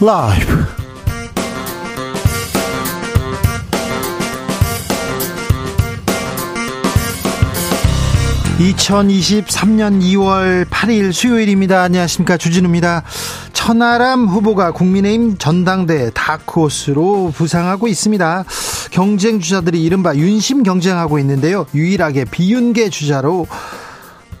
[0.00, 0.66] 라이브.
[8.58, 11.82] 2023년 2월 8일 수요일입니다.
[11.82, 12.36] 안녕하십니까.
[12.36, 13.04] 주진우입니다.
[13.52, 18.44] 천하람 후보가 국민의힘 전당대 다크호스로 부상하고 있습니다.
[18.90, 21.66] 경쟁 주자들이 이른바 윤심 경쟁하고 있는데요.
[21.74, 23.46] 유일하게 비윤계 주자로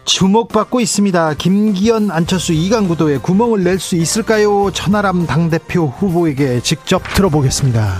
[0.04, 1.34] 주목받고 있습니다.
[1.34, 4.70] 김기현, 안철수, 이강구도에 구멍을 낼 수 있을까요?
[4.72, 7.92] 천하람 당대표 후보에게 직접 들어보겠습니다.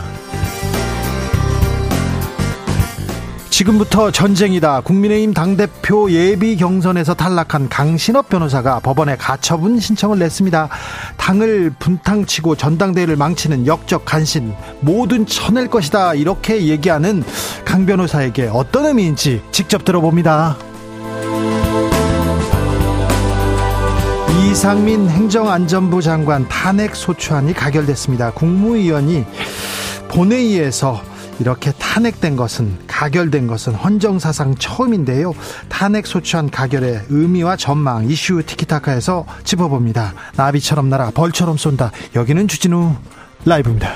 [3.50, 4.80] 지금부터 전쟁이다.
[4.80, 10.68] 국민의힘 당대표 예비 경선에서 탈락한 강신업 변호사가 법원에 가처분 신청을 냈습니다.
[11.16, 16.14] 당을 분탕치고 전당대회를 망치는 역적 간신 모든 쳐낼 것이다.
[16.14, 17.22] 이렇게 얘기하는
[17.64, 20.56] 강 변호사에게 어떤 의미인지 직접 들어봅니다.
[24.54, 28.30] 이상민 행정안전부 장관 탄핵 소추안이 가결됐습니다.
[28.34, 29.24] 국무위원이
[30.06, 31.02] 본회의에서
[31.40, 35.34] 이렇게 탄핵된 것은 가결된 것은 헌정사상 처음인데요.
[35.68, 40.14] 탄핵 소추안 가결의 의미와 전망 이슈 티키타카에서 짚어봅니다.
[40.36, 41.90] 나비처럼 날아 벌처럼 쏜다.
[42.14, 42.94] 여기는 주진우
[43.44, 43.90] 라이브입니다.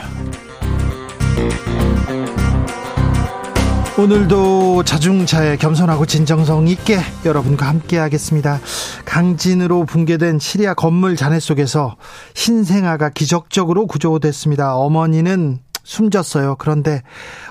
[3.98, 8.60] 오늘도 자중차에 겸손하고 진정성 있게 여러분과 함께 하겠습니다.
[9.05, 11.96] 강진으로 붕괴된 시리아 건물 잔해 속에서
[12.32, 14.77] 신생아가 기적적으로 구조됐습니다.
[14.77, 16.55] 어머니는 숨졌어요.
[16.60, 17.02] 그런데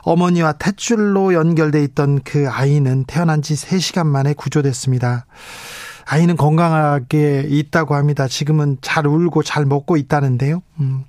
[0.04, 5.26] 어머니와 탯줄로 연결돼 있던 그 아이는 태어난 지 3시간 만에 구조됐습니다.
[6.06, 8.30] 아이는 건강하게 있다고 합니다.
[8.30, 10.62] 지금은 잘 울고 잘 먹고 있다는데요.
[10.80, 11.04] 음.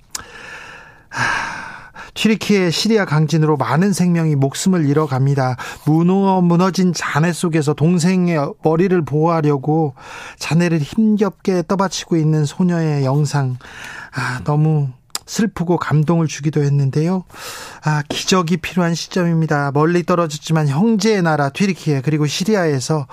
[2.13, 5.57] 튀르키의 시리아 강진으로 많은 생명이 목숨을 잃어갑니다.
[5.85, 9.93] 무너 무너진 잔해 속에서 동생의 머리를 보호하려고
[10.37, 13.57] 자네를 힘겹게 떠받치고 있는 소녀의 영상.
[14.13, 14.89] 아, 너무
[15.29, 17.23] 슬프고 감동을 주기도 했는데요.
[17.83, 19.71] 아, 기적이 필요한 시점입니다.
[19.71, 23.05] 멀리 떨어졌지만 형제의 나라 튀르키예 그리고 시리아에서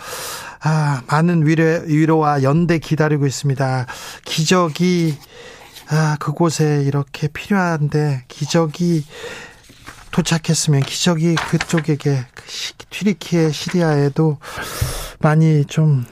[0.63, 3.87] 아, 많은 위로, 위로와 연대 기다리고 있습니다.
[4.25, 5.19] 기적이
[5.89, 9.05] 아, 그곳에 이렇게 필요한데 기적이
[10.11, 12.25] 도착했으면 기적이 그쪽에게
[12.91, 14.39] 튀르키예 시리아에도
[15.21, 16.05] 많이 좀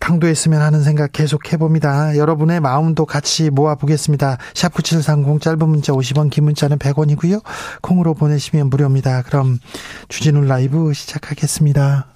[0.00, 2.16] 당도했으면 하는 생각 계속 해봅니다.
[2.16, 4.38] 여러분의 마음도 같이 모아보겠습니다.
[4.54, 7.42] 샵9730 짧은 문자 50원 긴 문자는 100원이고요.
[7.82, 9.22] 콩으로 보내시면 무료입니다.
[9.22, 9.58] 그럼
[10.08, 12.15] 주진우 라이브 시작하겠습니다.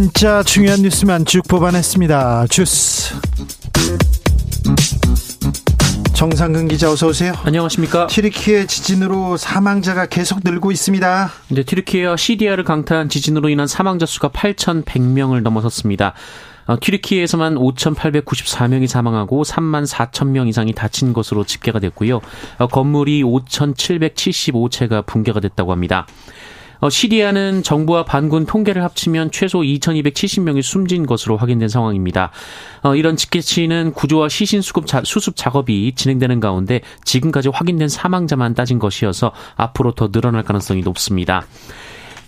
[0.00, 2.46] 진짜 중요한 뉴스만 쭉 뽑아냈습니다.
[2.46, 3.14] 주스.
[6.14, 7.34] 정상근 기자 어서 오세요.
[7.44, 8.06] 안녕하십니까.
[8.06, 11.30] 튀르키의 지진으로 사망자가 계속 늘고 있습니다.
[11.48, 16.14] 네, 튀르키예와 시리아를 강타한 지진으로 인한 사망자 수가 8,100명을 넘어섰습니다.
[16.66, 22.20] 어, 튀르키예에서만 5,894명이 사망하고 3만 4천 명 이상이 다친 것으로 집계가 됐고요.
[22.58, 26.06] 어, 건물이 5,775채가 붕괴가 됐다고 합니다.
[26.80, 32.30] 어, 시리아는 정부와 반군 통계를 합치면 최소 2,270명이 숨진 것으로 확인된 상황입니다.
[32.82, 38.78] 어, 이런 직계치는 구조와 시신 수급 자, 수습 작업이 진행되는 가운데 지금까지 확인된 사망자만 따진
[38.78, 41.44] 것이어서 앞으로 더 늘어날 가능성이 높습니다.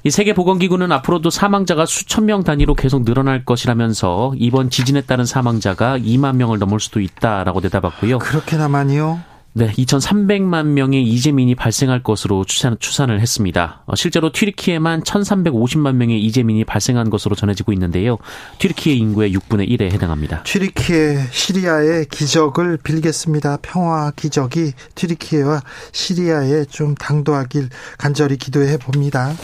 [0.05, 6.37] 이 세계보건기구는 앞으로도 사망자가 수천 명 단위로 계속 늘어날 것이라면서 이번 지진에 따른 사망자가 2만
[6.37, 8.19] 명을 넘을 수도 있다라고 대답했고요.
[8.19, 9.32] 그렇게나 많이요?
[9.55, 13.83] 네, 2,300만 명의 이재민이 발생할 것으로 추산, 추산을 했습니다.
[13.87, 18.17] 어, 실제로 튀르키에만 1,350만 명의 이재민이 발생한 것으로 전해지고 있는데요.
[18.59, 20.45] 튀르키예 인구의 6분의 1에 해당합니다.
[20.45, 23.59] 튀르키예 시리아의 기적을 빌겠습니다.
[23.61, 25.61] 평화 기적이 튀르키예와
[25.93, 27.69] 시리아에 좀 당도하길
[27.99, 29.35] 간절히 기도해 봅니다.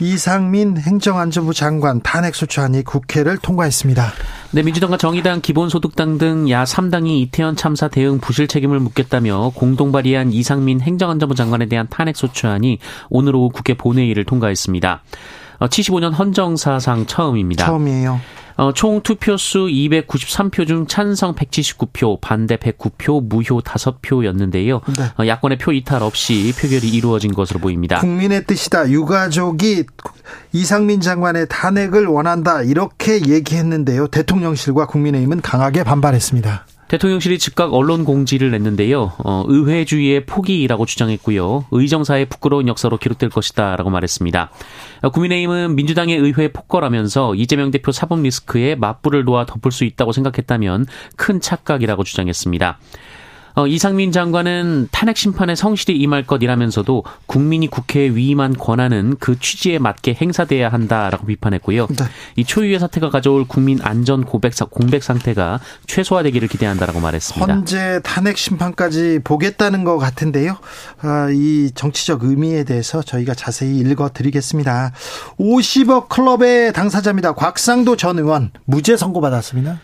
[0.00, 4.12] 이상민 행정안전부 장관 탄핵 소추안이 국회를 통과했습니다.
[4.50, 10.32] 네, 민주당과 정의당, 기본소득당 등 야 3당이 이태원 참사 대응 부실 책임을 묻겠다며 공동 발의한
[10.32, 12.78] 이상민 행정안전부 장관에 대한 탄핵 소추안이
[13.10, 15.02] 오늘 오후 국회 본회의를 통과했습니다.
[15.60, 17.66] 75년 어, 헌정사상 처음입니다.
[17.66, 18.20] 처음이에요.
[18.58, 24.80] 어, 총 투표수 293표 중 찬성 179표, 반대 109표, 무효 5표였는데요.
[24.98, 25.04] 네.
[25.16, 28.00] 어, 야권의 표 이탈 없이 표결이 이루어진 것으로 보입니다.
[28.00, 28.90] 국민의 뜻이다.
[28.90, 29.84] 유가족이
[30.52, 32.62] 이상민 장관의 탄핵을 원한다.
[32.62, 34.08] 이렇게 얘기했는데요.
[34.08, 36.66] 대통령실과 국민의힘은 강하게 반발했습니다.
[36.88, 39.12] 대통령실이 즉각 언론 공지를 냈는데요.
[39.18, 41.66] 어, 의회주의의 포기라고 주장했고요.
[41.70, 44.50] 의정사의 부끄러운 역사로 기록될 것이다 라고 말했습니다.
[45.02, 50.86] 어, 국민의힘은 민주당의 의회 폭거라면서 이재명 대표 사법 리스크에 맞불을 놓아 덮을 수 있다고 생각했다면
[51.16, 52.78] 큰 착각이라고 주장했습니다.
[53.58, 60.16] 어, 이상민 장관은 탄핵 심판에 성실히 임할 것이라면서도 국민이 국회에 위임한 권한은 그 취지에 맞게
[60.20, 61.88] 행사돼야 한다라고 비판했고요.
[61.88, 62.04] 네.
[62.36, 65.58] 이 초유의 사태가 가져올 국민 안전 고백 공백 상태가
[65.88, 67.52] 최소화되기를 기대한다라고 말했습니다.
[67.52, 70.56] 현재 탄핵 심판까지 보겠다는 것 같은데요.
[71.00, 74.92] 아, 이 정치적 의미에 대해서 저희가 자세히 읽어드리겠습니다.
[75.40, 77.32] 50억 클럽의 당사자입니다.
[77.32, 79.80] 곽상도 전 의원 무죄 선고 받았습니다.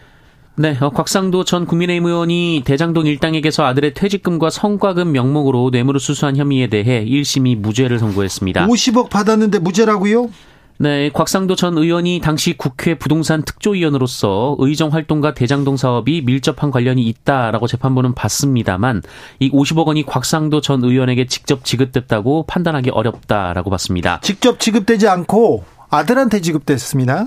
[0.56, 6.68] 네, 어, 곽상도 전 국민의힘 의원이 대장동 일당에게서 아들의 퇴직금과 성과금 명목으로 뇌물을 수수한 혐의에
[6.68, 8.68] 대해 1심이 무죄를 선고했습니다.
[8.68, 10.30] 50억 받았는데 무죄라고요?
[10.78, 17.66] 네, 곽상도 전 의원이 당시 국회 부동산 특조위원으로서 의정 활동과 대장동 사업이 밀접한 관련이 있다라고
[17.66, 19.02] 재판부는 봤습니다만
[19.38, 24.20] 이 50억 원이 곽상도 전 의원에게 직접 지급됐다고 판단하기 어렵다라고 봤습니다.
[24.22, 27.26] 직접 지급되지 않고 아들한테 지급됐습니다.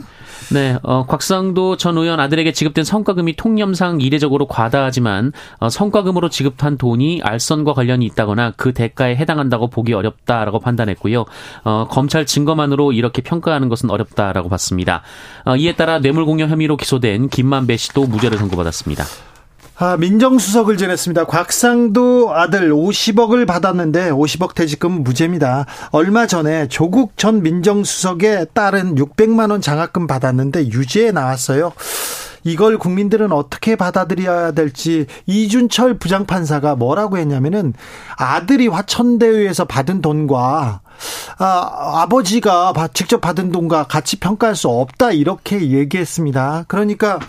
[0.49, 7.21] 네, 어, 곽상도 전 의원 아들에게 지급된 성과금이 통념상 이례적으로 과다하지만 어, 성과금으로 지급한 돈이
[7.21, 11.25] 알선과 관련이 있다거나 그 대가에 해당한다고 보기 어렵다라고 판단했고요.
[11.63, 15.01] 어, 검찰 증거만으로 이렇게 평가하는 것은 어렵다라고 봤습니다.
[15.43, 19.03] 어, 이에 따라 뇌물공여 혐의로 기소된 김만배 씨도 무죄를 선고받았습니다.
[19.79, 21.25] 아, 민정수석을 지냈습니다.
[21.25, 25.68] 곽상도 아들 50억을 받았는데 50억 퇴직금 무죄입니다.
[25.91, 31.74] 얼마 전에 조국 전 민정수석의 딸은 600만 원 장학금 받았는데 유죄에 나왔어요.
[32.44, 37.75] 이걸 국민들은 어떻게 받아들여야 될지 이준철 부장판사가 뭐라고 했냐면은
[38.18, 40.81] 아들이 화천대유에서 받은 돈과
[41.38, 46.65] 아, 아버지가 직접 받은 돈과 같이 평가할 수 없다 이렇게 얘기했습니다.
[46.68, 47.19] 그러니까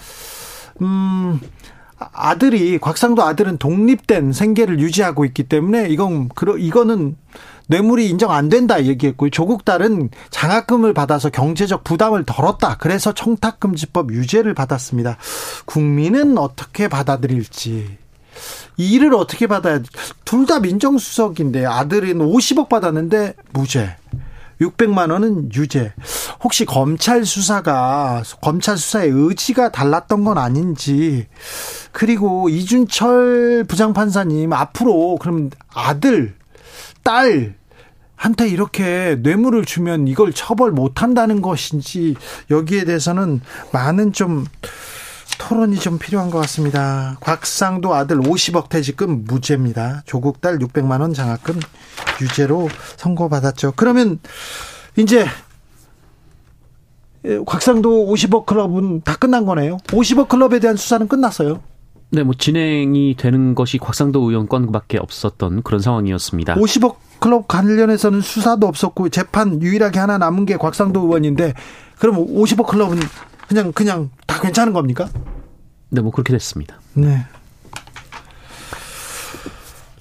[0.81, 1.41] 음
[1.99, 7.17] 아들이 곽상도 아들은 독립된 생계를 유지하고 있기 때문에 이건 그러 이거는
[7.67, 9.31] 뇌물이 인정 안 된다 얘기했고요.
[9.31, 12.77] 조국 딸은 장학금을 받아서 경제적 부담을 덜었다.
[12.79, 15.19] 그래서 청탁금지법 유죄를 받았습니다.
[15.67, 17.99] 국민은 어떻게 받아들일지.
[18.77, 19.81] 이 일을 어떻게 받아야
[20.25, 23.97] 둘 다 민정수석인데 아들은 50억 받았는데 무죄.
[24.61, 25.93] 600만 원은 유죄.
[26.43, 31.27] 혹시 검찰 수사가 검찰 수사의 의지가 달랐던 건 아닌지
[31.93, 36.35] 그리고 이준철 부장판사님 앞으로 그럼 아들,
[37.03, 37.55] 딸
[38.17, 42.17] 한테 이렇게 뇌물을 주면 이걸 처벌 못 한다는 것인지
[42.51, 43.41] 여기에 대해서는
[43.73, 44.45] 많은 좀
[45.38, 47.17] 토론이 좀 필요한 것 같습니다.
[47.20, 50.02] 곽상도 아들 50억 퇴직금 무죄입니다.
[50.05, 51.58] 조국 딸 600만 원 장학금
[52.20, 53.73] 유죄로 선고받았죠.
[53.76, 54.19] 그러면
[54.96, 55.26] 이제
[57.46, 59.79] 곽상도 50억 클럽은 다 끝난 거네요.
[59.88, 61.61] 50억 클럽에 대한 수사는 끝났어요.
[62.11, 66.55] 네, 뭐 진행이 되는 것이 곽상도 의원 건밖에 없었던 그런 상황이었습니다.
[66.55, 71.52] 50억 클럽 관련해서는 수사도 없었고 재판 유일하게 하나 남은 게 곽상도 의원인데
[71.99, 72.99] 그럼 50억 클럽은
[73.49, 75.09] 그냥 그냥 다 괜찮은 겁니까?
[75.91, 76.79] 네, 뭐 그렇게 됐습니다.
[76.95, 77.25] 네.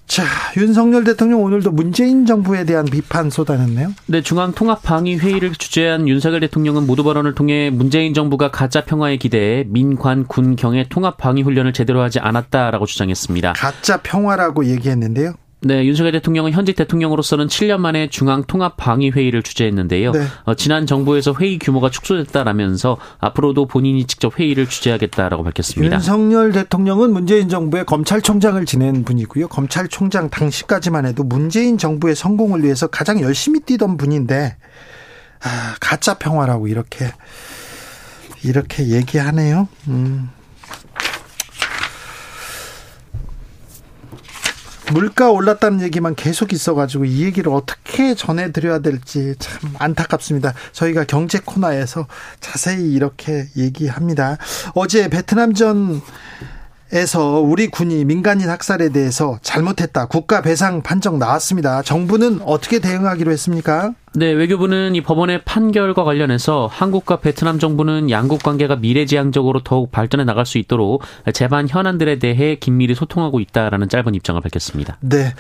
[0.06, 0.24] 자,
[0.58, 3.94] 윤석열 대통령 오늘도 문재인 정부에 대한 비판 쏟아냈네요.
[4.08, 10.26] 네, 중앙통합방위 회의를 주재한 윤석열 대통령은 모두 발언을 통해 문재인 정부가 가짜 평화에 기대해 민관
[10.26, 13.54] 군 경의 통합 방위 훈련을 제대로 하지 않았다라고 주장했습니다.
[13.54, 15.34] 가짜 평화라고 얘기했는데요.
[15.62, 20.12] 네, 윤석열 대통령은 현직 대통령으로서는 7년 만에 중앙 통합 방위 회의를 주재했는데요.
[20.12, 20.26] 네.
[20.44, 25.96] 어, 지난 정부에서 회의 규모가 축소됐다라면서 앞으로도 본인이 직접 회의를 주재하겠다라고 밝혔습니다.
[25.96, 29.48] 윤석열 대통령은 문재인 정부의 검찰총장을 지낸 분이고요.
[29.48, 34.58] 검찰총장 당시까지만 해도 문재인 정부의 성공을 위해서 가장 열심히 뛰던 분인데
[35.44, 37.12] 아, 가짜 평화라고 이렇게
[38.44, 39.68] 이렇게 얘기하네요.
[39.88, 40.30] 음.
[44.94, 50.54] 물가 올랐다는 얘기만 계속 있어가지고 이 얘기를 어떻게 전해드려야 될지 참 안타깝습니다.
[50.72, 52.08] 저희가 경제 코너에서
[52.40, 54.38] 자세히 이렇게 얘기합니다.
[54.74, 56.02] 어제 베트남전
[56.94, 60.06] 에서 우리 군이 민간인 학살에 대해서 잘못했다.
[60.06, 61.82] 국가 배상 판정 나왔습니다.
[61.82, 63.92] 정부는 어떻게 대응하기로 했습니까?
[64.16, 70.46] 네, 외교부는 이 법원의 판결과 관련해서 한국과 베트남 정부는 양국 관계가 미래지향적으로 더욱 발전해 나갈
[70.46, 71.04] 수 있도록
[71.34, 74.98] 재반 현안들에 대해 긴밀히 소통하고 있다라는 짧은 입장을 밝혔습니다.
[75.02, 75.34] 네.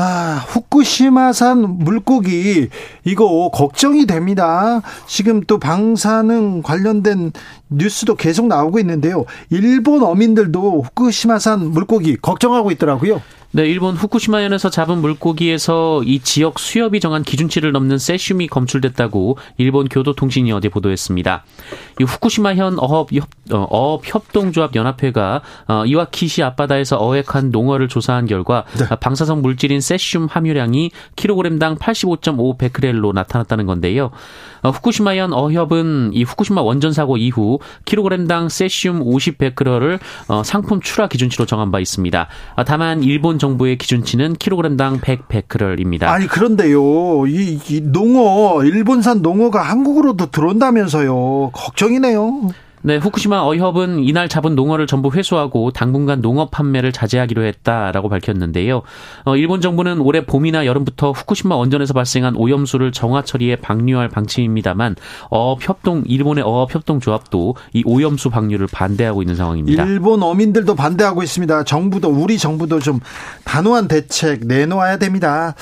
[0.00, 2.68] 아, 후쿠시마산 물고기
[3.02, 4.80] 이거 걱정이 됩니다.
[5.08, 7.32] 지금 또 방사능 관련된
[7.68, 9.24] 뉴스도 계속 나오고 있는데요.
[9.50, 13.20] 일본 어민들도 후쿠시마산 물고기 걱정하고 있더라고요.
[13.50, 20.52] 네, 일본 후쿠시마현에서 잡은 물고기에서 이 지역 수협이 정한 기준치를 넘는 세슘이 검출됐다고 일본 교도통신이
[20.52, 21.44] 어제 보도했습니다.
[21.98, 28.84] 이 후쿠시마현 어업, 협, 어, 협동조합 연합회가 어, 이와키시 앞바다에서 어획한 농어를 조사한 결과 네.
[29.00, 34.10] 방사성 물질인 세슘 함유량이 킬로그램당 85.5 베크렐로 나타났다는 건데요.
[34.62, 41.08] 어, 후쿠시마현 어협은 이 후쿠시마 원전 사고 이후 킬로그램당 세슘 50 베크렐을 어, 상품 출하
[41.08, 42.28] 기준치로 정한 바 있습니다.
[42.56, 46.10] 어, 다만 일본 정부의 기준치는 킬로그램당 100 베크렐입니다.
[46.10, 51.50] 아니 그런데요, 이, 이 농어 일본산 농어가 한국으로도 들어온다면서요.
[51.52, 52.50] 걱정이네요.
[52.82, 58.82] 네, 후쿠시마 어협은 이날 잡은 농어를 전부 회수하고 당분간 농어 판매를 자제하기로 했다라고 밝혔는데요.
[59.24, 64.96] 어, 일본 정부는 올해 봄이나 여름부터 후쿠시마 원전에서 발생한 오염수를 정화 처리에 방류할 방침입니다만
[65.30, 69.84] 어업 협동 일본의 어업 협동 조합도 이 오염수 방류를 반대하고 있는 상황입니다.
[69.84, 71.64] 일본 어민들도 반대하고 있습니다.
[71.64, 73.00] 정부도 우리 정부도 좀
[73.44, 75.54] 단호한 대책 내놓아야 됩니다.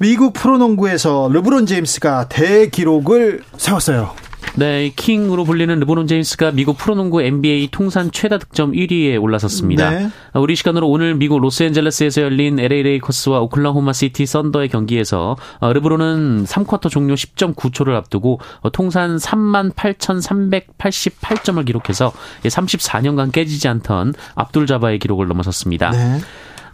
[0.00, 4.29] 미국 프로농구에서 르브론 제임스가 대기록을 세웠어요.
[4.56, 9.90] 네, 킹으로 불리는 르브론 제임스가 미국 프로농구 NBA 통산 최다 득점 1위에 올라섰습니다.
[9.90, 10.10] 네.
[10.34, 16.90] 우리 시간으로 오늘 미국 로스앤젤레스에서 열린 LA 레이커스와 오클라호마 시티 썬더의 경기에서 어, 르브론은 3쿼터
[16.90, 25.90] 종료 10.9초를 앞두고 어, 통산 3만 8,388점을 기록해서 34년간 깨지지 않던 압둘 자바의 기록을 넘어섰습니다.
[25.90, 26.18] 네.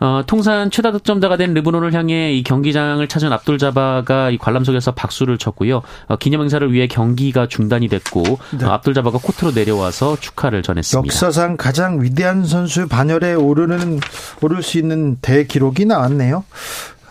[0.00, 5.38] 어, 통산 최다 득점자가 된 르브론을 향해 이 경기장을 찾은 압둘 자바가 이 관람석에서 박수를
[5.38, 5.82] 쳤고요.
[6.08, 8.22] 어, 기념 행사를 위해 경기가 중단이 됐고
[8.58, 8.64] 네.
[8.64, 11.06] 어, 압둘 자바가 코트로 내려와서 축하를 전했습니다.
[11.06, 14.00] 역사상 가장 위대한 선수 반열에 오르는
[14.42, 16.44] 오를 수 있는 대기록이 나왔네요.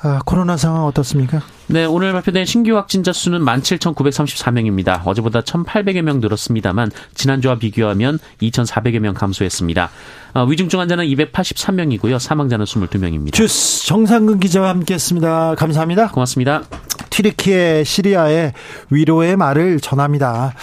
[0.05, 1.41] 아, 코로나 상황 어떻습니까?
[1.65, 5.01] 네, 오늘 발표된 신규 확진자 수는 17,934명입니다.
[5.03, 9.89] 어제보다 1,800여 명 늘었습니다만 지난주와 비교하면 2,400여 명 감소했습니다.
[10.35, 12.19] 어, 위중증 환자는 283명이고요.
[12.19, 13.33] 사망자는 22명입니다.
[13.33, 15.55] 주스 정상근 기자와 함께했습니다.
[15.55, 16.09] 감사합니다.
[16.11, 16.61] 고맙습니다.
[17.09, 18.53] 튀르키예 시리아의
[18.91, 20.53] 위로의 말을 전합니다.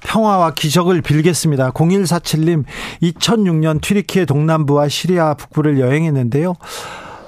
[0.00, 1.70] 평화와 기적을 빌겠습니다.
[1.70, 2.64] 0147님,
[3.04, 6.56] 2006년 튀르키예 동남부와 시리아 북부를 여행했는데요.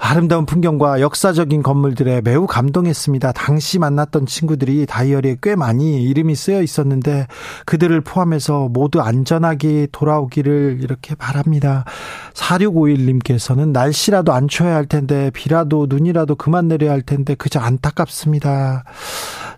[0.03, 3.33] 아름다운 풍경과 역사적인 건물들에 매우 감동했습니다.
[3.33, 7.27] 당시 만났던 친구들이 다이어리에 꽤 많이 이름이 쓰여 있었는데
[7.67, 11.85] 그들을 포함해서 모두 안전하게 돌아오기를 이렇게 바랍니다.
[12.33, 18.85] 4651님께서는 날씨라도 안 추워야 할 텐데 비라도 눈이라도 그만 내려야 할 텐데 그저 안타깝습니다.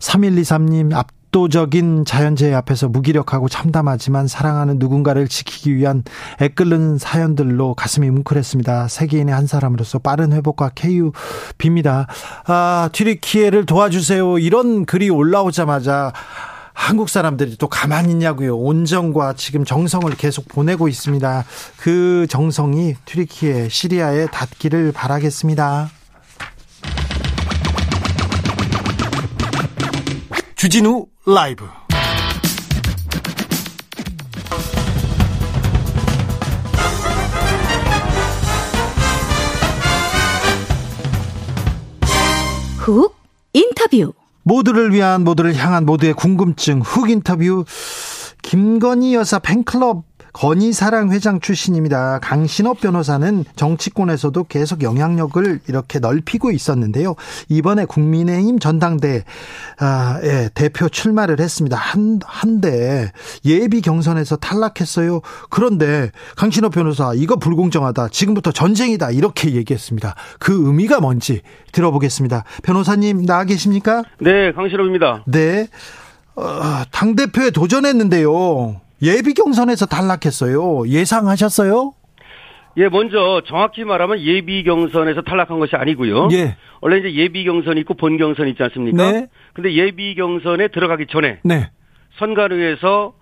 [0.00, 6.04] 3123님 앞 압도적인 자연재해 앞에서 무기력하고 참담하지만 사랑하는 누군가를 지키기 위한
[6.40, 8.88] 애끓는 사연들로 가슴이 뭉클했습니다.
[8.88, 11.12] 세계인의 한 사람으로서 빠른 회복과 쾌유
[11.56, 12.06] 빕니다.
[12.46, 14.38] 아, 튀르키예를 도와주세요.
[14.38, 16.12] 이런 글이 올라오자마자
[16.74, 18.56] 한국 사람들이 또 가만히 있냐고요.
[18.56, 21.44] 온정과 지금 정성을 계속 보내고 있습니다.
[21.78, 25.90] 그 정성이 튀르키예, 시리아에 닿기를 바라겠습니다.
[30.62, 31.66] 주진우 라이브.
[42.78, 43.12] 훅
[43.52, 44.12] 인터뷰.
[44.44, 46.80] 모두를 위한 모두를 향한 모두의 궁금증.
[46.82, 47.64] 훅 인터뷰.
[48.42, 52.18] 김건희 여사 팬클럽 건희사랑 회장 출신입니다.
[52.20, 57.14] 강신업 변호사는 정치권에서도 계속 영향력을 이렇게 넓히고 있었는데요.
[57.48, 59.24] 이번에 국민의힘 전당대
[59.78, 61.76] 아, 예, 대표 출마를 했습니다.
[61.76, 63.12] 한 한데
[63.44, 65.20] 예비 경선에서 탈락했어요.
[65.50, 68.08] 그런데 강신업 변호사 이거 불공정하다.
[68.08, 69.10] 지금부터 전쟁이다.
[69.10, 70.14] 이렇게 얘기했습니다.
[70.38, 72.44] 그 의미가 뭔지 들어보겠습니다.
[72.62, 74.02] 변호사님 나와 계십니까?
[74.20, 75.24] 네, 강신업입니다.
[75.26, 75.68] 네.
[76.34, 78.80] 어, 당 대표에 도전했는데요.
[79.02, 80.86] 예비 경선에서 탈락했어요.
[80.86, 81.92] 예상하셨어요?
[82.78, 86.28] 예, 먼저 정확히 말하면 예비 경선에서 탈락한 것이 아니고요.
[86.32, 86.56] 예.
[86.80, 89.12] 원래 이제 예비 경선이 있고 본 경선이 있지 않습니까?
[89.12, 89.26] 네.
[89.52, 91.70] 근데 예비 경선에 들어가기 전에 네.
[92.18, 93.14] 선관위에서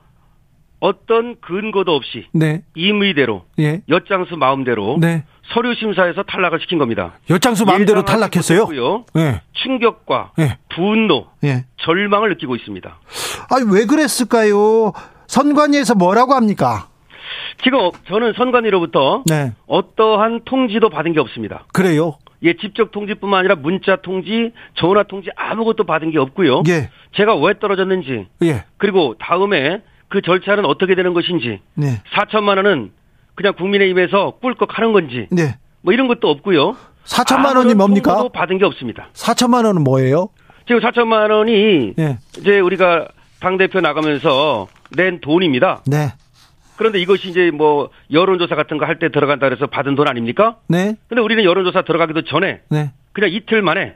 [0.78, 2.62] 어떤 근거도 없이 네.
[2.74, 3.82] 임의대로 예.
[3.88, 5.24] 엿장수 마음대로 네.
[5.52, 7.18] 서류 심사에서 탈락을 시킨 겁니다.
[7.28, 8.68] 엿장수 마음대로 탈락했어요?
[9.14, 9.42] 네.
[9.52, 10.58] 충격과 네.
[10.74, 11.64] 분노, 네.
[11.78, 12.98] 절망을 느끼고 있습니다.
[13.50, 14.92] 아니 왜 그랬을까요?
[15.30, 16.88] 선관위에서 뭐라고 합니까?
[17.62, 19.52] 지금 저는 선관위로부터 네.
[19.66, 21.66] 어떠한 통지도 받은 게 없습니다.
[21.72, 22.18] 그래요?
[22.42, 26.62] 예, 직접 통지뿐만 아니라 문자 통지, 전화 통지 아무것도 받은 게 없고요.
[26.68, 26.90] 예.
[27.14, 28.64] 제가 왜 떨어졌는지, 예.
[28.78, 32.02] 그리고 다음에 그 절차는 어떻게 되는 것인지, 네.
[32.14, 32.90] 4천만 원은
[33.36, 35.56] 그냥 국민의힘에서 꿀꺽 하는 건지, 네.
[35.82, 36.76] 뭐 이런 것도 없고요.
[37.04, 38.26] 4천만 원이 뭡니까?
[38.32, 39.08] 받은 게 없습니다.
[39.12, 40.30] 4천만 원은 뭐예요?
[40.66, 42.18] 지금 4천만 원이 네.
[42.38, 43.08] 이제 우리가
[43.40, 45.82] 당 대표 나가면서 낸 돈입니다.
[45.86, 46.12] 네.
[46.76, 50.56] 그런데 이것이 이제 뭐 여론조사 같은 거 할 때 들어간다 그래서 받은 돈 아닙니까?
[50.68, 50.94] 네.
[51.08, 52.92] 근데 우리는 여론조사 들어가기도 전에 네.
[53.12, 53.94] 그냥 이틀 만에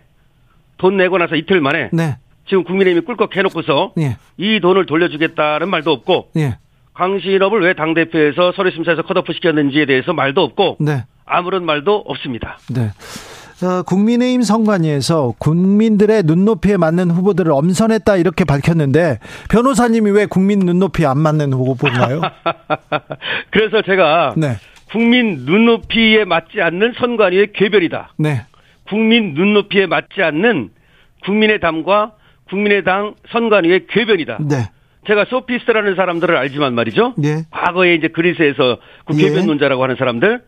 [0.76, 2.16] 돈 내고 나서 이틀 만에 네.
[2.46, 4.18] 지금 국민의힘이 꿀꺽 해놓고서 예.
[4.36, 6.58] 이 돈을 돌려주겠다는 말도 없고 예.
[6.92, 11.04] 강신업을 왜 당대표에서 서류심사에서 컷오프 시켰는지에 대해서 말도 없고 네.
[11.24, 12.58] 아무런 말도 없습니다.
[12.74, 12.90] 네.
[13.64, 19.18] 어, 국민의힘 선관위에서 국민들의 눈높이에 맞는 후보들을 엄선했다 이렇게 밝혔는데
[19.50, 22.20] 변호사님이 왜 국민 눈높이에 안 맞는 후보인가요?
[23.50, 24.56] 그래서 제가 네.
[24.90, 28.12] 국민 눈높이에 맞지 않는 선관위의 괴별이다.
[28.18, 28.46] 네.
[28.86, 30.70] 국민 눈높이에 맞지 않는
[31.24, 32.12] 국민의당과
[32.48, 34.38] 국민의당 선관위의 괴변이다.
[34.48, 34.68] 네.
[35.06, 37.14] 제가 소피스트라는 사람들을 알지만 말이죠.
[37.18, 37.42] 네.
[37.50, 39.28] 과거에 이제 그리스에서 그 예.
[39.28, 40.42] 괴변론자라고 하는 사람들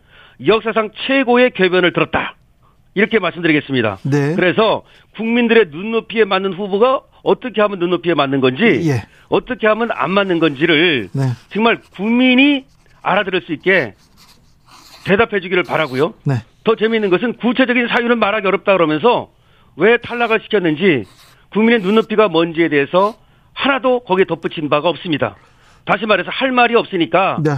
[0.46, 2.36] 역사상 최고의 괴변을 들었다.
[2.96, 3.98] 이렇게 말씀드리겠습니다.
[4.04, 4.34] 네.
[4.34, 4.82] 그래서
[5.16, 9.02] 국민들의 눈높이에 맞는 후보가 어떻게 하면 눈높이에 맞는 건지 예.
[9.28, 11.22] 어떻게 하면 안 맞는 건지를 네.
[11.50, 12.64] 정말 국민이
[13.02, 13.94] 알아들을 수 있게
[15.04, 16.14] 대답해 주기를 바라고요.
[16.24, 16.36] 네.
[16.64, 19.30] 더 재미있는 것은 구체적인 사유는 말하기 어렵다 그러면서
[19.76, 21.04] 왜 탈락을 시켰는지
[21.50, 23.14] 국민의 눈높이가 뭔지에 대해서
[23.52, 25.36] 하나도 거기에 덧붙인 바가 없습니다.
[25.84, 27.50] 다시 말해서 할 말이 없으니까 네.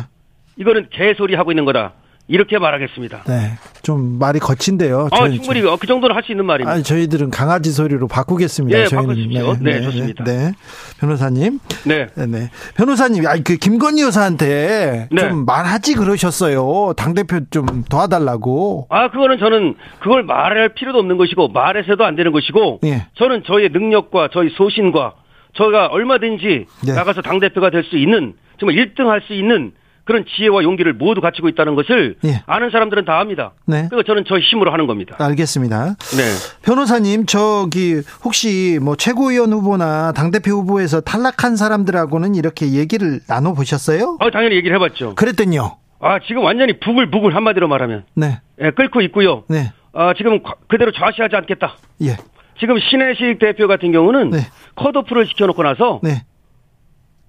[0.57, 1.93] 이거는 개소리 하고 있는 거다.
[2.31, 3.25] 이렇게 말하겠습니다.
[3.27, 3.53] 네.
[3.83, 5.09] 좀 말이 거친데요.
[5.13, 6.73] 아, 충분히 그 정도는 할 수 있는 말입니다.
[6.73, 8.79] 아니, 저희들은 강아지 소리로 바꾸겠습니다.
[8.79, 9.55] 네, 바꾸십시오.
[9.55, 10.25] 네, 네, 네, 좋습니다.
[10.25, 10.53] 네.
[11.01, 11.59] 변호사님.
[11.87, 12.07] 네.
[12.15, 12.27] 네.
[12.27, 12.51] 네.
[12.75, 15.21] 변호사님, 아니, 그 김건희 여사한테 네.
[15.21, 16.93] 좀 말하지 그러셨어요.
[16.99, 18.89] 당대표 좀 도와달라고.
[18.91, 23.07] 아, 그거는 저는 그걸 말할 필요도 없는 것이고, 말해서도 안 되는 것이고, 네.
[23.17, 25.15] 저는 저의 능력과 저희 소신과
[25.57, 26.93] 저희가 얼마든지 네.
[26.93, 29.73] 나가서 당대표가 될 수 있는, 정말 1등 할 수 있는
[30.09, 32.43] 그런 지혜와 용기를 모두 갖추고 있다는 것을 예.
[32.47, 33.53] 아는 사람들은 다 압니다.
[33.67, 33.89] 네.
[33.91, 35.17] 그리고 저는 저 힘으로 하는 겁니다.
[35.19, 35.85] 알겠습니다.
[35.85, 36.23] 네.
[36.63, 44.17] 변호사님, 저기 혹시 뭐 최고위원 후보나 당대표 후보에서 탈락한 사람들하고는 이렇게 얘기를 나눠 보셨어요?
[44.21, 45.15] 아, 당연히 얘기를 해 봤죠.
[45.15, 45.77] 그랬더니요.
[46.01, 48.05] 아, 지금 완전히 부글부글 한마디로 말하면.
[48.15, 48.41] 네.
[48.63, 49.45] 예, 끓고 있고요.
[49.51, 49.75] 네.
[49.93, 51.77] 아, 지금 그대로 좌시하지 않겠다.
[52.05, 52.17] 예.
[52.59, 54.39] 지금 신혜식 대표 같은 경우는 네.
[54.75, 56.25] 컷오프를 시켜놓고 나서 네.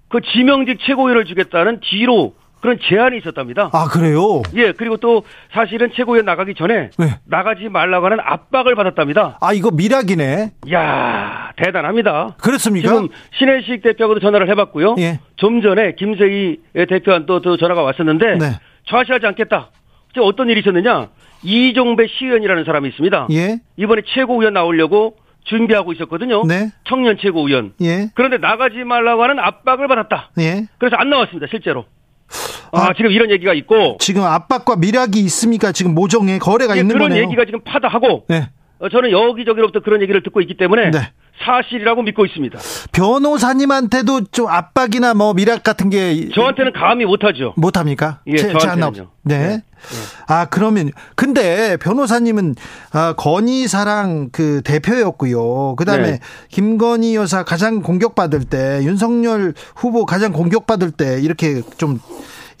[0.08, 3.70] 그 지명직 최고위원을 주겠다는 뒤로 그런 제한이 있었답니다.
[3.72, 4.42] 아 그래요?
[4.54, 7.06] 예 그리고 또 사실은 최고위원 나가기 전에 네.
[7.24, 9.38] 나가지 말라고 하는 압박을 받았답니다.
[9.40, 10.50] 아 이거 미락이네.
[10.72, 12.36] 야 대단합니다.
[12.38, 12.88] 그렇습니까?
[12.88, 14.96] 지금 신혜식 대표하고도 전화를 해봤고요.
[14.98, 15.20] 예.
[15.36, 18.52] 좀 전에 김세희 대표한 또, 또 전화가 왔었는데 네.
[18.88, 19.70] 좌시하지 않겠다.
[20.20, 21.08] 어떤 일이 있었느냐?
[21.42, 23.28] 이종배 시의원이라는 사람이 있습니다.
[23.32, 23.58] 예.
[23.76, 26.44] 이번에 최고위원 나오려고 준비하고 있었거든요.
[26.46, 26.70] 네.
[26.84, 27.72] 청년 최고위원.
[27.82, 28.08] 예.
[28.14, 30.30] 그런데 나가지 말라고 하는 압박을 받았다.
[30.40, 30.66] 예.
[30.78, 31.86] 그래서 안 나왔습니다, 실제로.
[32.72, 35.72] 아, 아, 지금 이런 얘기가 있고 지금 압박과 미락이 있습니까?
[35.72, 37.24] 지금 모종의 거래가 예, 있는 그런 거네요.
[37.24, 38.48] 얘기가 지금 파다하고 네.
[38.78, 40.98] 어, 저는 여기저기로부터 그런 얘기를 듣고 있기 때문에 네.
[41.44, 42.58] 사실이라고 믿고 있습니다.
[42.92, 47.54] 변호사님한테도 좀 압박이나 뭐 미락 같은 게 저한테는 감히 못하죠.
[47.56, 48.20] 못합니까?
[48.26, 49.08] 예, 제, 저한테는요.
[49.22, 49.38] 네.
[49.38, 49.46] 네.
[49.48, 49.62] 네.
[50.28, 52.54] 아 그러면 근데 변호사님은
[52.92, 55.76] 아, 건희 사랑 그 대표였고요.
[55.76, 56.18] 그다음에 네.
[56.50, 61.98] 김건희 여사 가장 공격받을 때 윤석열 후보 가장 공격받을 때 이렇게 좀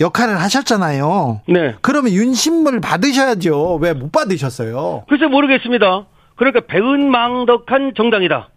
[0.00, 1.42] 역할을 하셨잖아요.
[1.48, 1.74] 네.
[1.82, 3.78] 그러면 윤심을 받으셔야죠.
[3.82, 5.04] 왜 못 받으셨어요?
[5.08, 6.06] 글쎄 모르겠습니다.
[6.36, 8.48] 그러니까 배은망덕한 정당이다.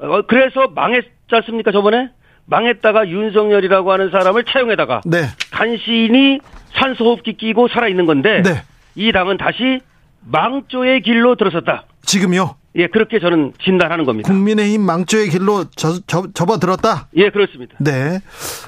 [0.00, 2.10] 어, 그래서 망했지 않습니까 저번에?
[2.46, 5.26] 망했다가 윤석열이라고 하는 사람을 차용해다가 네.
[5.52, 6.40] 간신히
[6.74, 8.62] 산소호흡기 끼고 살아있는 건데 네.
[8.96, 9.80] 이 당은 다시
[10.26, 11.84] 망조의 길로 들어섰다.
[12.04, 12.56] 지금요?
[12.76, 14.28] 예, 그렇게 저는 진단하는 겁니다.
[14.30, 17.08] 국민의힘 망조의 길로 저, 저, 접어들었다?
[17.16, 17.74] 예, 그렇습니다.
[17.80, 18.20] 네.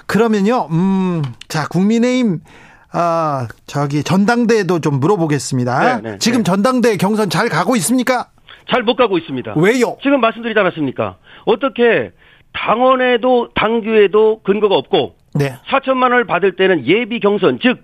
[0.06, 2.40] 그러면요, 음, 자, 국민의힘,
[2.92, 6.00] 아, 저기, 전당대에도 좀 물어보겠습니다.
[6.00, 6.44] 네, 네, 지금 네.
[6.44, 8.28] 전당대 경선 잘 가고 있습니까?
[8.70, 9.54] 잘 못 가고 있습니다.
[9.56, 9.96] 왜요?
[10.02, 11.16] 지금 말씀드리지 않았습니까?
[11.44, 12.10] 어떻게
[12.52, 15.54] 당원에도 당규에도 근거가 없고 네.
[15.70, 17.80] 4천만 원을 받을 때는 예비 경선 즉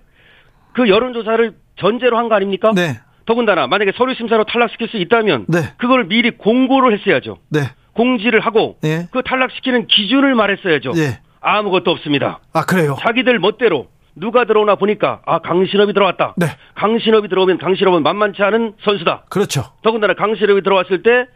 [0.73, 2.71] 그 여론조사를 전제로 한 거 아닙니까?
[2.75, 2.99] 네.
[3.25, 5.59] 더군다나 만약에 서류 심사로 탈락시킬 수 있다면 네.
[5.77, 7.39] 그걸 미리 공고를 했어야죠.
[7.49, 7.61] 네.
[7.93, 9.07] 공지를 하고 네.
[9.11, 10.91] 그 탈락시키는 기준을 말했어야죠.
[10.91, 11.19] 네.
[11.41, 12.39] 아무것도 없습니다.
[12.53, 12.95] 아 그래요?
[13.01, 13.87] 자기들 멋대로
[14.19, 16.35] 누가 들어오나 보니까 아 강신업이 들어왔다.
[16.37, 16.47] 네.
[16.75, 19.23] 강신업이 들어오면 강신업은 만만치 않은 선수다.
[19.29, 19.63] 그렇죠.
[19.81, 21.27] 더군다나 강신업이 들어왔을 때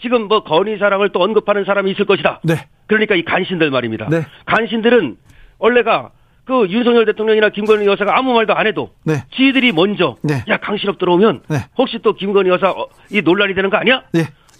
[0.00, 2.40] 지금 뭐 건희 사랑을 또 언급하는 사람이 있을 것이다.
[2.44, 2.54] 네.
[2.86, 4.08] 그러니까 이 간신들 말입니다.
[4.08, 4.22] 네.
[4.46, 5.16] 간신들은
[5.58, 6.10] 원래가
[6.44, 9.24] 그 윤석열 대통령이나 김건희 여사가 아무 말도 안 해도 네.
[9.34, 10.42] 지들이 먼저 네.
[10.48, 11.56] 야 강신업 들어오면 네.
[11.78, 14.02] 혹시 또 김건희 여사 어, 이 논란이 되는 거 아니야?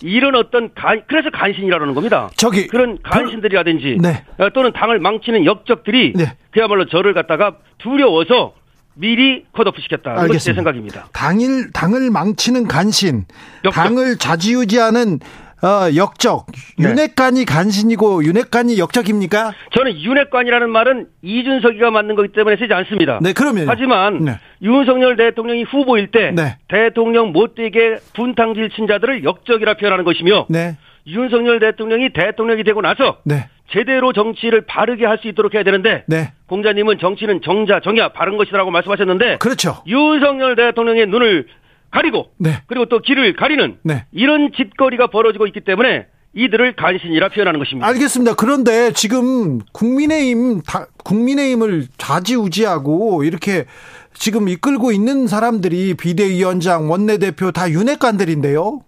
[0.03, 0.11] 네.
[0.11, 2.31] 이런 어떤 간 그래서 간신이라는 겁니다.
[2.37, 4.25] 저기 그런 간신들이라든지 네.
[4.39, 6.37] 어, 또는 당을 망치는 역적들이 네.
[6.51, 8.55] 그야말로 저를 갖다가 두려워서
[8.95, 10.25] 미리 컷오프 시켰다.
[10.27, 11.09] 이것이 제 생각입니다.
[11.13, 13.25] 당일 당을 망치는 간신,
[13.65, 13.73] 역적.
[13.73, 15.19] 당을 좌지우지하는
[15.63, 16.47] 어, 역적
[16.79, 16.89] 네.
[16.89, 19.53] 윤핵관이 간신이고 윤핵관이 역적입니까?
[19.77, 23.21] 저는 윤핵관이라는 말은 이준석이가 만든 거기 때문에 쓰지 않습니다.
[23.23, 24.39] 네, 그러면 하지만 네.
[24.61, 26.57] 윤석열 대통령이 후보일 때 네.
[26.69, 30.77] 대통령 못되게 분탕질 친 자들을 역적이라 표현하는 것이며 네.
[31.07, 33.49] 윤석열 대통령이 대통령이 되고 나서 네.
[33.73, 36.33] 제대로 정치를 바르게 할 수 있도록 해야 되는데 네.
[36.49, 39.77] 공자님은 정치는 정자 정야 바른 것이라고 말씀하셨는데 그렇죠.
[39.87, 41.47] 윤석열 대통령의 눈을
[41.93, 42.63] 가리고 네.
[42.67, 44.07] 그리고 또 길을 가리는 네.
[44.11, 47.87] 이런 짓거리가 벌어지고 있기 때문에 이들을 간신이라 표현하는 것입니다.
[47.89, 48.35] 알겠습니다.
[48.35, 53.67] 그런데 지금 국민의힘 다, 국민의힘을 좌지우지하고 이렇게
[54.15, 58.81] 지금 이끌고 있는 사람들이 비대위원장, 원내대표 다 윤핵관들인데요.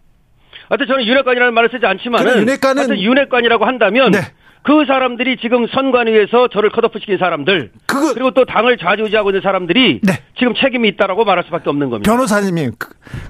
[0.71, 4.21] 하여튼 저는 윤핵관이라는 말을 쓰지 않지만은 윤핵관은 윤핵관이라고 한다면 네.
[4.65, 8.15] 그 사람들이 지금 선관위에서 저를 컷오프 시킨 사람들 그거...
[8.15, 10.13] 그리고 또 당을 좌지우지하고 있는 사람들이 네.
[10.39, 12.11] 지금 책임이 있다라고 말할 수밖에 없는 겁니다.
[12.11, 12.71] 변호사님이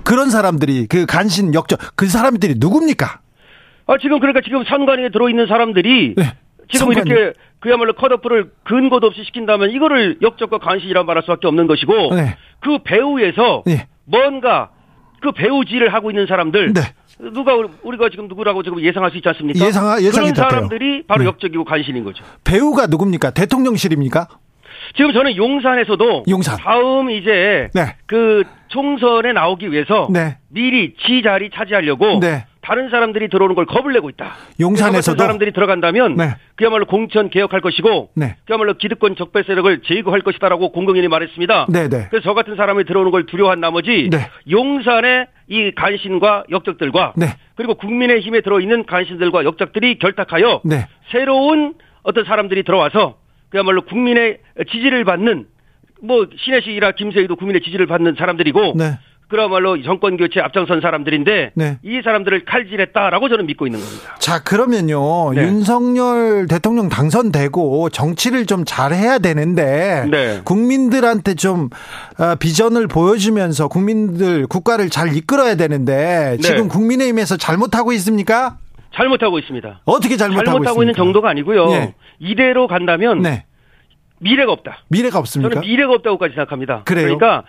[0.05, 3.19] 그, 런 사람들이 그 간신 역적 그 사람들이 누굽니까?
[3.87, 6.25] 아 지금 그러니까 지금 선관위에 들어 있는 사람들이 네.
[6.73, 7.11] 지금 선관위.
[7.11, 12.37] 이렇게 그야말로 컷오프를 근거도 없이 시킨다면 이거를 역적과 간신이라고 말할 수밖에 없는 것이고 네.
[12.61, 13.89] 그 배후에서 네.
[14.05, 14.71] 뭔가
[15.21, 16.81] 그 배우지를 하고 있는 사람들 네.
[17.19, 19.65] 누가 우리가 지금 누구라고 지금 예상할 수 있지 않습니까?
[19.65, 21.29] 예상 예상이 그런 사람들이 바로 네.
[21.29, 22.25] 역적이고 간신인 거죠.
[22.45, 23.31] 배우가 누굽니까?
[23.31, 24.29] 대통령실입니까?
[24.97, 26.57] 지금 저는 용산에서도 용산.
[26.59, 27.97] 다음 이제 네.
[28.07, 30.37] 그 총선에 나오기 위해서 네.
[30.49, 32.47] 미리 지 자리 차지하려고 네.
[32.65, 34.33] 다른 사람들이 들어오는 걸 겁을 내고 있다.
[34.59, 36.35] 용산에서도 사람들이 들어간다면 네.
[36.57, 38.37] 그야말로 공천 개혁할 것이고 네.
[38.47, 41.67] 그야말로 기득권 적배 세력을 제거할 것이다라고 공공연히 말했습니다.
[41.69, 42.07] 네, 네.
[42.09, 44.19] 그래서 저 같은 사람이 들어오는 걸 두려워한 나머지 네.
[44.51, 47.27] 용산의 이 간신과 역적들과 네.
[47.55, 50.87] 그리고 국민의힘에 들어있는 간신들과 역적들이 결탁하여 네.
[51.13, 53.19] 새로운 어떤 사람들이 들어와서
[53.51, 54.39] 그야말로 국민의
[54.71, 55.47] 지지를 받는
[56.03, 58.99] 뭐 신혜식이라 김세희도 국민의 지지를 받는 사람들이고 네.
[59.35, 61.79] 그야말로 정권 교체 앞장선 사람들인데 네.
[61.83, 64.15] 이 사람들을 칼질했다라고 저는 믿고 있는 겁니다.
[64.21, 65.43] 자 그러면요 네.
[65.43, 70.41] 윤석열 대통령 당선되고 정치를 좀 잘해야 되는데 네.
[70.45, 71.69] 국민들한테 좀
[72.21, 76.39] 어, 비전을 보여주면서 국민들 국가를 잘 이끌어야 되는데 네.
[76.39, 78.59] 지금 국민의힘에서 잘못하고 있습니까?
[78.95, 79.81] 잘못하고 있습니다.
[79.85, 81.67] 어떻게 잘못하고, 잘못하고 있는 정도가 아니고요.
[81.71, 81.95] 네.
[82.21, 83.47] 이대로 간다면 네.
[84.21, 84.85] 미래가 없다.
[84.89, 85.55] 미래가 없습니까?
[85.55, 86.83] 저는 미래가 없다고까지 생각합니다.
[86.85, 87.19] 그래요?
[87.19, 87.43] 그러니까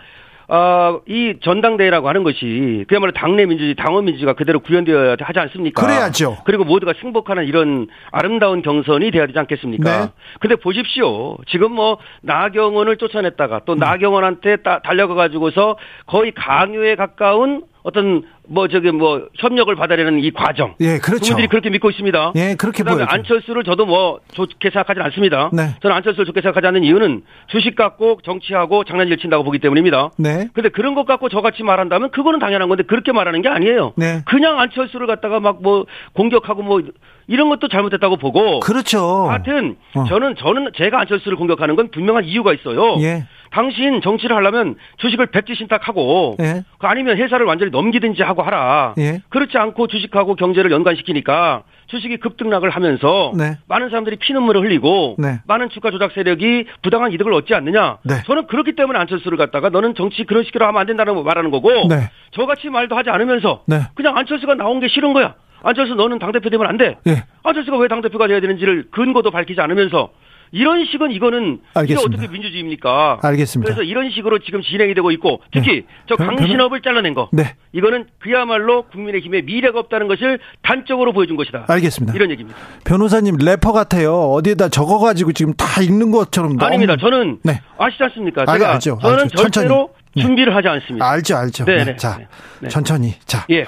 [0.48, 5.82] 어, 이 전당대회라고 하는 것이 그야말로 당내 민주주의, 당원 민주주의가 그대로 구현되어야 하지 않습니까?
[5.82, 6.38] 그래야죠.
[6.44, 10.06] 그리고 모두가 승복하는 이런 아름다운 경선이 돼야 되지 않겠습니까?
[10.06, 10.12] 네.
[10.40, 11.36] 근데 보십시오.
[11.48, 13.78] 지금 뭐 나경원을 쫓아냈다가 또 음.
[13.78, 20.74] 나경원한테 따, 달려가 가지고서 거의 강요에 가까운 어떤 뭐 저기 뭐 협력을 받아내는 이 과정.
[20.80, 21.20] 예, 그렇죠.
[21.20, 22.32] 국민들이 그렇게 믿고 있습니다.
[22.36, 23.04] 예, 그렇게 보여죠.
[23.08, 25.50] 안철수를 저도 뭐 좋게 생각하지 않습니다.
[25.52, 25.74] 네.
[25.82, 30.10] 저는 안철수를 좋게 생각하지 않는 이유는 주식 갖고 정치하고 장난질 친다고 보기 때문입니다.
[30.16, 30.48] 네.
[30.54, 33.92] 근데 그런 것 갖고 저같이 말한다면 그거는 당연한 건데 그렇게 말하는 게 아니에요.
[33.96, 34.22] 네.
[34.24, 36.80] 그냥 안철수를 갖다가 막 뭐 공격하고 뭐
[37.26, 38.60] 이런 것도 잘못했다고 보고.
[38.60, 39.26] 그렇죠.
[39.28, 40.04] 하여튼 어.
[40.08, 42.96] 저는 저는 제가 안철수를 공격하는 건 분명한 이유가 있어요.
[43.00, 43.26] 예.
[43.56, 46.62] 당신 정치를 하려면 주식을 백지 신탁하고 예.
[46.78, 48.94] 그 아니면 회사를 완전히 넘기든지 하고 하라.
[48.98, 49.22] 예.
[49.30, 53.56] 그렇지 않고 주식하고 경제를 연관시키니까 주식이 급등락을 하면서 네.
[53.66, 55.40] 많은 사람들이 피눈물을 흘리고 네.
[55.46, 57.96] 많은 주가 조작 세력이 부당한 이득을 얻지 않느냐.
[58.02, 58.16] 네.
[58.26, 62.10] 저는 그렇기 때문에 안철수를 갖다가 너는 정치 그런 식으로 하면 안 된다는 말하는 거고 네.
[62.32, 63.80] 저같이 말도 하지 않으면서 네.
[63.94, 65.34] 그냥 안철수가 나온 게 싫은 거야.
[65.62, 66.98] 안철수 너는 당대표 되면 안 돼.
[67.06, 67.24] 예.
[67.42, 70.10] 안철수가 왜 당대표가 돼야 되는지를 근거도 밝히지 않으면서
[70.52, 71.82] 이런 식은 이거는 알겠습니다.
[71.84, 73.20] 이게 어떻게 민주주의입니까?
[73.22, 73.74] 알겠습니다.
[73.74, 75.86] 그래서 이런 식으로 지금 진행이 되고 있고 특히 네.
[76.08, 77.28] 저 강신업을 잘라낸 거.
[77.32, 77.54] 네.
[77.72, 81.64] 이거는 그야말로 국민의힘에 미래가 없다는 것을 단적으로 보여준 것이다.
[81.68, 82.14] 알겠습니다.
[82.14, 82.58] 이런 얘기입니다.
[82.84, 84.14] 변호사님 래퍼 같아요.
[84.32, 86.56] 어디에다 적어가지고 지금 다 읽는 것처럼.
[86.60, 86.96] 아닙니다.
[86.96, 87.60] 저는 네.
[87.78, 88.46] 아시지 않습니까?
[88.46, 88.98] 제가 알죠.
[89.00, 89.36] 저는 알죠.
[89.36, 90.22] 절대로 천천히.
[90.22, 91.10] 준비를 하지 않습니다.
[91.10, 91.64] 알죠, 알죠.
[91.66, 91.96] 네, 네.
[91.96, 92.18] 자,
[92.60, 92.68] 네.
[92.68, 93.14] 천천히.
[93.26, 93.66] 자, 예.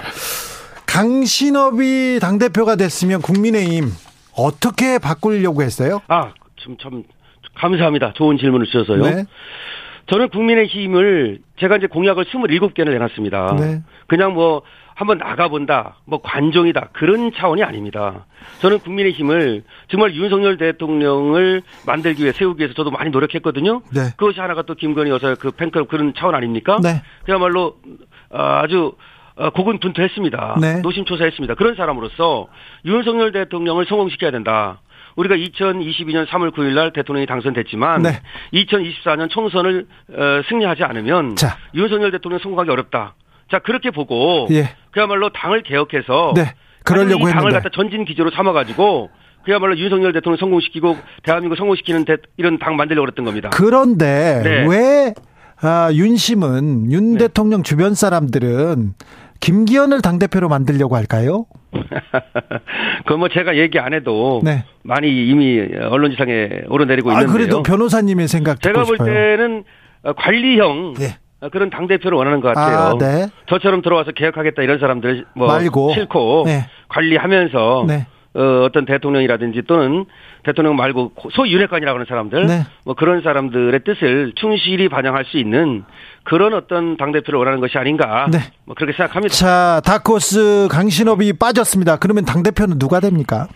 [0.86, 3.92] 강신업이 당 대표가 됐으면 국민의힘
[4.34, 6.00] 어떻게 바꾸려고 했어요?
[6.08, 7.04] 아, 참, 참,
[7.54, 8.12] 감사합니다.
[8.14, 9.02] 좋은 질문을 주셔서요.
[9.02, 9.24] 네.
[10.06, 13.56] 저는 국민의힘을 제가 이제 공약을 27개를 내놨습니다.
[13.58, 13.82] 네.
[14.06, 14.62] 그냥 뭐
[14.94, 18.26] 한번 나가본다, 뭐 관종이다 그런 차원이 아닙니다.
[18.60, 23.82] 저는 국민의힘을 정말 윤석열 대통령을 만들기 위해 세우기 위해서 저도 많이 노력했거든요.
[23.94, 24.10] 네.
[24.16, 26.78] 그것이 하나가 또 김건희 여사 그 팬클럽 그런 차원 아닙니까?
[26.82, 27.02] 네.
[27.24, 27.76] 그야말로
[28.32, 28.94] 아주
[29.54, 30.56] 고군분투했습니다.
[30.60, 30.80] 네.
[30.80, 31.54] 노심초사했습니다.
[31.54, 32.48] 그런 사람으로서
[32.84, 34.80] 윤석열 대통령을 성공시켜야 된다.
[35.18, 38.20] 우리가 2022년 3월 9일 날 대통령이 당선됐지만 네.
[38.52, 41.56] 2024년 총선을 어, 승리하지 않으면 자.
[41.74, 43.14] 윤석열 대통령 성공하기 어렵다.
[43.50, 44.70] 자 그렇게 보고 예.
[44.92, 46.54] 그야말로 당을 개혁해서 네.
[46.84, 49.10] 그러려고 했는데 당을 갖다 전진 기조로 삼아가지고
[49.44, 53.50] 그야말로 윤석열 대통령 성공시키고 대한민국 성공시키는 대, 이런 당 만들려고 그랬던 겁니다.
[53.52, 54.66] 그런데 네.
[54.68, 55.14] 왜
[55.60, 57.18] 아, 윤심은 윤 네.
[57.18, 58.94] 대통령 주변 사람들은
[59.40, 61.46] 김기현을 당대표로 만들려고 할까요?
[63.06, 64.64] 그뭐 제가 얘기 안 해도 네.
[64.82, 67.32] 많이 이미 언론지상에 오르내리고 아, 있는데요.
[67.32, 69.12] 그래도 변호사님의 생각 제가 볼 싶어요.
[69.12, 69.64] 때는
[70.16, 71.16] 관리형 네.
[71.52, 72.78] 그런 당 대표를 원하는 것 같아요.
[72.78, 73.28] 아, 네.
[73.48, 75.92] 저처럼 들어와서 개혁하겠다 이런 사람들 뭐 말고.
[75.94, 76.66] 싫고 네.
[76.88, 78.06] 관리하면서 네.
[78.34, 80.04] 어, 어떤 대통령이라든지 또는
[80.48, 82.66] 대통령 말고 소윤회관이라고 하는 사람들 네.
[82.84, 85.84] 뭐 그런 사람들의 뜻을 충실히 반영할 수 있는
[86.24, 88.38] 그런 어떤 당 대표를 원하는 것이 아닌가 네.
[88.64, 89.34] 뭐 그렇게 생각합니다.
[89.34, 91.96] 자 다코스 강신업이 빠졌습니다.
[91.98, 93.48] 그러면 당 대표는 누가 됩니까?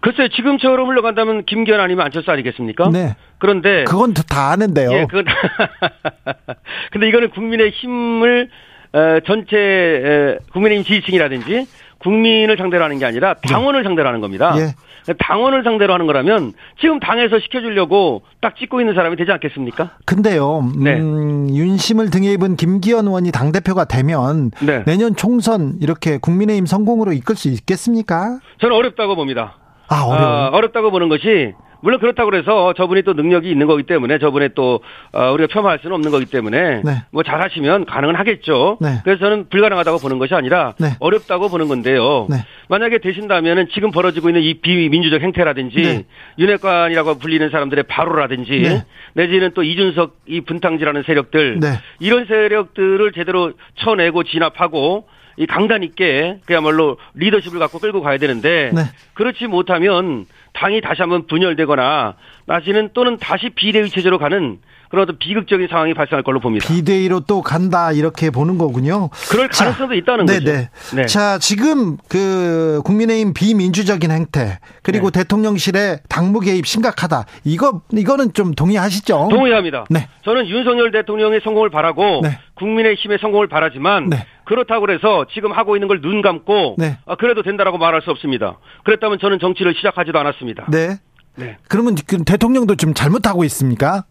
[0.00, 2.90] 글쎄 지금처럼 흘러간다면 김기현 아니면 안철수 아니겠습니까?
[2.90, 3.16] 네.
[3.38, 4.92] 그런데 그건 다 아는데요.
[4.92, 5.24] 예, 그건
[6.92, 8.48] 근데 이거는 국민의 힘을
[8.92, 11.66] 어, 전체 국민의힘 지지층이라든지
[11.98, 13.48] 국민을 상대로 하는 게 아니라 네.
[13.48, 13.88] 당원을 네.
[13.88, 14.54] 상대로 하는 겁니다.
[14.56, 14.74] 예.
[15.18, 19.90] 당원을 상대로 하는 거라면 지금 당에서 시켜주려고 딱 찍고 있는 사람이 되지 않겠습니까?
[20.04, 20.98] 근데요, 음, 네.
[20.98, 24.84] 윤심을 등에 입은 김기현 의원이 당 대표가 되면 네.
[24.84, 28.38] 내년 총선 이렇게 국민의힘 성공으로 이끌 수 있겠습니까?
[28.60, 29.56] 저는 어렵다고 봅니다.
[29.88, 30.28] 아, 어려워.
[30.28, 34.80] 아, 어렵다고 보는 것이 물론 그렇다고 그래서 저분이 또 능력이 있는 거기 때문에 저분의 또
[35.12, 37.02] 어, 우리가 폄하할 수는 없는 거기 때문에 네.
[37.10, 38.78] 뭐 잘하시면 가능은 하겠죠.
[38.80, 39.00] 네.
[39.04, 40.90] 그래서 저는 불가능하다고 보는 것이 아니라 네.
[41.00, 42.26] 어렵다고 보는 건데요.
[42.28, 42.36] 네.
[42.68, 46.04] 만약에 되신다면은 지금 벌어지고 있는 이 비민주적 행태라든지 네.
[46.38, 48.84] 윤핵관이라고 불리는 사람들의 바로라든지 네.
[49.14, 51.60] 내지는 또 이준석 이 분탕질하는 세력들
[52.00, 55.06] 이런 세력들을 제대로 쳐내고 진압하고
[55.38, 58.82] 이 강단 있게 그야말로 리더십을 갖고 끌고 가야 되는데 네.
[59.14, 60.26] 그렇지 못하면
[60.58, 62.16] 당이 다시 한번 분열되거나
[62.46, 64.58] 나시는 또는 다시 비대위 체제로 가는
[64.90, 66.66] 그런 어떤 비극적인 상황이 발생할 걸로 봅니다.
[66.66, 69.10] 비대위로 또 간다 이렇게 보는 거군요.
[69.30, 70.44] 그럴 가능성도 자, 있다는 네네.
[70.44, 70.96] 거죠.
[70.96, 71.06] 네.
[71.06, 75.20] 자 지금 그 국민의힘 비민주적인 행태 그리고 네.
[75.20, 77.24] 대통령실의 당무 개입 심각하다.
[77.44, 79.28] 이거 이거는 좀 동의하시죠?
[79.30, 79.84] 동의합니다.
[79.90, 80.08] 네.
[80.24, 82.38] 저는 윤석열 대통령의 성공을 바라고 네.
[82.54, 84.26] 국민의힘의 성공을 바라지만 네.
[84.44, 86.96] 그렇다고 해서 지금 하고 있는 걸 눈 감고 네.
[87.06, 88.58] 아, 그래도 된다라고 말할 수 없습니다.
[88.84, 90.66] 그랬다면 저는 정치를 시작하지도 않았습니다.
[90.70, 90.98] 네.
[91.36, 91.56] 네.
[91.68, 94.04] 그러면 대통령도 좀 잘못하고 있습니까?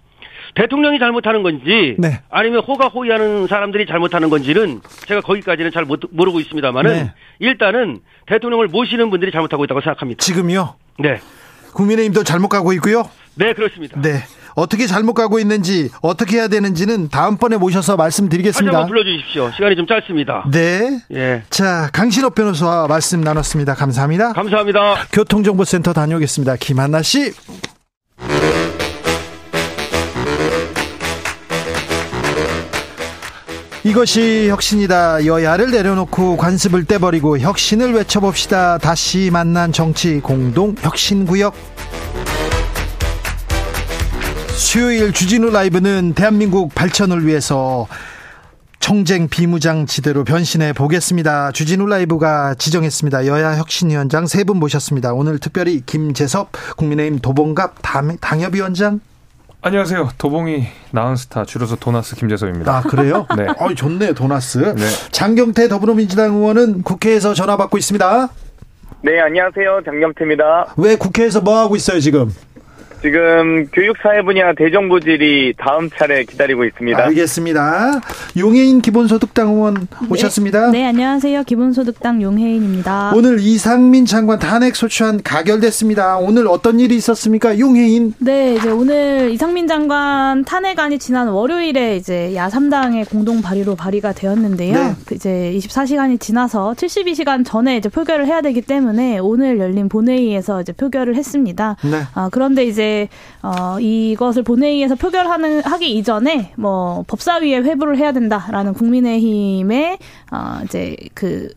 [0.55, 2.21] 대통령이 잘못하는 건지 네.
[2.29, 7.13] 아니면 호가호위하는 사람들이 잘못하는 건지는 제가 거기까지는 잘 모르고 있습니다만은 네.
[7.39, 10.23] 일단은 대통령을 모시는 분들이 잘못하고 있다고 생각합니다.
[10.23, 10.75] 지금요?
[10.99, 11.19] 네.
[11.73, 13.09] 국민의힘도 잘못 가고 있고요.
[13.35, 14.01] 네, 그렇습니다.
[14.01, 14.23] 네.
[14.55, 18.75] 어떻게 잘못 가고 있는지 어떻게 해야 되는지는 다음번에 모셔서 말씀드리겠습니다.
[18.75, 19.51] 한번 불러주십시오.
[19.51, 20.45] 시간이 좀 짧습니다.
[20.51, 20.99] 네.
[21.13, 21.43] 예.
[21.51, 23.75] 자, 강신업 변호사와 말씀 나눴습니다.
[23.75, 24.33] 감사합니다.
[24.33, 24.95] 감사합니다.
[25.13, 26.55] 교통정보센터 다녀오겠습니다.
[26.55, 27.31] 김한나 씨.
[33.83, 35.25] 이것이 혁신이다.
[35.25, 38.77] 여야를 내려놓고 관습을 떼버리고 혁신을 외쳐봅시다.
[38.79, 41.53] 다시 만난 정치 공동 혁신구역.
[44.49, 47.87] 수요일 주진우 라이브는 대한민국 발전을 위해서
[48.79, 51.51] 청쟁 비무장 지대로 변신해 보겠습니다.
[51.51, 53.27] 주진우 라이브가 지정했습니다.
[53.27, 55.13] 여야 혁신위원장 세 분 모셨습니다.
[55.13, 57.75] 오늘 특별히 김재섭 국민의힘 도봉갑
[58.21, 58.99] 당협위원장
[59.61, 60.09] 안녕하세요.
[60.17, 62.77] 도봉이 나은스타 줄여서 도나스 김재섭입니다.
[62.77, 63.25] 아 그래요?
[63.35, 63.47] 네.
[63.57, 64.59] 어 좋네 도나스.
[64.59, 64.83] 네.
[65.11, 68.29] 장경태 더불어민주당 의원은 국회에서 전화 받고 있습니다.
[69.01, 70.73] 네 안녕하세요 장경태입니다.
[70.77, 72.33] 왜 국회에서 뭐 하고 있어요 지금?
[73.07, 77.05] 지금 교육사회 분야 대정부질이 다음 차례 기다리고 있습니다.
[77.05, 78.01] 알겠습니다.
[78.37, 80.71] 용해인 기본소득당 의원 오셨습니다.
[80.71, 81.43] 네, 네, 안녕하세요.
[81.43, 83.13] 기본소득당 용해인입니다.
[83.15, 86.17] 오늘 이상민 장관 탄핵 소추안 가결됐습니다.
[86.17, 87.57] 오늘 어떤 일이 있었습니까?
[87.57, 88.13] 용해인.
[88.19, 94.73] 네, 이제 오늘 이상민 장관 탄핵안이 지난 월요일에 이제 야3당의 공동 발의로 발의가 되었는데요.
[94.73, 94.95] 네.
[95.05, 100.73] 그 이제 24시간이 지나서 72시간 전에 이제 표결을 해야 되기 때문에 오늘 열린 본회의에서 이제
[100.73, 101.77] 표결을 했습니다.
[101.85, 102.01] 네.
[102.13, 102.96] 아, 그런데 이제
[103.43, 109.97] 어, 이것을 본회의에서 표결하는 하기 이전에 뭐 법사위에 회부를 해야 된다라는 국민의힘의
[110.31, 111.49] 어, 이제 그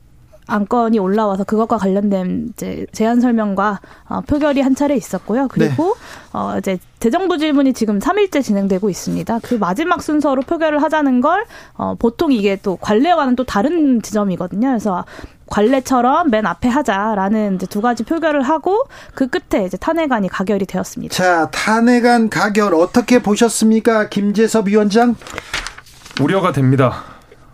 [0.51, 5.49] 안건이 올라와서 그것과 관련된 이제 제안 설명과 어, 표결이 한 차례 있었고요.
[5.49, 6.39] 그리고 네.
[6.39, 9.39] 어, 이제 대정부 질문이 지금 3일째 진행되고 있습니다.
[9.43, 14.69] 그 마지막 순서로 표결을 하자는 걸 어, 보통 이게 또 관례와는 또 다른 지점이거든요.
[14.69, 15.05] 그래서
[15.47, 18.85] 관례처럼 맨 앞에 하자라는 이제 두 가지 표결을 하고
[19.15, 21.15] 그 끝에 이제 탄핵안이 가결이 되었습니다.
[21.15, 24.09] 자, 탄핵안 가결 어떻게 보셨습니까?
[24.09, 25.17] 김재섭 위원장?
[26.21, 27.10] 우려가 됩니다.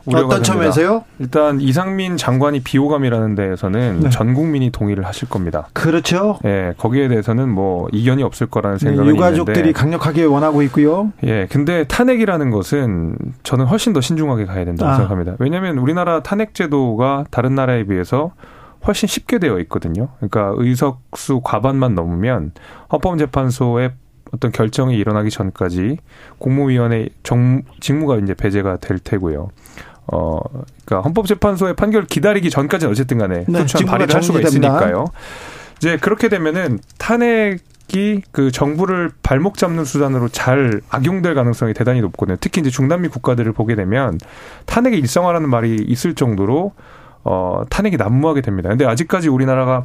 [0.06, 1.04] 어떤 점에서요?
[1.18, 4.10] 일단 이상민 장관이 비호감이라는 데에서는 네.
[4.10, 5.68] 전 국민이 동의를 하실 겁니다.
[5.72, 6.38] 그렇죠.
[6.44, 11.12] 예, 거기에 대해서는 뭐 이견이 없을 거라는 네, 생각이 네, 유가족들이 있는데, 강력하게 원하고 있고요.
[11.24, 14.94] 예, 근데 탄핵이라는 것은 저는 훨씬 더 신중하게 가야 된다고 아.
[14.96, 15.34] 생각합니다.
[15.38, 18.32] 왜냐하면 우리나라 탄핵 제도가 다른 나라에 비해서
[18.86, 20.08] 훨씬 쉽게 되어 있거든요.
[20.18, 22.52] 그러니까 의석수 과반만 넘으면
[22.92, 23.90] 헌법재판소의
[24.32, 25.98] 어떤 결정이 일어나기 전까지
[26.38, 29.50] 국무위원회 정, 직무가 이제 배제가 될 테고요.
[30.12, 30.38] 어,
[30.84, 35.06] 그러니까 헌법재판소의 판결 기다리기 전까지는 어쨌든 간에 네, 소추안 발의를 할 수가 있으니까요.
[35.78, 42.36] 이제 그렇게 되면은 탄핵이 그 정부를 발목 잡는 수단으로 잘 악용될 가능성이 대단히 높거든요.
[42.40, 44.18] 특히 이제 중남미 국가들을 보게 되면
[44.64, 46.72] 탄핵의 일성화라는 말이 있을 정도로
[47.24, 48.68] 어, 탄핵이 난무하게 됩니다.
[48.68, 49.84] 근데 아직까지 우리나라가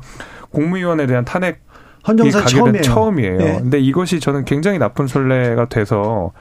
[0.51, 1.61] 국무위원에 대한 탄핵
[2.07, 2.81] 헌정사 처음이에요.
[2.83, 3.37] 처음이에요.
[3.37, 3.57] 네.
[3.59, 6.31] 근데 이것이 저는 굉장히 나쁜 선례가 돼서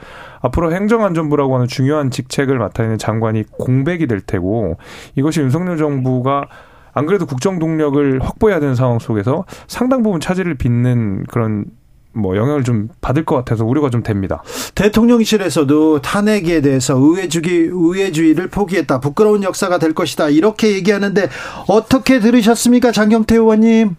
[0.41, 4.79] 앞으로 행정안전부라고 하는 중요한 직책을 맡아 있는 장관이 공백이 될 테고
[5.15, 6.49] 이것이 윤석열 정부가
[6.93, 11.67] 안 그래도 국정 동력을 확보해야 되는 상황 속에서 상당 부분 차질을 빚는 그런
[12.13, 14.43] 뭐 영향을 좀 받을 것 같아서 우려가 좀 됩니다.
[14.75, 18.99] 대통령실에서도 탄핵에 대해서 의회주의 의회주의를 포기했다.
[19.01, 20.29] 부끄러운 역사가 될 것이다.
[20.29, 21.29] 이렇게 얘기하는데
[21.69, 23.95] 어떻게 들으셨습니까, 장경태 의원님?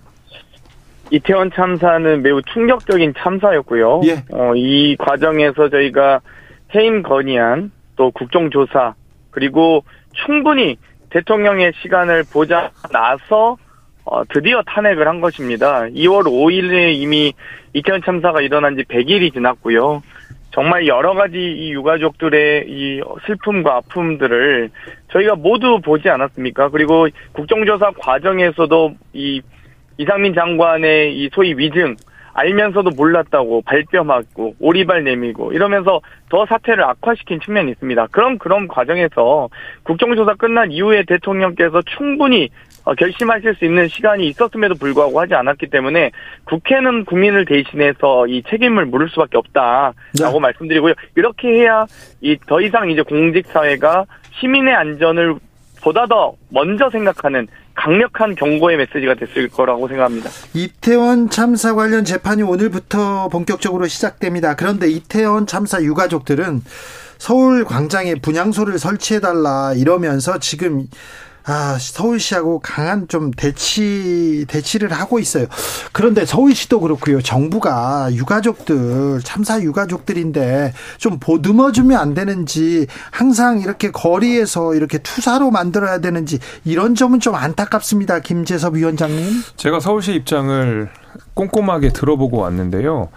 [1.12, 4.02] 이태원 참사는 매우 충격적인 참사였고요.
[4.06, 4.14] 예.
[4.34, 6.22] 어, 이 과정에서 저희가
[6.74, 8.96] 해임 건의안 또 국정조사
[9.30, 10.78] 그리고 충분히
[11.10, 13.58] 대통령의 시간을 보자 나서
[14.06, 15.82] 어, 드디어 탄핵을 한 것입니다.
[15.82, 17.34] 2월 5일에 이미
[17.74, 20.02] 이태원 참사가 일어난 지 100일이 지났고요.
[20.52, 24.70] 정말 여러 가지 이 유가족들의 이 슬픔과 아픔들을
[25.12, 26.70] 저희가 모두 보지 않았습니까?
[26.70, 29.42] 그리고 국정조사 과정에서도 이
[29.98, 31.96] 이상민 장관의 이 소위 위증
[32.34, 36.00] 알면서도 몰랐다고 발뺌하고 오리발 내밀고 이러면서
[36.30, 38.08] 더 사태를 악화시킨 측면이 있습니다.
[38.12, 39.50] 그럼 그런 과정에서
[39.84, 42.50] 국정조사 끝난 이후에 대통령께서 충분히
[42.86, 46.12] 어, 결심하실 수 있는 시간이 있었음에도 불구하고 하지 않았기 때문에
[46.46, 50.40] 국회는 국민을 대신해서 이 책임을 물을 수밖에 없다라고 네.
[50.40, 50.94] 말씀드리고요.
[51.16, 51.86] 이렇게 해야
[52.22, 54.06] 이 더 이상 이제 공직 사회가
[54.40, 55.36] 시민의 안전을
[55.84, 60.30] 보다 더 먼저 생각하는 강력한 경고의 메시지가 됐을 거라고 생각합니다.
[60.54, 64.56] 이태원 참사 관련 재판이 오늘부터 본격적으로 시작됩니다.
[64.56, 66.62] 그런데 이태원 참사 유가족들은
[67.18, 70.88] 서울 광장에 분향소를 설치해달라 이러면서 지금
[71.46, 75.48] 아, 서울시하고 강한 좀 대치, 대치를 하고 있어요.
[75.92, 77.22] 그런데 서울시도 그렇고요.
[77.22, 86.40] 정부가 유가족들, 참사 유가족들인데 좀 보듬어주면 안 되는지, 항상 이렇게 거리에서 이렇게 투사로 만들어야 되는지,
[86.64, 88.20] 이런 점은 좀 안타깝습니다.
[88.20, 89.42] 김재섭 위원장님.
[89.56, 90.90] 제가 서울시 입장을
[91.34, 93.10] 꼼꼼하게 들어보고 왔는데요.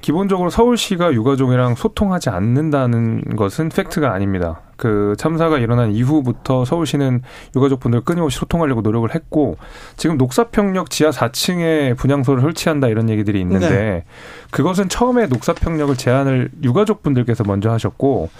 [0.00, 4.60] 기본적으로 서울시가 유가족이랑 소통하지 않는다는 것은 팩트가 아닙니다.
[4.80, 7.20] 그 참사가 일어난 이후부터 서울시는
[7.54, 9.58] 유가족분들 끊임없이 소통하려고 노력을 했고
[9.98, 14.04] 지금 녹사평역 지하 4층에 분향소를 설치한다 이런 얘기들이 있는데 네.
[14.50, 18.30] 그것은 처음에 녹사평역을 제안을 유가족분들께서 먼저 하셨고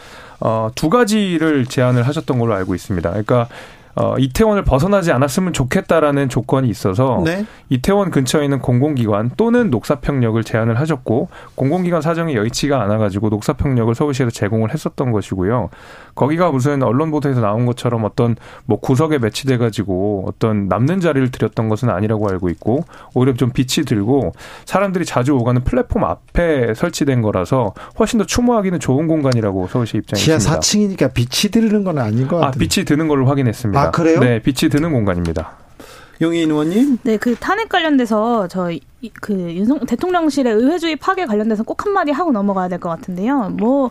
[0.41, 3.11] 어, 두 가지를 제안을 하셨던 걸로 알고 있습니다.
[3.11, 3.49] 그러니까
[4.01, 7.45] 어, 이태원을 벗어나지 않았으면 좋겠다라는 조건이 있어서 네.
[7.69, 14.73] 이태원 근처에 있는 공공기관 또는 녹사평역을 제안을 하셨고 공공기관 사정이 여의치가 않아가지고 녹사평역을 서울시에서 제공을
[14.73, 15.69] 했었던 것이고요.
[16.15, 21.69] 거기가 무슨 언론 보도에서 나온 것처럼 어떤 뭐 구석에 배치돼 가지고 어떤 남는 자리를 드렸던
[21.69, 22.85] 것은 아니라고 알고 있고
[23.15, 24.33] 오히려 좀 빛이 들고
[24.65, 30.39] 사람들이 자주 오가는 플랫폼 앞에 설치된 거라서 훨씬 더 추모하기는 좋은 공간이라고 서울시 입장입니다.
[30.39, 32.49] 지하 4층이니까 빛이 드는 건 아닌 것 같아요.
[32.49, 33.81] 아, 빛이 드는 걸로 확인했습니다.
[33.81, 34.21] 아, 그래요?
[34.21, 35.53] 네, 빛이 드는 공간입니다.
[36.23, 36.99] 용인 의원님?
[37.03, 38.81] 네, 그 탄핵 관련돼서 저희
[39.23, 43.49] 그 윤석 대통령실의 의회주의 파괴 관련돼서 꼭 한마디 하고 넘어가야 될 것 같은데요.
[43.51, 43.91] 뭐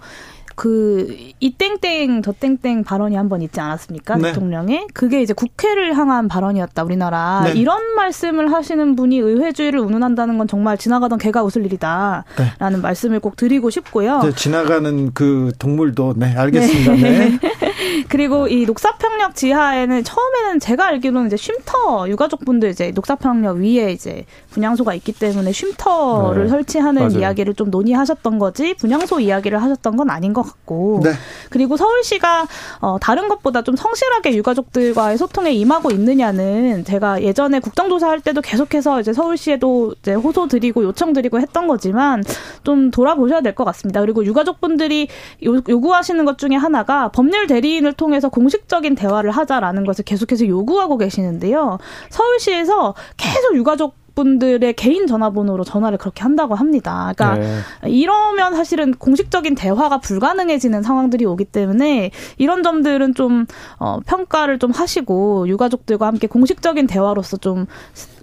[0.60, 4.24] 그 이 땡땡 저 땡땡 발언이 한 번 있지 않았습니까 네.
[4.32, 7.52] 대통령의 그게 이제 국회를 향한 발언이었다 우리나라 네.
[7.54, 12.24] 이런 말씀을 하시는 분이 의회주의를 운운한다는 건 정말 지나가던 개가 웃을 일이다라는
[12.72, 12.78] 네.
[12.82, 14.22] 말씀을 꼭 드리고 싶고요.
[14.24, 16.91] 네, 지나가는 그 동물도 네 알겠습니다.
[16.93, 17.30] 네.
[17.30, 17.39] 네.
[18.10, 24.95] 그리고 이 녹사평역 지하에는 처음에는 제가 알기로는 이제 쉼터 유가족분들 이제 녹사평역 위에 이제 분향소가
[24.95, 26.50] 있기 때문에 쉼터를 네.
[26.50, 27.19] 설치하는 맞아요.
[27.19, 31.12] 이야기를 좀 논의하셨던 거지 분향소 이야기를 하셨던 건 아닌 것 같고 네.
[31.50, 32.48] 그리고 서울시가
[32.82, 39.00] 어, 다른 것보다 좀 성실하게 유가족들과의 소통에 임하고 있느냐는 제가 예전에 국정조사 할 때도 계속해서
[39.02, 42.24] 이제 서울시에도 이제 호소 드리고 요청 드리고 했던 거지만
[42.64, 44.00] 좀 돌아보셔야 될 것 같습니다.
[44.00, 45.08] 그리고 유가족분들이
[45.46, 51.78] 요, 요구하시는 것 중에 하나가 법률 대리인을 통해서 공식적인 대화를 하자라는 것을 계속해서 요구하고 계시는데요.
[52.10, 57.14] 서울시에서 계속 유가족 분들의 개인 전화번호로 전화를 그렇게 한다고 합니다.
[57.16, 57.40] 그러니까
[57.84, 57.90] 네.
[57.90, 63.46] 이러면 사실은 공식적인 대화가 불가능해지는 상황들이 오기 때문에 이런 점들은 좀
[63.78, 67.65] 어, 평가를 좀 하시고 유가족들과 함께 공식적인 대화로서 좀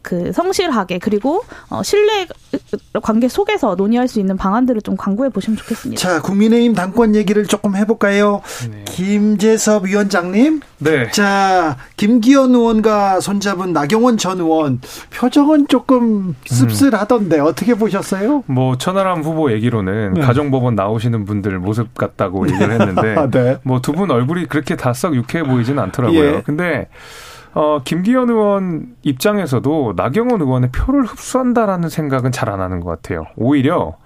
[0.06, 2.28] 그 성실하게 그리고 어, 신뢰
[3.02, 6.00] 관계 속에서 논의할 수 있는 방안들을 좀 강구해 보시면 좋겠습니다.
[6.00, 8.40] 자, 국민의힘 당권 얘기를 조금 해볼까요?
[8.70, 8.84] 네.
[8.86, 10.60] 김재섭 위원장님.
[10.78, 11.10] 네.
[11.10, 14.80] 자, 김기현 의원과 손잡은 나경원 전 의원
[15.12, 17.46] 표정은 조금 씁쓸하던데 음.
[17.46, 18.44] 어떻게 보셨어요?
[18.46, 20.20] 뭐 천하람 후보 얘기로는 네.
[20.20, 23.56] 가정법원 나오시는 분들 모습 같다고 얘기를 했는데 네.
[23.64, 26.24] 뭐두 분 얼굴이 그렇게 다 썩 유쾌해 보이지는 않더라고요.
[26.36, 26.42] 예.
[26.46, 26.88] 근데
[27.58, 33.24] 어, 김기현 의원 입장에서도 나경원 의원의 표를 흡수한다라는 생각은 잘 안 하는 것 같아요.
[33.36, 33.96] 오히려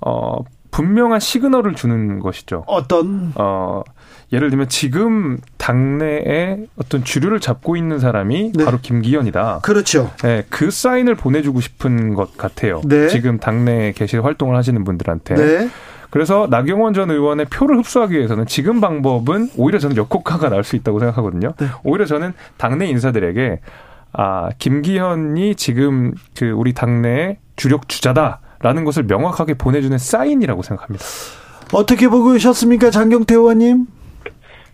[0.00, 0.38] 어,
[0.70, 2.64] 분명한 시그널을 주는 것이죠.
[2.66, 3.32] 어떤?
[3.36, 3.82] 어,
[4.32, 8.64] 예를 들면 지금 당내에 어떤 주류를 잡고 있는 사람이 네.
[8.64, 9.60] 바로 김기현이다.
[9.62, 10.10] 그렇죠.
[10.22, 12.80] 네, 그 사인을 보내주고 싶은 것 같아요.
[12.84, 13.08] 네.
[13.08, 15.34] 지금 당내에 계실 활동을 하시는 분들한테.
[15.34, 15.68] 네.
[16.14, 21.00] 그래서 나경원 전 의원의 표를 흡수하기 위해서는 지금 방법은 오히려 저는 역효과가 날 수 있다고
[21.00, 21.54] 생각하거든요.
[21.58, 21.66] 네.
[21.82, 23.58] 오히려 저는 당내 인사들에게
[24.12, 31.04] 아 김기현이 지금 그 우리 당내의 주력 주자다라는 것을 명확하게 보내주는 사인이라고 생각합니다.
[31.72, 33.86] 어떻게 보고 계셨습니까, 장경태 의원님?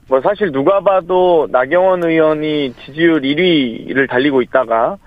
[0.09, 4.99] 뭐 사실 누가 봐도 나경원 의원이 지지율 1위를 달리고 있다가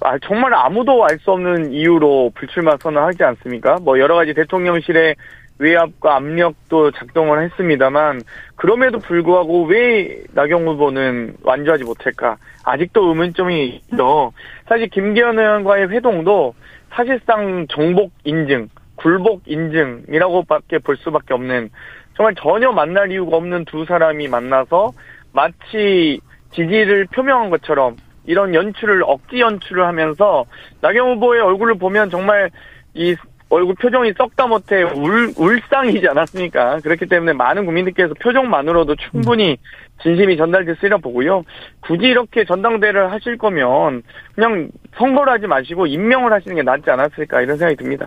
[0.00, 3.76] 아, 정말 아무도 알 수 없는 이유로 불출마 선언하지 않습니까?
[3.82, 5.16] 뭐 여러 가지 대통령실의
[5.62, 8.22] 외압과 압력도 작동을 했습니다만
[8.56, 14.32] 그럼에도 불구하고 왜 나경 후보는 완주하지 못할까 아직도 의문점이 있죠.
[14.66, 16.54] 사실 김기현 의원과의 회동도
[16.90, 21.70] 사실상 정복 인증, 굴복 인증이라고밖에 볼 수밖에 없는
[22.16, 24.92] 정말 전혀 만날 이유가 없는 두 사람이 만나서
[25.32, 27.96] 마치 지지를 표명한 것처럼
[28.26, 30.44] 이런 연출을 억지 연출을 하면서
[30.80, 32.50] 나경 후보의 얼굴을 보면 정말
[32.94, 33.16] 이
[33.52, 36.80] 얼굴 표정이 썩다 못해 울, 울상이지 않았습니까?
[36.80, 39.58] 그렇기 때문에 많은 국민들께서 표정만으로도 충분히
[40.02, 41.44] 진심이 전달됐으리라 보고요.
[41.80, 44.02] 굳이 이렇게 전당대를 하실 거면
[44.34, 48.06] 그냥 선거를 하지 마시고 임명을 하시는 게 낫지 않았을까 이런 생각이 듭니다.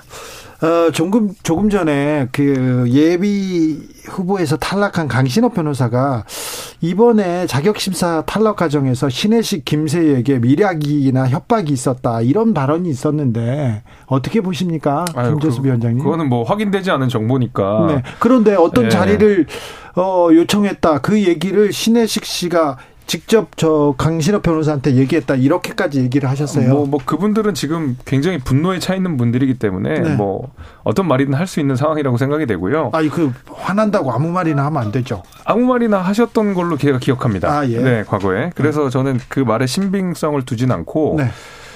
[0.61, 3.77] 어, 조금, 조금 전에 그 예비
[4.07, 6.25] 후보에서 탈락한 강신업 변호사가
[6.81, 15.06] 이번에 자격심사 탈락 과정에서 신혜식 김세희에게 미략이나 협박이 있었다 이런 발언이 있었는데 어떻게 보십니까?
[15.14, 16.03] 김재수 그, 위원장님.
[16.03, 17.86] 그거는 뭐 확인되지 않은 정보니까.
[17.88, 18.03] 네.
[18.20, 18.89] 그런데 어떤 네.
[18.89, 19.45] 자리를
[19.95, 22.78] 어, 요청했다 그 얘기를 신혜식 씨가
[23.08, 26.74] 직접 저 강신업 변호사한테 얘기했다 이렇게까지 얘기를 하셨어요.
[26.74, 30.16] 뭐, 뭐 그분들은 지금 굉장히 분노에 차 있는 분들이기 때문에 네.
[30.16, 30.51] 뭐
[30.84, 32.89] 어떤 말이든 할 수 있는 상황이라고 생각이 되고요.
[32.93, 35.22] 아니 그 화난다고 아무 말이나 하면 안 되죠.
[35.43, 37.60] 아무 말이나 하셨던 걸로 제가 기억합니다.
[37.60, 37.78] 아, 예.
[37.80, 38.49] 네, 과거에.
[38.56, 38.89] 그래서 네.
[38.89, 41.30] 저는 그 말에 신빙성을 두진 않고 네.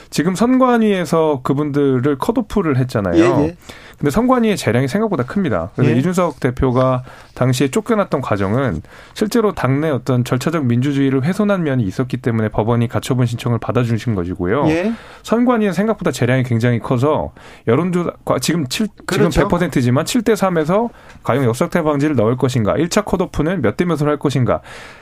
[0.10, 3.16] 지금 선관위에서 그분들을 컷오프를 했잖아요.
[3.16, 3.58] 예, 예.
[4.00, 5.72] 근데 선관위의 재량이 생각보다 큽니다.
[5.76, 5.98] 그래서 예.
[5.98, 7.04] 이준석 대표가
[7.36, 8.82] 당시에 쫓겨났던 과정은
[9.14, 14.70] 실제로 당내 어떤 절차적 민주주의를 훼손한 면이 있었기 때문에 법원이 가처분 신청을 받아주신 것이고요.
[14.70, 14.94] 예.
[15.24, 17.34] 선관위는 생각보다 재량이 굉장히 커서
[17.68, 19.30] 여론조사 지금 7 그렇죠.
[19.30, 20.90] 지금 100%지만 7대 3에서
[21.24, 24.62] 과연 역사태 방지를 넣을 것인가, 1차 컷오프는 몇 대 몇으로 할 것인가.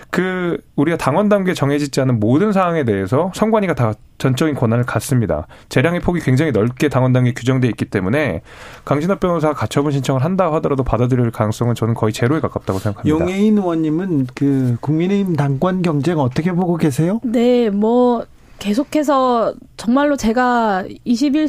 [0.09, 5.47] 그 우리가 당원 단계 정해지지 않은 모든 사항에 대해서 선관위가 다 전적인 권한을 갖습니다.
[5.69, 8.41] 재량의 폭이 굉장히 넓게 당원 단계 규정돼 있기 때문에
[8.85, 13.09] 강진업 변호사가 가처분 신청을 한다 하더라도 받아들일 가능성은 저는 거의 제로에 가깝다고 생각합니다.
[13.09, 17.19] 용해인 의원님은 그 국민의힘 당권 경쟁 어떻게 보고 계세요?
[17.23, 18.25] 네, 뭐
[18.59, 21.47] 계속해서 정말로 제가 21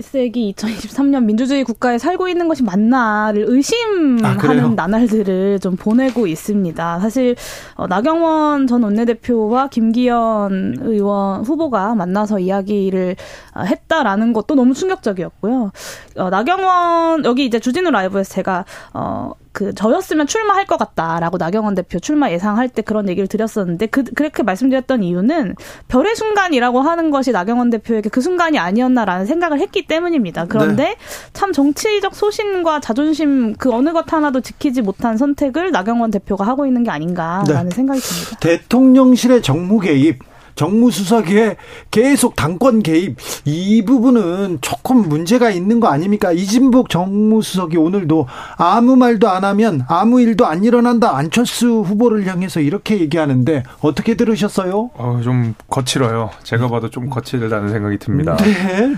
[0.00, 7.00] 세기 2023년 민주주의 국가에 살고 있는 것이 맞나를 의심하는 아, 나날들을 좀 보내고 있습니다.
[7.00, 7.34] 사실
[7.74, 13.16] 어, 나경원 전 원내대표와 김기현 의원 후보가 만나서 이야기를
[13.54, 15.72] 어, 했다라는 것도 너무 충격적이었고요.
[16.16, 21.98] 어, 나경원 여기 이제 주진우 라이브에서 제가 어 그 저였으면 출마할 것 같다라고 나경원 대표
[21.98, 25.56] 출마 예상할 때 그런 얘기를 드렸었는데 그 그렇게 말씀드렸던 이유는
[25.88, 30.44] 별의 순간이라고 하는 것이 나경원 대표에게 그 순간이 아니었나라는 생각을 했기 때문입니다.
[30.44, 30.96] 그런데 네.
[31.32, 36.84] 참 정치적 소신과 자존심 그 어느 것 하나도 지키지 못한 선택을 나경원 대표가 하고 있는
[36.84, 37.74] 게 아닌가라는 네.
[37.74, 38.36] 생각이 듭니다.
[38.38, 40.27] 대통령실의 정무 개입
[40.58, 41.56] 정무수석에
[41.92, 46.32] 계속 당권 개입 이 부분은 조금 문제가 있는 거 아닙니까?
[46.32, 52.98] 이진복 정무수석이 오늘도 아무 말도 안 하면 아무 일도 안 일어난다 안철수 후보를 향해서 이렇게
[53.00, 54.90] 얘기하는데 어떻게 들으셨어요?
[54.94, 56.30] 어, 좀 거칠어요.
[56.42, 58.36] 제가 봐도 좀 거칠다는 생각이 듭니다.
[58.38, 58.96] 네.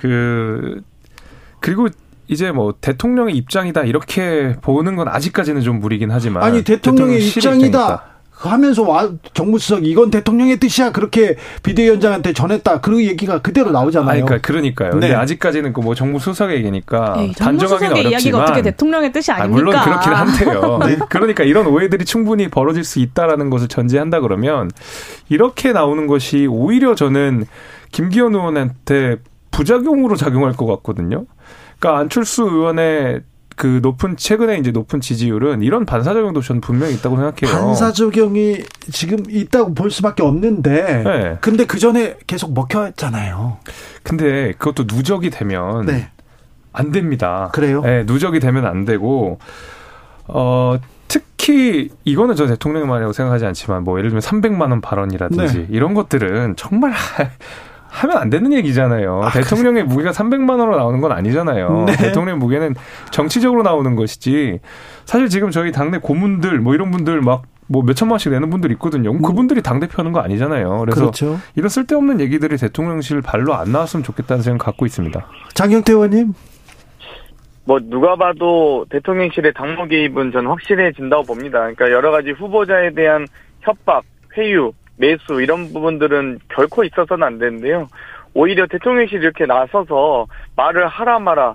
[0.00, 0.82] 그
[1.60, 1.88] 그리고
[2.26, 7.66] 이제 뭐 대통령의 입장이다 이렇게 보는 건 아직까지는 좀 무리긴 하지만 아니 대통령의 입장이다.
[7.66, 8.15] 입장이니까.
[8.38, 14.26] 하면서 와 정무수석 이건 대통령의 뜻이야 그렇게 비대위원장한테 전했다 그 얘기가 그대로 나오잖아요.
[14.26, 14.90] 그러니까 그러니까요.
[14.90, 15.00] 네.
[15.00, 19.80] 근데 아직까지는 그 뭐 정무수석의 얘기니까 에이, 단정하기는 어렵지만 이야기가 어떻게 대통령의 뜻이 아닙니까?
[19.80, 20.78] 아, 물론 그렇긴 한데요.
[20.84, 20.98] 네.
[21.08, 24.68] 그러니까 이런 오해들이 충분히 벌어질 수 있다라는 것을 전제한다 그러면
[25.28, 27.46] 이렇게 나오는 것이 오히려 저는
[27.92, 29.18] 김기현 의원한테
[29.52, 31.26] 부작용으로 작용할 것 같거든요.
[31.78, 33.20] 그러니까 안철수 의원의
[33.56, 37.58] 그 높은 최근에 이제 높은 지지율은 이런 반사작용도 저는 분명히 있다고 생각해요.
[37.58, 38.58] 반사작용이
[38.92, 41.02] 지금 있다고 볼 수밖에 없는데.
[41.02, 41.38] 네.
[41.40, 43.56] 근데 그 전에 계속 먹혔잖아요.
[44.02, 46.10] 근데 그것도 누적이 되면 네.
[46.72, 47.50] 안 됩니다.
[47.54, 47.80] 그래요?
[47.80, 49.38] 네, 누적이 되면 안 되고
[50.28, 50.76] 어
[51.08, 55.66] 특히 이거는 저 대통령의 말이라고 생각하지 않지만 뭐 예를 들면 300만 원 발언이라든지 네.
[55.70, 56.92] 이런 것들은 정말
[57.96, 59.22] 하면 안 되는 얘기잖아요.
[59.24, 61.84] 아, 대통령의 그 무게가 300만 원으로 나오는 건 아니잖아요.
[61.86, 61.96] 네.
[61.96, 62.74] 대통령의 무게는
[63.10, 64.60] 정치적으로 나오는 것이지.
[65.04, 69.10] 사실 지금 저희 당내 고문들 뭐 이런 분들 막 뭐 몇천만 원씩 내는 분들 있거든요.
[69.10, 69.22] 음.
[69.22, 70.78] 그분들이 당대표 하는 거 아니잖아요.
[70.80, 71.38] 그래서 그렇죠.
[71.56, 75.26] 이런 쓸데없는 얘기들이 대통령실 발로 안 나왔으면 좋겠다는 생각 갖고 있습니다.
[75.54, 76.32] 장경태 의원님.
[77.64, 81.58] 뭐 누가 봐도 대통령실의 당무 개입은 저는 확실해진다고 봅니다.
[81.58, 83.26] 그러니까 여러 가지 후보자에 대한
[83.62, 84.04] 협박,
[84.36, 87.88] 회유, 매수 이런 부분들은 결코 있어서는 안 되는데요.
[88.34, 90.26] 오히려 대통령실이 이렇게 나서서
[90.56, 91.54] 말을 하라 마라.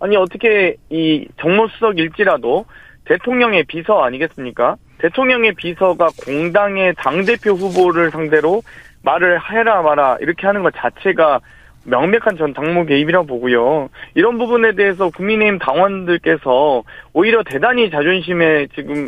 [0.00, 2.66] 아니 어떻게 이 정무수석일지라도
[3.04, 4.76] 대통령의 비서 아니겠습니까?
[4.98, 8.62] 대통령의 비서가 공당의 당대표 후보를 상대로
[9.02, 11.40] 말을 해라 마라 이렇게 하는 것 자체가
[11.84, 13.88] 명백한 전 당무 개입이라고 보고요.
[14.14, 16.82] 이런 부분에 대해서 국민의힘 당원들께서
[17.14, 19.06] 오히려 대단히 자존심에 지금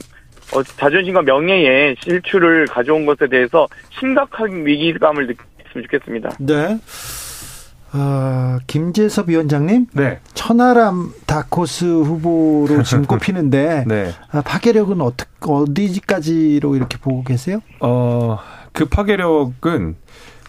[0.52, 6.30] 어, 자존심과 명예의 실추를 가져온 것에 대해서 심각한 위기감을 느꼈으면 좋겠습니다.
[6.40, 6.78] 네.
[7.92, 10.20] 어, 김재섭 위원장님, 네.
[10.34, 14.12] 천하람 다코스 후보로 지금 꼽히는데 네.
[14.30, 17.60] 아, 파괴력은 어떻 어디까지로 이렇게 보고 계세요?
[17.80, 18.38] 어,
[18.72, 19.96] 그 파괴력은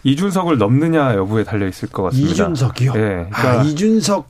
[0.04, 2.30] 이준석을 넘느냐 여부에 달려 있을 것 같습니다.
[2.32, 2.92] 이준석이요?
[2.92, 4.28] 네, 그러니까 아, 이준석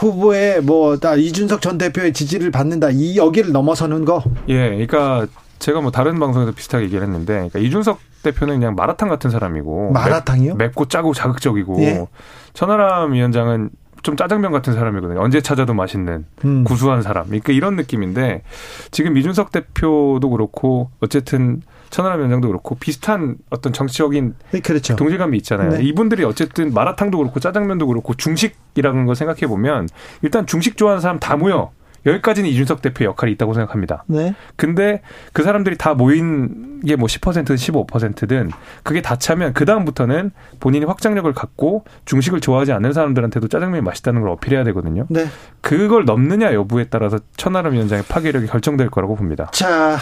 [0.00, 4.22] 후보의 뭐 다 이준석 전 대표의 지지를 받는다 이 여기를 넘어서는 거.
[4.48, 5.26] 예, 그러니까
[5.58, 10.54] 제가 뭐 다른 방송에서 비슷하게 얘기를 했는데, 그러니까 이준석 대표는 그냥 마라탕 같은 사람이고 마라탕이요?
[10.56, 12.06] 맵, 고 짜고 자극적이고 예.
[12.54, 13.70] 천하람 위원장은
[14.02, 15.20] 좀 짜장면 같은 사람이거든요.
[15.20, 16.64] 언제 찾아도 맛있는 음.
[16.64, 17.26] 구수한 사람.
[17.26, 18.42] 그러니까 이런 느낌인데
[18.90, 21.60] 지금 이준석 대표도 그렇고 어쨌든
[21.90, 24.96] 천하람 위원장도 그렇고 비슷한 어떤 정치적인 네, 그렇죠.
[24.96, 25.70] 동질감이 있잖아요.
[25.70, 25.82] 네.
[25.82, 29.88] 이분들이 어쨌든 마라탕도 그렇고 짜장면도 그렇고 중식이라는 걸 생각해 보면
[30.22, 31.70] 일단 중식 좋아하는 사람 다 모여.
[32.06, 34.04] 여기까지는 이준석 대표의 역할이 있다고 생각합니다.
[34.06, 34.34] 네.
[34.56, 35.02] 근데
[35.34, 38.50] 그 사람들이 다 모인 게 뭐 10%든 15%든
[38.82, 40.30] 그게 다 차면 그다음부터는
[40.60, 45.04] 본인이 확장력을 갖고 중식을 좋아하지 않는 사람들한테도 짜장면이 맛있다는 걸 어필해야 되거든요.
[45.10, 45.26] 네.
[45.60, 49.50] 그걸 넘느냐 여부에 따라서 천하람 위원장의 파괴력이 결정될 거라고 봅니다.
[49.52, 49.98] 자,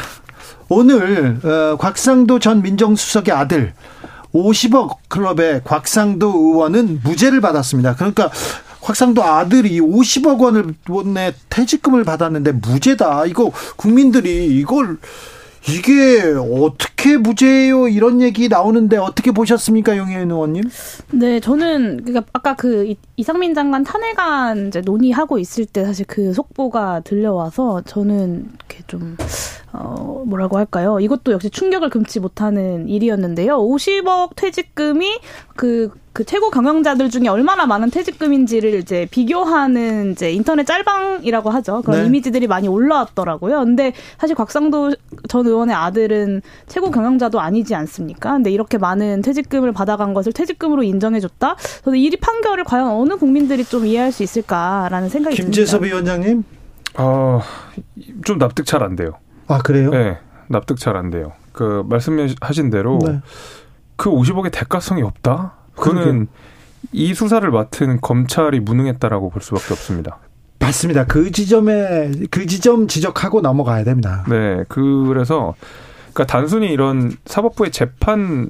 [0.69, 3.73] 오늘 어, 곽상도 전 민정수석의 아들
[4.35, 7.95] 50억 클럽의 곽상도 의원은 무죄를 받았습니다.
[7.97, 8.31] 그러니까
[8.81, 13.27] 곽상도 아들이 50억 원을 원내 퇴직금을 받았는데 무죄다.
[13.27, 14.99] 이거 국민들이 이걸
[15.69, 17.89] 이게 어떻게 무죄예요?
[17.89, 20.65] 이런 얘기 나오는데 어떻게 보셨습니까, 용혜인 의원님?
[21.11, 27.01] 네, 저는 그러니까 아까 그 이상민 장관 탄핵안 이제 논의하고 있을 때 사실 그 속보가
[27.01, 29.17] 들려와서 저는 이렇게 좀
[29.73, 30.99] 어, 뭐라고 할까요?
[31.01, 33.59] 이것도 역시 충격을 금치 못하는 일이었는데요.
[33.59, 35.19] 50억 퇴직금이
[35.57, 41.83] 그, 그 최고 경영자들 중에 얼마나 많은 퇴직금인지를 이제 비교하는 이제 인터넷 짤방이라고 하죠.
[41.83, 42.07] 그런 네.
[42.07, 43.59] 이미지들이 많이 올라왔더라고요.
[43.65, 44.95] 근데 사실 곽상도
[45.29, 48.33] 전 의원의 아들은 최고 경영자도 아니지 않습니까?
[48.33, 51.57] 근데 이렇게 많은 퇴직금을 받아간 것을 퇴직금으로 인정해줬다?
[51.85, 55.83] 저는 이 판결을 과연 어느 국민들이 좀 이해할 수 있을까라는 생각이 김재섭 듭니다.
[55.83, 56.45] 김재섭 위원장님?
[56.97, 57.41] 어,
[58.25, 59.13] 좀 납득 잘 안 돼요.
[59.49, 59.91] 아 그래요?
[59.91, 60.19] 네,
[60.49, 61.33] 납득 잘 안 돼요.
[61.53, 63.21] 그 말씀하신 대로 네.
[63.97, 65.55] 그 50억의 대가성이 없다.
[65.75, 66.29] 그거는.
[66.93, 70.19] 이 수사를 맡은 검찰이 무능했다라고 볼 수밖에 없습니다.
[70.61, 71.07] 맞습니다.
[71.07, 74.25] 그 지점에 그 지점 지적하고 넘어가야 됩니다.
[74.29, 75.55] 네, 그래서
[76.13, 78.49] 그러니까 단순히 이런 사법부의 재판에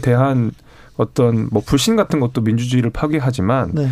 [0.00, 0.52] 대한
[0.96, 3.88] 어떤 뭐 불신 같은 것도 민주주의를 파괴하지만 네.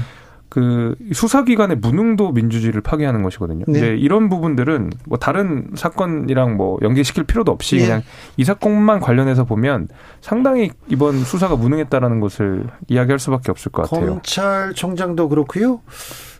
[0.57, 3.67] 그 수사기관의 무능도 민주주의를 파괴하는 것이거든요.
[3.69, 3.77] 네.
[3.77, 7.85] 이제 이런 부분들은 뭐 다른 사건이랑 뭐 연계시킬 필요도 없이 네.
[7.85, 8.03] 그냥
[8.39, 9.89] 이 사건만 관련해서 보면
[10.23, 14.13] 상당히 이번 수사가 무능했다라는 것을 이야기할 수밖에 없을 것 같아요.
[14.13, 15.83] 검찰총장도 그렇고요.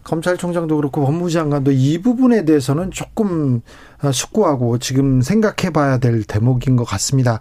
[0.07, 3.61] 검찰총장도 그렇고 법무부 장관도 이 부분에 대해서는 조금
[4.13, 7.41] 숙고하고 지금 생각해 봐야 될 대목인 것 같습니다.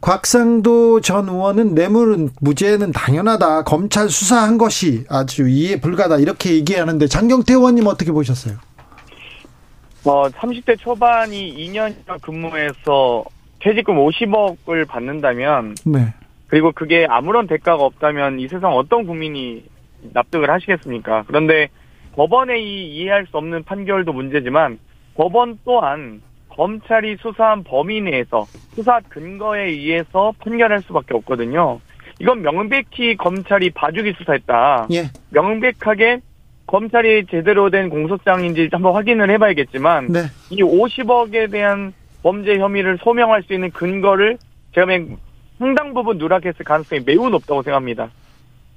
[0.00, 3.62] 곽상도 전 의원은 뇌물은 무죄는 당연하다.
[3.62, 6.18] 검찰 수사한 것이 아주 이해 불가다.
[6.18, 8.56] 이렇게 얘기하는데 장경태 의원님 어떻게 보셨어요?
[10.04, 13.24] 어, 30대 초반이 2년 근무해서
[13.60, 16.12] 퇴직금 50억을 받는다면 네.
[16.48, 19.62] 그리고 그게 아무런 대가가 없다면 이 세상 어떤 국민이
[20.12, 21.24] 납득을 하시겠습니까?
[21.28, 21.68] 그런데
[22.14, 24.78] 법원의 이 이해할 수 없는 판결도 문제지만
[25.14, 28.44] 법원 또한 검찰이 수사한 범위 내에서
[28.74, 31.80] 수사 근거에 의해서 판결할 수밖에 없거든요.
[32.20, 34.88] 이건 명백히 검찰이 봐주기 수사했다.
[34.92, 35.04] 예.
[35.30, 36.20] 명백하게
[36.66, 40.20] 검찰이 제대로 된 공소장인지 한번 확인을 해봐야겠지만 네.
[40.50, 41.92] 이 50억에 대한
[42.22, 44.38] 범죄 혐의를 소명할 수 있는 근거를
[44.74, 44.86] 제가
[45.58, 48.10] 상당 부분 누락했을 가능성이 매우 높다고 생각합니다.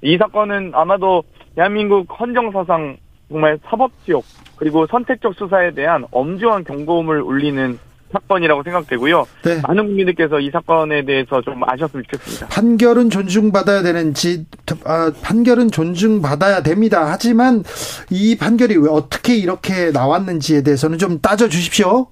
[0.02, 1.22] 이 사건은 아마도
[1.54, 2.96] 대한민국 헌정사상
[3.34, 4.24] 정말 사법지옥
[4.54, 7.80] 그리고 선택적 수사에 대한 엄중한 경고음을 울리는
[8.12, 9.26] 사건이라고 생각되고요.
[9.42, 9.60] 네.
[9.66, 12.46] 많은 국민들께서 이 사건에 대해서 좀 아셨으면 좋겠습니다.
[12.46, 14.46] 판결은 존중받아야 되는지
[14.84, 17.08] 아, 판결은 존중받아야 됩니다.
[17.10, 17.64] 하지만
[18.08, 22.06] 이 판결이 왜 어떻게 이렇게 나왔는지에 대해서는 좀 따져 주십시오.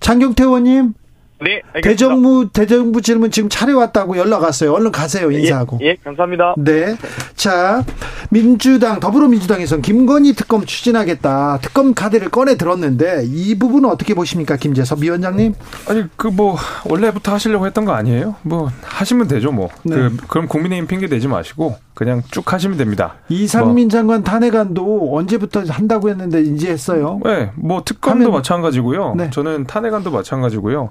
[0.00, 0.92] 장경태 의원님.
[1.40, 1.80] 네, 알겠습니다.
[1.82, 4.72] 대정부 대정부 질문 지금 차려왔다고 연락 왔어요.
[4.72, 5.32] 얼른 가세요.
[5.32, 5.78] 예, 인사하고.
[5.82, 6.54] 예, 예 감사합니다.
[6.56, 6.96] 네.
[7.34, 7.84] 자,
[8.30, 11.58] 민주당 더불어민주당에선 김건희 특검 추진하겠다.
[11.60, 15.54] 특검 카드를 꺼내 들었는데 이 부분은 어떻게 보십니까, 김재섭 위원장님?
[15.88, 18.36] 아니 그 뭐 원래부터 하시려고 했던 거 아니에요?
[18.42, 19.70] 뭐 하시면 되죠, 뭐.
[19.82, 19.96] 네.
[19.96, 23.14] 그 그럼 국민의힘 핑계 대지 마시고 그냥 쭉 하시면 됩니다.
[23.28, 23.90] 이상민 뭐.
[23.90, 27.20] 장관 탄핵안도 언제부터 한다고 했는데 이제 했어요.
[27.24, 28.32] 네, 뭐 특검도 하면...
[28.32, 29.14] 마찬가지고요.
[29.16, 29.30] 네.
[29.30, 30.90] 저는 탄핵안도 마찬가지고요.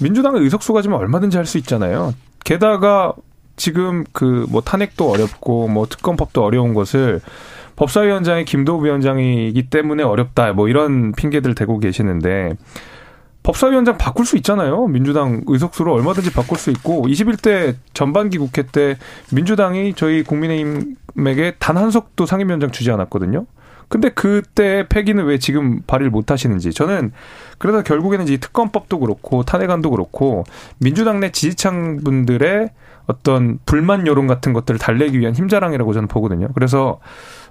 [0.00, 2.12] 민주당의 의석수가 지면 얼마든지 할 수 있잖아요.
[2.44, 3.14] 게다가
[3.56, 7.20] 지금 그 뭐 탄핵도 어렵고 뭐 특검법도 어려운 것을
[7.76, 12.54] 법사위원장이 김도우 위원장이기 때문에 어렵다 뭐 이런 핑계들 대고 계시는데
[13.42, 14.86] 법사위원장 바꿀 수 있잖아요.
[14.88, 18.96] 민주당 의석수로 얼마든지 바꿀 수 있고 21대 전반기 국회 때
[19.32, 23.46] 민주당이 저희 국민의힘에게 단 한 석도 상임위원장 주지 않았거든요.
[23.88, 27.12] 근데 그때 폐기는 왜 지금 발의를 못 하시는지 저는
[27.58, 30.44] 그래서 결국에는 이 특검법도 그렇고 탄핵안도 그렇고
[30.78, 32.70] 민주당 내 지지층 분들의
[33.06, 36.48] 어떤 불만 여론 같은 것들을 달래기 위한 힘자랑이라고 저는 보거든요.
[36.54, 36.98] 그래서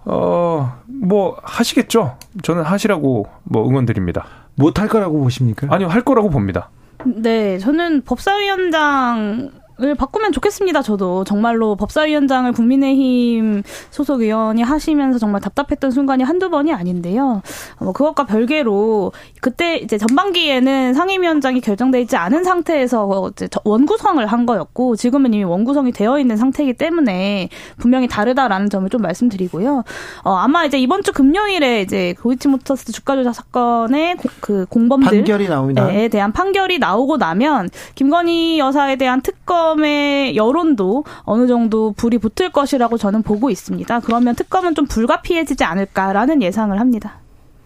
[0.06, 2.18] 어 뭐 하시겠죠.
[2.42, 4.26] 저는 하시라고 뭐 응원드립니다.
[4.56, 5.68] 못 할 거라고 보십니까?
[5.70, 6.70] 아니요, 할 거라고 봅니다.
[7.06, 10.82] 네, 저는 법사위원장 을 바꾸면 좋겠습니다.
[10.82, 17.41] 저도 정말로 법사위원장을 국민의힘 소속 의원이 하시면서 정말 답답했던 순간이 한두 번이 아닌데요.
[17.82, 19.11] 뭐 그것과 별개로
[19.41, 25.91] 그때 이제 전반기에는 상임위원장이 결정돼 있지 않은 상태에서 이제 원구성을 한 거였고 지금은 이미 원구성이
[25.91, 29.84] 되어 있는 상태이기 때문에 분명히 다르다라는 점을 좀 말씀드리고요.
[30.23, 35.89] 어, 아마 이제 이번 주 금요일에 이제 도이치모터스 주가 조작 사건의 그 공범들에 판결이 나옵니다.
[36.07, 42.97] 대한 판결이 나오고 나면 김건희 여사에 대한 특검 특검의 여론도 어느 정도 불이 붙을 것이라고
[42.97, 43.99] 저는 보고 있습니다.
[44.01, 47.16] 그러면 특검은 좀 불가피해지지 않을까라는 예상을 합니다.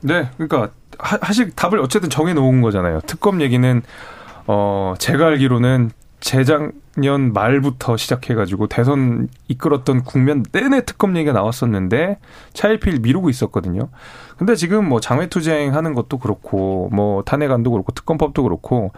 [0.02, 0.70] 네, 그러니까
[1.22, 3.02] 사실 답을 어쨌든 정해 놓은 거잖아요.
[3.06, 3.82] 특검 얘기는
[4.47, 5.91] 어 제가 알기로는
[6.22, 12.20] 재작년 말부터 시작해가지고 대선 이끌었던 국면 내내 특검 얘기가 나왔었는데
[12.54, 13.89] 차일피일 미루고 있었거든요.
[14.38, 18.91] 근데 지금 뭐 장외투쟁 하는 것도 그렇고 뭐 탄핵안도 그렇고 특검법도 그렇고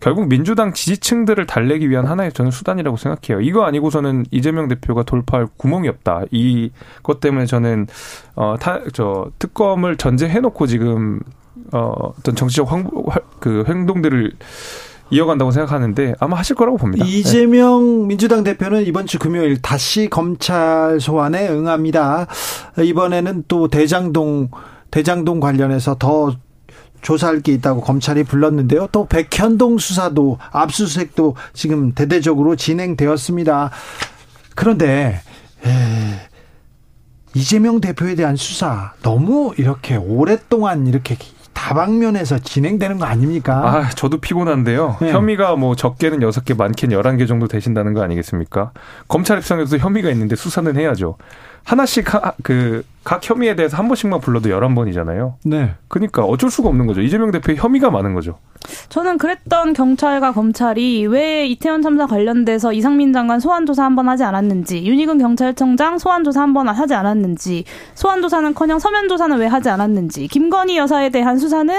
[0.00, 3.40] 결국 민주당 지지층들을 달래기 위한 하나의 저는 수단이라고 생각해요.
[3.40, 6.22] 이거 아니고서는 이재명 대표가 돌파할 구멍이 없다.
[6.30, 7.86] 이것 때문에 저는
[8.34, 11.20] 어타저 특검을 전제해놓고 지금
[11.72, 12.88] 어 어떤 정치적 황,
[13.40, 14.32] 그 행동들을
[15.10, 17.04] 이어간다고 생각하는데 아마 하실 거라고 봅니다.
[17.06, 18.06] 이재명 네.
[18.08, 22.26] 민주당 대표는 이번 주 금요일 다시 검찰 소환에 응합니다.
[22.82, 24.50] 이번에는 또 대장동
[24.90, 26.34] 대장동 관련해서 더
[27.02, 28.88] 조사할 게 있다고 검찰이 불렀는데요.
[28.92, 33.70] 또 백현동 수사도 압수수색도 지금 대대적으로 진행되었습니다.
[34.54, 35.20] 그런데
[35.64, 35.70] 에,
[37.34, 41.16] 이재명 대표에 대한 수사 너무 이렇게 오랫동안 이렇게
[41.52, 43.54] 다방면에서 진행되는 거 아닙니까?
[43.66, 44.98] 아, 저도 피곤한데요.
[45.00, 45.10] 네.
[45.10, 48.72] 혐의가 뭐 적게는 6개, 많게는 11개 정도 되신다는 거 아니겠습니까?
[49.08, 51.16] 검찰 입장에서 혐의가 있는데 수사는 해야죠.
[51.66, 55.34] 하나씩 하, 그, 각 혐의에 대해서 한 번씩만 불러도 11번이잖아요.
[55.44, 55.74] 네.
[55.88, 57.00] 그러니까 어쩔 수가 없는 거죠.
[57.02, 58.38] 이재명 대표의 혐의가 많은 거죠.
[58.88, 64.24] 저는 그랬던 경찰과 검찰이 왜 이태원 참사 관련돼서 이상민 장관 소환 조사 한 번 하지
[64.24, 67.64] 않았는지, 윤희근 경찰청장 소환 조사 한 번 하지 않았는지,
[67.94, 71.72] 소환 조사는커녕 서면 조사는 왜 하지 않았는지, 김건희 여사에 대한 수사는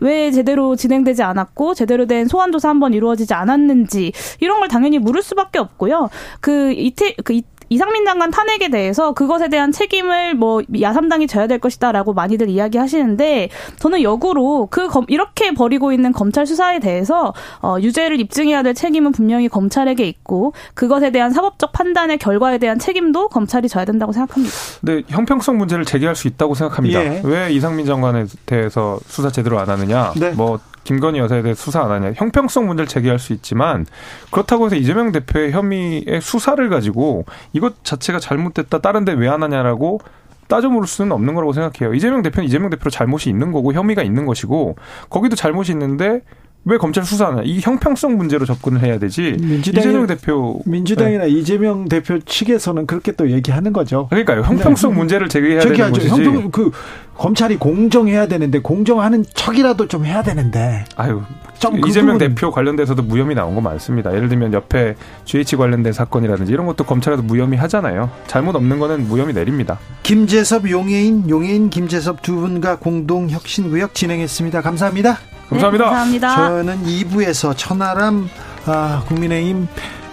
[0.00, 4.98] 왜 제대로 진행되지 않았고 제대로 된 소환 조사 한 번 이루어지지 않았는지 이런 걸 당연히
[4.98, 6.10] 물을 수밖에 없고요.
[6.40, 7.42] 그 이태 그 이
[7.78, 14.02] 상민 장관 탄핵에 대해서 그것에 대한 책임을 뭐 야삼당이 져야 될 것이다라고 많이들 이야기하시는데 저는
[14.02, 19.48] 역으로 그 검, 이렇게 벌이고 있는 검찰 수사에 대해서 어, 유죄를 입증해야 될 책임은 분명히
[19.48, 24.54] 검찰에게 있고 그것에 대한 사법적 판단의 결과에 대한 책임도 검찰이 져야 된다고 생각합니다.
[24.82, 27.04] 네, 형평성 문제를 제기할 수 있다고 생각합니다.
[27.04, 27.22] 예.
[27.24, 30.12] 왜 이상민 장관에 대해서 수사 제대로 안 하느냐?
[30.16, 30.30] 네.
[30.30, 32.12] 뭐 김건희 여사에 대해 수사 안 하냐.
[32.16, 33.86] 형평성 문제를 제기할 수 있지만
[34.30, 38.78] 그렇다고 해서 이재명 대표의 혐의의 수사를 가지고 이것 자체가 잘못됐다.
[38.80, 40.00] 다른 데 왜 안 하냐라고
[40.48, 41.94] 따져 물을 수는 없는 거라고 생각해요.
[41.94, 44.76] 이재명 대표는 이재명 대표로 잘못이 있는 거고 혐의가 있는 것이고
[45.08, 46.20] 거기도 잘못이 있는데
[46.64, 47.42] 왜 검찰 수사하냐?
[47.44, 49.36] 이 형평성 문제로 접근을 해야 되지.
[49.40, 51.30] 이재명 대표 민주당이나 네.
[51.30, 54.06] 이재명 대표 측에서는 그렇게 또 얘기하는 거죠.
[54.10, 54.42] 그러니까요.
[54.42, 54.96] 형평성 네.
[54.98, 56.08] 문제를 제기해야 되는 것이지.
[56.08, 56.70] 형평 그
[57.16, 60.84] 검찰이 공정해야 되는데 공정하는 척이라도 좀 해야 되는데.
[60.96, 61.22] 아유.
[61.70, 64.12] 그 이재명 그 대표 관련돼서도 무혐의 나온 거 많습니다.
[64.12, 68.10] 예를 들면 옆에 GH 관련된 사건이라든지 이런 것도 검찰에서 무혐의 하잖아요.
[68.26, 69.78] 잘못 없는 거는 무혐의 내립니다.
[70.02, 74.60] 김재섭 용해인 용해인 김재섭 두 분과 공동 혁신구역 진행했습니다.
[74.60, 75.18] 감사합니다.
[75.48, 75.84] 감사합니다.
[75.84, 76.36] 네, 감사합니다.
[76.36, 78.28] 저는 2부에서 천하람
[78.66, 79.68] 아, 국민의힘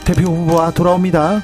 [0.06, 1.44] 대표 후보와 돌아옵니다.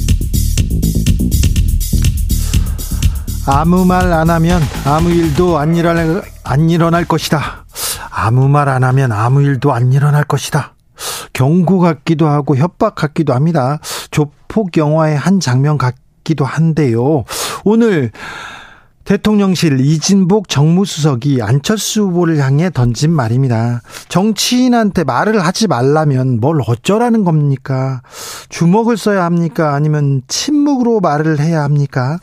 [3.47, 7.65] 아무 말 안 하면 아무 일도 안 일어날, 안 일어날 것이다.
[8.11, 10.73] 아무 말 안 하면 아무 일도 안 일어날 것이다.
[11.33, 13.79] 경고 같기도 하고 협박 같기도 합니다.
[14.11, 17.23] 조폭 영화의 한 장면 같기도 한데요.
[17.63, 18.11] 오늘
[19.03, 23.81] 대통령실 이진복 정무수석이 안철수 후보를 향해 던진 말입니다.
[24.09, 28.01] 정치인한테 말을 하지 말라면 뭘 어쩌라는 겁니까?
[28.49, 29.73] 주먹을 써야 합니까?
[29.73, 32.19] 아니면 침묵으로 말을 해야 합니까?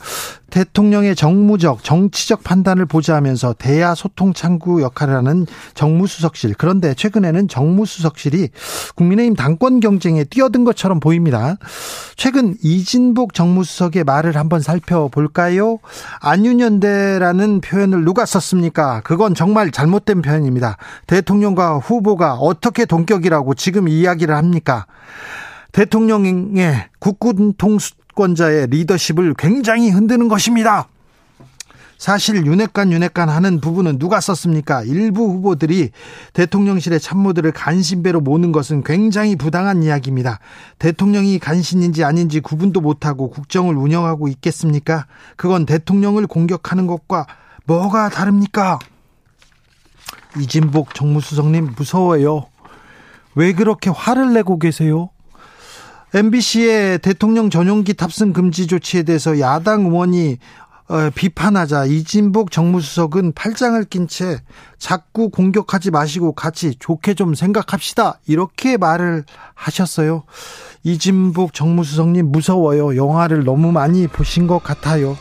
[0.51, 6.55] 대통령의 정무적, 정치적 판단을 보좌하면서 대야 소통 창구 역할을 하는 정무수석실.
[6.57, 8.49] 그런데 최근에는 정무수석실이
[8.97, 11.57] 국민의힘 당권 경쟁에 뛰어든 것처럼 보입니다.
[12.17, 15.79] 최근 이진복 정무수석의 말을 한번 살펴볼까요?
[16.21, 19.03] 안윤연대라는 표현을 누가 썼습니까?
[19.03, 20.79] 그건 정말 잘못된 표현입니다.
[21.07, 24.87] 대통령과 후보가 어떻게 동격이라고 지금 이야기를 합니까?
[25.73, 30.89] 대통령의 국군 통수 정권자의 리더십을 굉장히 흔드는 것입니다.
[31.99, 34.83] 사실 윤핵관 윤핵관 하는 부분은 누가 썼습니까?
[34.85, 35.91] 일부 후보들이
[36.33, 40.39] 대통령실의 참모들을 간신배로 모는 것은 굉장히 부당한 이야기입니다.
[40.79, 45.07] 대통령이 간신인지 아닌지 구분도 못하고 국정을 운영하고 있겠습니까?
[45.37, 47.27] 그건 대통령을 공격하는 것과
[47.67, 48.79] 뭐가 다릅니까?
[50.39, 52.47] 이진복 정무수석님 무서워요.
[53.35, 55.11] 왜 그렇게 화를 내고 계세요?
[56.15, 60.39] MBC의 대통령 전용기 탑승 금지 조치에 대해서 야당 의원이
[60.89, 64.39] 어, 비판하자 이진복 정무수석은 팔짱을 낀 채
[64.79, 68.21] 자꾸 공격하지 마시고 같이 좋게 좀 생각합시다.
[68.27, 70.23] 이렇게 말을 하셨어요.
[70.85, 72.97] 이진복 정무수석님 무서워요.
[72.97, 75.15] 영화를 너무 많이 보신 것 같아요.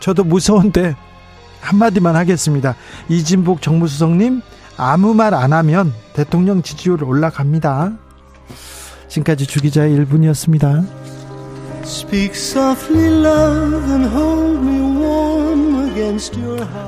[0.00, 0.96] 저도 무서운데
[1.60, 2.74] 한마디만 하겠습니다.
[3.10, 4.40] 이진복 정무수석님
[4.78, 7.92] 아무 말 안 하면 대통령 지지율 올라갑니다.
[9.12, 10.86] 지금까지 주기자의 1분이었습니다.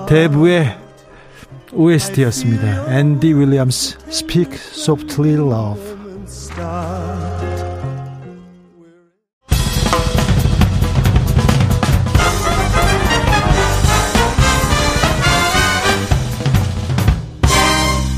[0.08, 0.78] 대부의
[1.72, 2.98] OST였습니다.
[2.98, 5.94] 앤디 윌리엄스 Speak Softly Love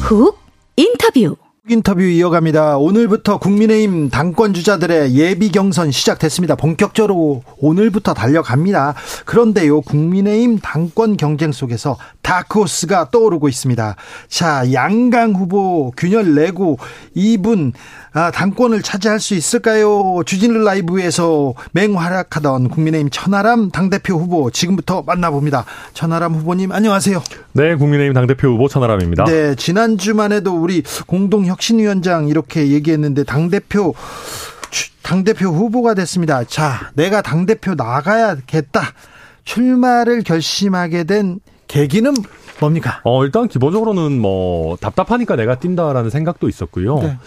[0.02, 0.38] 훅
[0.76, 1.36] 인터뷰
[1.68, 2.76] 인터뷰 이어갑니다.
[2.78, 6.54] 오늘부터 국민의힘 당권 주자들의 예비 경선 시작됐습니다.
[6.54, 8.94] 본격적으로 오늘부터 달려갑니다.
[9.24, 13.96] 그런데요, 국민의힘 당권 경쟁 속에서 다크호스가 떠오르고 있습니다.
[14.28, 16.78] 자, 양강 후보 균열 내고
[17.14, 17.72] 이분
[18.16, 20.22] 아, 당권을 차지할 수 있을까요?
[20.24, 25.66] 주진우 라이브에서 맹활약하던 국민의힘 천하람 당대표 후보 지금부터 만나봅니다.
[25.92, 27.22] 천하람 후보님 안녕하세요.
[27.52, 29.24] 네, 국민의힘 당대표 후보 천하람입니다.
[29.24, 33.92] 네, 지난주만 해도 우리 공동혁신위원장 이렇게 얘기했는데 당대표
[35.02, 36.42] 당대표 후보가 됐습니다.
[36.44, 38.80] 자, 내가 당대표 나가야겠다.
[39.44, 42.14] 출마를 결심하게 된 계기는
[42.60, 43.02] 뭡니까?
[43.04, 46.98] 어, 일단 기본적으로는 뭐 답답하니까 내가 뛴다라는 생각도 있었고요.
[47.00, 47.18] 네.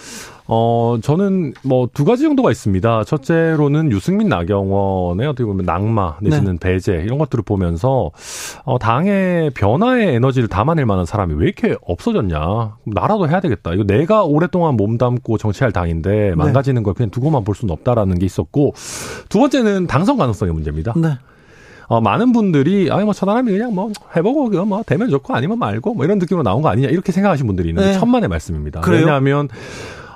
[0.51, 3.03] 어, 저는 뭐 두 가지 정도가 있습니다.
[3.03, 6.59] 첫째로는 유승민 나경원의 어떻게 보면 낙마 내지는 네.
[6.59, 8.11] 배제 이런 것들을 보면서
[8.63, 12.77] 어, 당의 변화의 에너지를 담아낼 만한 사람이 왜 이렇게 없어졌냐.
[12.85, 13.73] 나라도 해야 되겠다.
[13.73, 16.35] 이거 내가 오랫동안 몸담고 정치할 당인데 네.
[16.35, 18.73] 망가지는 걸 그냥 두고만 볼 수는 없다라는 게 있었고
[19.29, 20.93] 두 번째는 당선 가능성의 문제입니다.
[20.97, 21.17] 네.
[21.87, 25.95] 어, 많은 분들이 아니 뭐저 사람이 그냥 뭐 해보고 그거 뭐 되면 좋고 아니면 말고
[25.95, 27.99] 뭐 이런 느낌으로 나온 거 아니냐 이렇게 생각하시는 분들이 있는데 네.
[27.99, 28.81] 천만의 말씀입니다.
[28.81, 29.01] 그래요?
[29.01, 29.49] 왜냐하면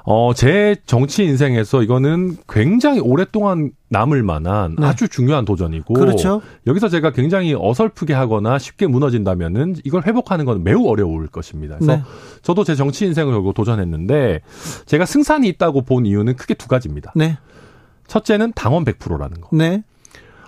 [0.05, 4.85] 어, 제 정치 인생에서 이거는 굉장히 오랫동안 남을 만한 네.
[4.85, 6.41] 아주 중요한 도전이고 그렇죠.
[6.67, 11.77] 여기서 제가 굉장히 어설프게 하거나 쉽게 무너진다면은 이걸 회복하는 건 매우 어려울 것입니다.
[11.77, 12.03] 그래서 네.
[12.41, 14.41] 저도 제 정치 인생을 결국 도전했는데
[14.85, 17.13] 제가 승산이 있다고 본 이유는 크게 두 가지입니다.
[17.15, 17.37] 네.
[18.07, 19.49] 첫째는 당원 100%라는 거.
[19.53, 19.83] 네.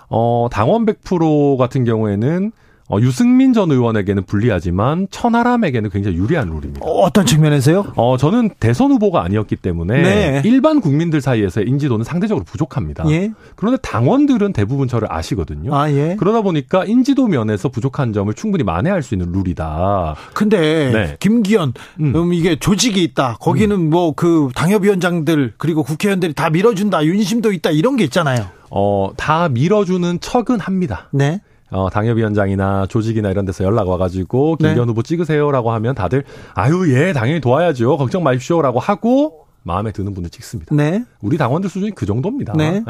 [0.10, 2.51] 어, 당원 100% 같은 경우에는
[2.88, 6.81] 어, 유승민 전 의원에게는 불리하지만 천하람에게는 굉장히 유리한 룰입니다.
[6.86, 7.93] 어, 떤 측면에서요?
[7.95, 10.41] 어, 저는 대선 후보가 아니었기 때문에 네.
[10.45, 13.03] 일반 국민들 사이에서 인지도는 상대적으로 부족합니다.
[13.09, 13.31] 예.
[13.55, 15.75] 그런데 당원들은 대부분 저를 아시거든요.
[15.75, 16.15] 아, 예.
[16.19, 20.15] 그러다 보니까 인지도 면에서 부족한 점을 충분히 만회할 수 있는 룰이다.
[20.36, 21.17] 근데 네.
[21.19, 22.15] 김기현 음.
[22.15, 22.33] 음.
[22.33, 23.38] 이게 조직이 있다.
[23.39, 23.89] 거기는 음.
[23.89, 27.03] 뭐그 당협위원장들 그리고 국회의원들이 다 밀어준다.
[27.03, 27.71] 윤심도 있다.
[27.71, 28.45] 이런 게 있잖아요.
[28.69, 31.09] 어, 다 밀어주는 척은 합니다.
[31.11, 31.41] 네.
[31.72, 34.68] 어, 당협위원장이나 조직이나 이런 데서 연락 와가지고 네.
[34.68, 34.91] 김기현 네.
[34.91, 40.76] 후보 찍으세요라고 하면 다들 아유 예 당연히 도와야죠 걱정 마십시오라고 하고 마음에 드는 분들 찍습니다.
[40.76, 41.03] 네.
[41.22, 42.53] 우리 당원들 수준이 그 정도입니다.
[42.53, 42.84] 네.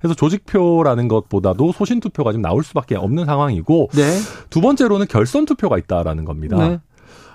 [0.00, 4.18] 그래서 조직표라는 것보다도 소신 투표가 좀 나올 수밖에 없는 상황이고 네.
[4.50, 6.56] 두 번째로는 결선 투표가 있다라는 겁니다.
[6.56, 6.80] 네.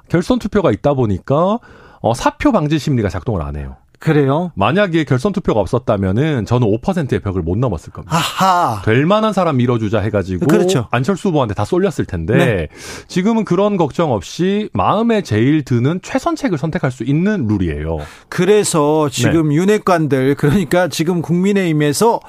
[0.10, 1.60] 결선 투표가 있다 보니까
[2.02, 3.78] 어, 사표 방지 심리가 작동을 안 해요.
[4.02, 4.52] 그래요?
[4.56, 8.18] 만약에 결선 투표가 없었다면은 저는 5%의 벽을 못 넘었을 겁니다.
[8.18, 8.82] 아하.
[8.84, 10.88] 될 만한 사람 밀어주자 해가지고 그렇죠.
[10.89, 12.68] 안철수 후보한테 다 쏠렸을 텐데 네.
[13.08, 17.99] 지금은 그런 걱정 없이 마음에 제일 드는 최선책을 선택할 수 있는 룰이에요.
[18.28, 19.56] 그래서 지금 네.
[19.56, 22.22] 윤핵관들 그러니까 지금 국민의힘에서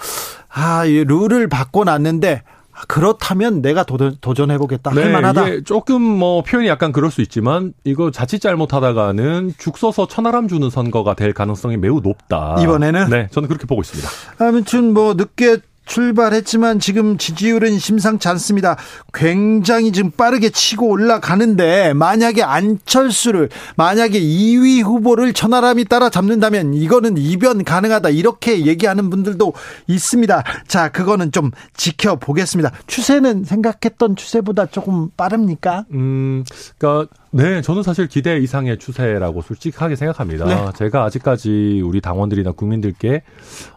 [0.50, 2.42] 아, 이 룰을 바꿔놨는데
[2.88, 5.60] 그렇다면 내가 도전, 해보겠다 네, 할만하다.
[5.64, 11.14] 조금 뭐 표현이 약간 그럴 수 있지만 이거 자칫 잘못하다가는 죽 서서 천하람 주는 선거가
[11.14, 12.56] 될 가능성이 매우 높다.
[12.60, 14.08] 이번에는 네, 저는 그렇게 보고 있습니다.
[14.38, 15.58] 아무튼 뭐 늦게
[15.92, 18.76] 출발했지만 지금 지지율은 심상치 않습니다.
[19.12, 28.08] 굉장히 지금 빠르게 치고 올라가는데 만약에 안철수를 만약에 2위 후보를 천하람이 따라잡는다면 이거는 이변 가능하다
[28.08, 29.52] 이렇게 얘기하는 분들도
[29.86, 30.44] 있습니다.
[30.66, 32.72] 자, 그거는 좀 지켜보겠습니다.
[32.86, 35.84] 추세는 생각했던 추세보다 조금 빠릅니까?
[35.92, 36.42] 음,
[36.78, 40.44] 그러니까 네, 저는 사실 기대 이상의 추세라고 솔직하게 생각합니다.
[40.44, 40.72] 네.
[40.74, 43.22] 제가 아직까지 우리 당원들이나 국민들께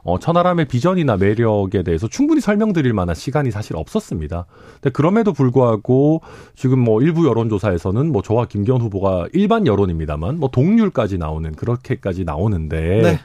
[0.03, 4.45] 어, 천하람의 비전이나 매력에 대해서 충분히 설명드릴 만한 시간이 사실 없었습니다.
[4.73, 6.21] 근데 그럼에도 불구하고
[6.53, 13.01] 지금 뭐 일부 여론조사에서는 뭐 저와 김기현 후보가 일반 여론입니다만 뭐 동률까지 나오는 그렇게까지 나오는데
[13.03, 13.19] 네.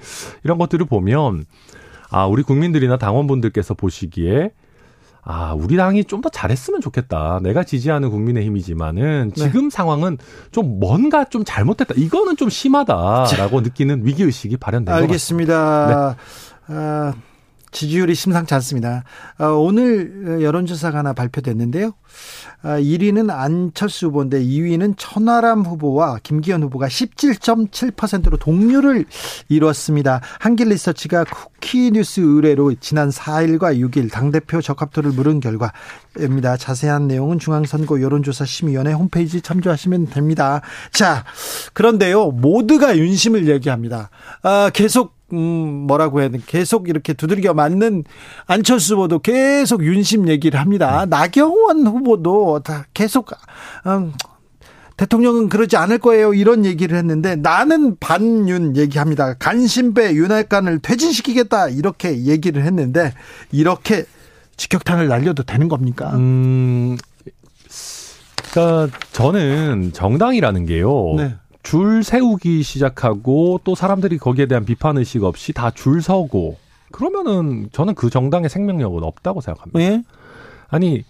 [0.44, 1.44] 이런 것들을 보면
[2.08, 4.52] 아, 우리 국민들이나 당원분들께서 보시기에
[5.30, 7.40] 아, 우리 당이 좀 더 잘했으면 좋겠다.
[7.42, 9.42] 내가 지지하는 국민의힘이지만은 네.
[9.42, 9.70] 지금 네.
[9.70, 10.18] 상황은
[10.52, 11.94] 좀 뭔가 좀 잘못됐다.
[11.96, 15.86] 이거는 좀 심하다라고 느끼는 위기의식이 발현된 것 같습니다.
[15.86, 16.16] 알겠습니다.
[16.68, 16.74] 네.
[16.74, 17.14] 아,
[17.70, 19.04] 지지율이 심상치 않습니다.
[19.38, 21.92] 어, 오늘 여론조사가 하나 발표됐는데요.
[22.62, 29.06] 1위는 아, 안철수 후보인데 2위는 천하람 후보와 김기현 후보가 17.7%로 동률을
[29.48, 30.20] 이뤘습니다.
[30.40, 36.56] 한길리서치가 쿠키뉴스 의뢰로 지난 4일과 6일 당대표 적합도를 물은 결과입니다.
[36.56, 40.60] 자세한 내용은 중앙선거 여론조사 심의위원회 홈페이지 참조하시면 됩니다.
[40.92, 41.24] 자,
[41.72, 42.30] 그런데요.
[42.30, 44.10] 모두가 윤심을 얘기합니다.
[44.42, 46.38] 아, 계속 음, 뭐라고 해야 돼.
[46.46, 48.04] 계속 이렇게 두들겨 맞는
[48.46, 51.04] 안철수 후보도 계속 윤심 얘기를 합니다.
[51.04, 51.10] 음.
[51.10, 53.30] 나경원 후보도 다 계속,
[53.86, 54.12] 음,
[54.96, 56.34] 대통령은 그러지 않을 거예요.
[56.34, 59.34] 이런 얘기를 했는데 나는 반윤 얘기합니다.
[59.34, 61.68] 간신배 윤핵관을 퇴진시키겠다.
[61.68, 63.14] 이렇게 얘기를 했는데
[63.50, 64.04] 이렇게
[64.58, 66.10] 직격탄을 날려도 되는 겁니까?
[66.16, 66.98] 음,
[68.52, 71.14] 그러니까 저는 정당이라는 게요.
[71.16, 71.34] 네.
[71.62, 76.56] 줄 세우기 시작하고 또 사람들이 거기에 대한 비판 의식 없이 다 줄 서고
[76.90, 79.80] 그러면은 저는 그 정당의 생명력은 없다고 생각합니다.
[79.80, 80.02] 예?
[80.68, 81.04] 아니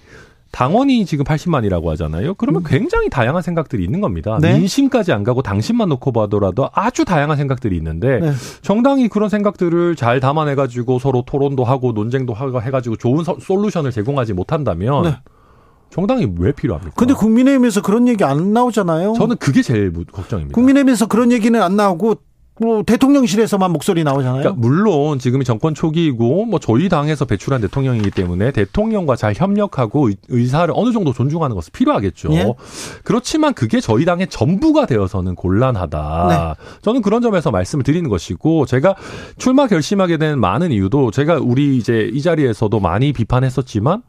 [0.52, 2.34] 당원이 지금 80만이라고 하잖아요.
[2.34, 2.64] 그러면 음.
[2.66, 4.36] 굉장히 다양한 생각들이 있는 겁니다.
[4.40, 4.58] 네?
[4.58, 8.32] 민심까지 안 가고 당신만 놓고 봐더라도 아주 다양한 생각들이 있는데 네.
[8.62, 15.02] 정당이 그런 생각들을 잘 담아내가지고 서로 토론도 하고 논쟁도 하고 해가지고 좋은 솔루션을 제공하지 못한다면
[15.04, 15.16] 네.
[15.90, 16.94] 정당이 왜 필요합니까?
[16.96, 19.14] 근데 국민의힘에서 그런 얘기 안 나오잖아요.
[19.14, 20.54] 저는 그게 제일 걱정입니다.
[20.54, 22.14] 국민의힘에서 그런 얘기는 안 나오고
[22.60, 24.42] 뭐 대통령실에서만 목소리 나오잖아요.
[24.42, 30.72] 그러니까 물론 지금이 정권 초기이고 뭐 저희 당에서 배출한 대통령이기 때문에 대통령과 잘 협력하고 의사를
[30.76, 32.32] 어느 정도 존중하는 것은 필요하겠죠.
[32.34, 32.52] 예?
[33.02, 36.26] 그렇지만 그게 저희 당의 전부가 되어서는 곤란하다.
[36.28, 36.64] 네.
[36.82, 38.94] 저는 그런 점에서 말씀을 드리는 것이고 제가
[39.38, 44.02] 출마 결심하게 된 많은 이유도 제가 우리 이제 이 자리에서도 많이 비판했었지만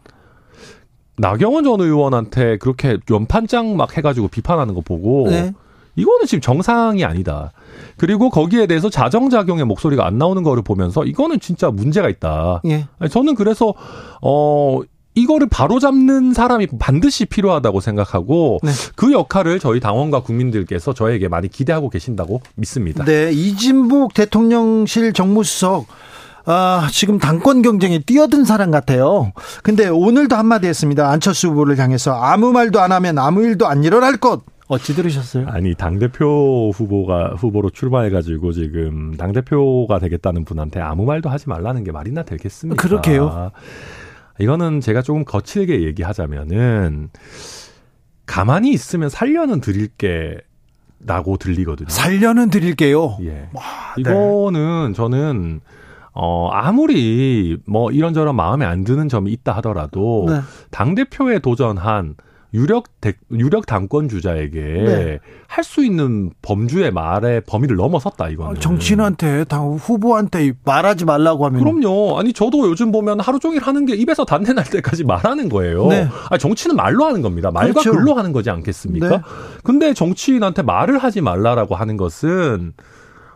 [1.17, 5.53] 나경원 전 의원한테 그렇게 연판장 막 해가지고 비판하는 거 보고 네.
[5.95, 7.51] 이거는 지금 정상이 아니다.
[7.97, 12.61] 그리고 거기에 대해서 자정작용의 목소리가 안 나오는 거를 보면서 이거는 진짜 문제가 있다.
[12.65, 12.87] 예.
[13.09, 13.73] 저는 그래서
[14.21, 14.79] 어
[15.13, 18.71] 이거를 바로잡는 사람이 반드시 필요하다고 생각하고 네.
[18.95, 23.03] 그 역할을 저희 당원과 국민들께서 저에게 많이 기대하고 계신다고 믿습니다.
[23.03, 25.87] 네, 이진복 대통령실 정무수석
[26.45, 29.31] 아, 지금 당권 경쟁에 뛰어든 사람 같아요.
[29.63, 31.09] 근데 오늘도 한마디 했습니다.
[31.09, 34.43] 안철수 후보를 향해서 아무 말도 안 하면 아무 일도 안 일어날 것.
[34.67, 35.47] 어찌 들으셨어요?
[35.49, 41.83] 아니 당 대표 후보가 후보로 출마해가지고 지금 당 대표가 되겠다는 분한테 아무 말도 하지 말라는
[41.83, 42.81] 게 말이나 되겠습니까?
[42.81, 43.51] 그렇게요.
[44.39, 47.09] 이거는 제가 조금 거칠게 얘기하자면은
[48.25, 50.37] 가만히 있으면 살려는 드릴 게
[51.05, 51.89] 라고 들리거든요.
[51.89, 53.17] 살려는 드릴게요.
[53.23, 53.49] 예.
[53.53, 53.63] 와,
[53.97, 54.01] 네.
[54.01, 55.59] 이거는 저는
[56.13, 60.41] 어, 아무리 뭐 이런저런 마음에 안 드는 점이 있다 하더라도 네.
[60.71, 62.15] 당대표에 도전한
[62.53, 65.19] 유력 대, 유력 당권 주자에게 네.
[65.47, 68.57] 할수 있는 범주의 말의 범위를 넘어섰다 이거는.
[68.57, 72.19] 아, 정치인한테 당 후보한테 말하지 말라고 하면 그럼요.
[72.19, 75.87] 아니 저도 요즘 보면 하루 종일 하는 게 입에서 단내 날 때까지 말하는 거예요.
[75.87, 76.09] 네.
[76.29, 77.51] 아니 정치는 말로 하는 겁니다.
[77.51, 77.91] 말과 그렇죠.
[77.97, 79.09] 글로 하는 거지 않겠습니까?
[79.09, 79.17] 네.
[79.63, 82.73] 근데 정치인한테 말을 하지 말라라고 하는 것은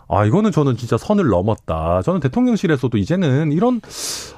[0.07, 2.01] 아, 이거는 저는 진짜 선을 넘었다.
[2.03, 3.81] 저는 대통령실에서도 이제는 이런,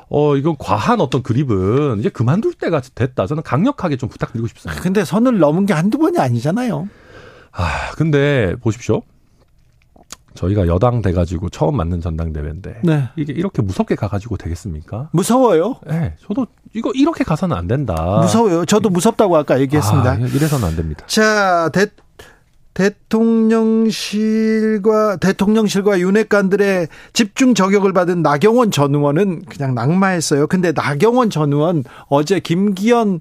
[0.10, 3.28] 어, 이건 과한 어떤 그립은 이제 그만둘 때가 됐다.
[3.28, 4.82] 저는 강력하게 좀 부탁드리고 싶습니다.
[4.82, 6.88] 근데 선을 넘은 게 한두 번이 아니잖아요.
[7.52, 9.02] 아, 근데 보십시오.
[10.38, 13.10] 저희가 여당 돼가지고 처음 맞는 전당대회인데 네.
[13.16, 15.10] 이게 이렇게 무섭게 가가지고 되겠습니까?
[15.12, 15.78] 무서워요?
[15.88, 16.46] 네, 저도
[16.76, 18.20] 이거 이렇게 가서는 안 된다.
[18.22, 18.64] 무서워요.
[18.66, 20.12] 저도 무섭다고 아까 얘기했습니다.
[20.12, 21.04] 아, 이래서는 안 됩니다.
[21.08, 21.88] 자, 대,
[22.78, 23.96] 대통령실과
[25.18, 30.46] 대통령실과 윤핵관들의 집중 저격을 받은 나경원 전 의원은 그냥 낙마했어요.
[30.46, 33.20] 근데 나경원 전 의원 어제 김기현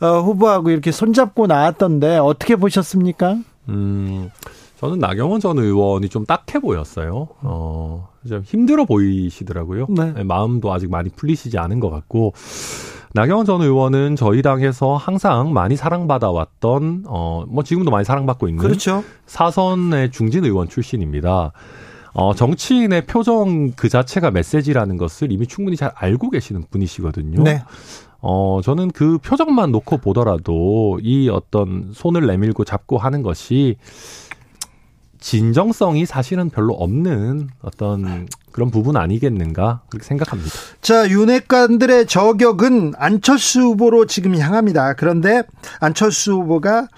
[0.00, 3.36] 어, 후보하고 이렇게 손잡고 나왔던데 어떻게 보셨습니까?
[3.68, 4.30] 음.
[4.80, 7.28] 저는 나경원 전 의원이 좀 딱해 보였어요.
[7.42, 9.86] 어, 좀 힘들어 보이시더라고요.
[9.90, 10.12] 네.
[10.12, 12.32] 네 마음도 아직 많이 풀리시지 않은 것 같고.
[13.14, 19.02] 나경원 전 의원은 저희 당에서 항상 많이 사랑받아왔던 어뭐 지금도 많이 사랑받고 있는 그렇죠.
[19.26, 21.52] 사선의 중진 의원 출신입니다.
[22.12, 27.42] 어 정치인의 표정 그 자체가 메시지라는 것을 이미 충분히 잘 알고 계시는 분이시거든요.
[27.42, 27.62] 네.
[28.20, 33.76] 어 저는 그 표정만 놓고 보더라도 이 어떤 손을 내밀고 잡고 하는 것이
[35.20, 38.26] 진정성이 사실은 별로 없는 어떤
[38.58, 40.50] 그런 부분 아니겠는가 그렇게 생각합니다.
[40.80, 44.94] 자 윤핵관들의 저격은 안철수 후보로 지금 향합니다.
[44.94, 45.44] 그런데
[45.78, 46.88] 안철수 후보가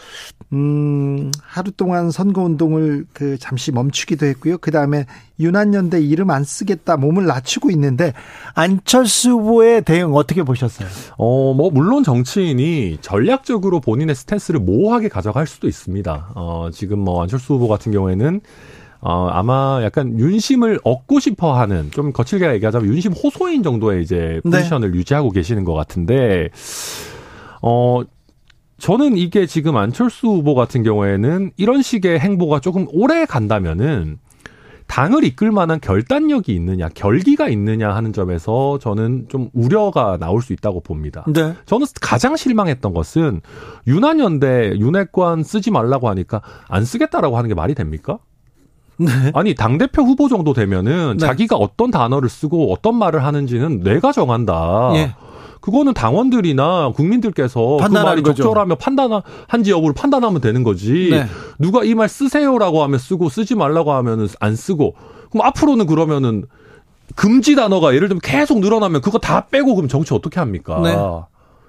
[0.54, 4.56] 음, 하루 동안 선거 운동을 그 잠시 멈추기도 했고요.
[4.56, 5.04] 그 다음에
[5.38, 8.14] 유난연대 이름 안 쓰겠다 몸을 낮추고 있는데
[8.54, 10.88] 안철수 후보의 대응 어떻게 보셨어요?
[11.18, 16.32] 어, 뭐, 물론 정치인이 전략적으로 본인의 스탠스를 모호하게 가져갈 수도 있습니다.
[16.34, 18.40] 어, 지금 뭐 안철수 후보 같은 경우에는
[19.00, 24.58] 어, 아마 약간 윤심을 얻고 싶어 하는, 좀 거칠게 얘기하자면 윤심 호소인 정도의 이제 네.
[24.58, 24.98] 포지션을 네.
[24.98, 26.50] 유지하고 계시는 것 같은데,
[27.62, 28.02] 어,
[28.78, 34.18] 저는 이게 지금 안철수 후보 같은 경우에는 이런 식의 행보가 조금 오래 간다면은
[34.86, 40.80] 당을 이끌 만한 결단력이 있느냐, 결기가 있느냐 하는 점에서 저는 좀 우려가 나올 수 있다고
[40.80, 41.24] 봅니다.
[41.32, 41.54] 네.
[41.66, 43.40] 저는 가장 실망했던 것은
[43.86, 48.18] 윤한연대 윤핵관 쓰지 말라고 하니까 안 쓰겠다라고 하는 게 말이 됩니까?
[49.00, 49.32] 네.
[49.34, 51.26] 아니 당 대표 후보 정도 되면은 네.
[51.26, 54.90] 자기가 어떤 단어를 쓰고 어떤 말을 하는지는 내가 정한다.
[54.94, 55.14] 예.
[55.60, 58.42] 그거는 당원들이나 국민들께서 그 말이 거죠.
[58.42, 61.08] 적절하며 판단한지 여부를 판단하면 되는 거지.
[61.10, 61.26] 네.
[61.58, 64.94] 누가 이 말 쓰세요라고 하면 쓰고 쓰지 말라고 하면은 안 쓰고
[65.30, 66.44] 그럼 앞으로는 그러면은
[67.14, 70.78] 금지 단어가 예를 들면 계속 늘어나면 그거 다 빼고 그럼 정치 어떻게 합니까?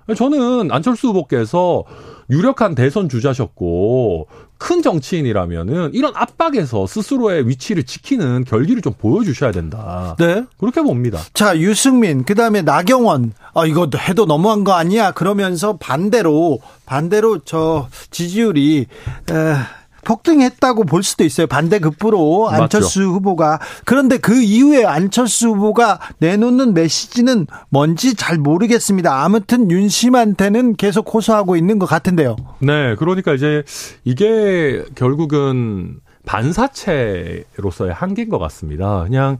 [0.08, 0.16] 네.
[0.16, 1.84] 저는 안철수 후보께서
[2.30, 4.28] 유력한 대선 주자셨고
[4.58, 10.16] 큰 정치인이라면은 이런 압박에서 스스로의 위치를 지키는 결기를 좀 보여주셔야 된다.
[10.20, 10.46] 네.
[10.60, 11.20] 그렇게 봅니다.
[11.34, 15.12] 자, 유승민, 그 다음에 나경원, 아, 이거 해도 너무한 거 아니야?
[15.12, 18.86] 그러면서 반대로, 반대로 저 지지율이,
[19.32, 19.56] 에,
[20.04, 21.48] 폭등했다고 볼 수도 있어요.
[21.48, 23.12] 반대급부로 안철수 맞죠.
[23.12, 23.60] 후보가.
[23.86, 29.24] 그런데 그 이후에 안철수 후보가 내놓는 메시지는 뭔지 잘 모르겠습니다.
[29.24, 32.36] 아무튼 윤심한테는 계속 호소하고 있는 것 같은데요.
[32.60, 32.96] 네.
[32.96, 33.64] 그러니까 이제
[34.04, 39.04] 이게 결국은 반사체로서의 한계인 것 같습니다.
[39.04, 39.38] 그냥,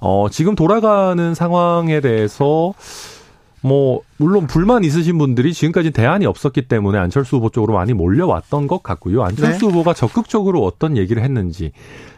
[0.00, 2.74] 어, 지금 돌아가는 상황에 대해서
[3.60, 8.82] 뭐 물론 불만 있으신 분들이 지금까지 대안이 없었기 때문에 안철수 후보 쪽으로 많이 몰려왔던 것
[8.82, 9.22] 같고요.
[9.24, 9.66] 안철수 네.
[9.66, 11.72] 후보가 적극적으로 어떤 얘기를 했는지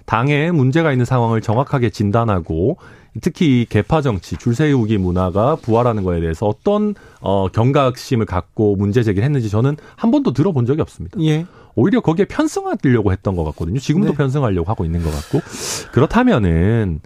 [0.06, 2.78] 당에 문제가 있는 상황을 정확하게 진단하고
[3.20, 9.24] 특히 개파 정치, 줄 세우기 문화가 부활하는 거에 대해서 어떤 어 경각심을 갖고 문제 제기를
[9.24, 11.20] 했는지 저는 한 번도 들어본 적이 없습니다.
[11.22, 11.46] 예.
[11.74, 13.78] 오히려 거기에 편승하려고 했던 것 같거든요.
[13.78, 14.14] 지금도 네.
[14.14, 15.40] 편승하려고 하고 있는 것 같고
[15.92, 17.00] 그렇다면은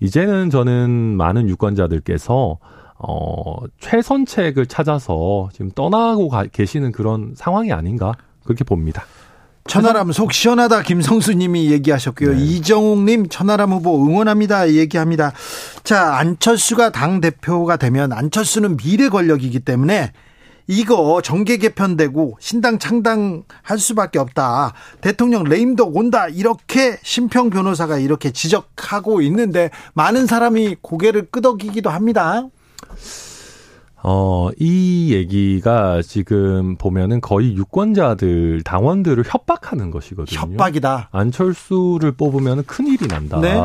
[0.00, 2.58] 이제는 저는 많은 유권자들께서
[3.02, 9.04] 어, 최선책을 찾아서 지금 떠나고 가, 계시는 그런 상황이 아닌가 그렇게 봅니다.
[9.66, 12.32] 천하람 속 시원하다 김성수님이 얘기하셨고요.
[12.32, 12.38] 네.
[12.40, 15.32] 이정욱님 천하람 후보 응원합니다 얘기합니다.
[15.84, 20.12] 자 안철수가 당 대표가 되면 안철수는 미래 권력이기 때문에
[20.66, 24.72] 이거 정계 개편되고 신당 창당할 수밖에 없다.
[25.00, 26.28] 대통령 레임덕 온다.
[26.28, 32.44] 이렇게 심평 변호사가 이렇게 지적하고 있는데 많은 사람이 고개를 끄덕이기도 합니다.
[34.02, 40.40] 어, 이 얘기가 지금 보면은 거의 유권자들, 당원들을 협박하는 것이거든요.
[40.40, 41.10] 협박이다.
[41.12, 43.40] 안철수를 뽑으면 큰일이 난다.
[43.40, 43.60] 네.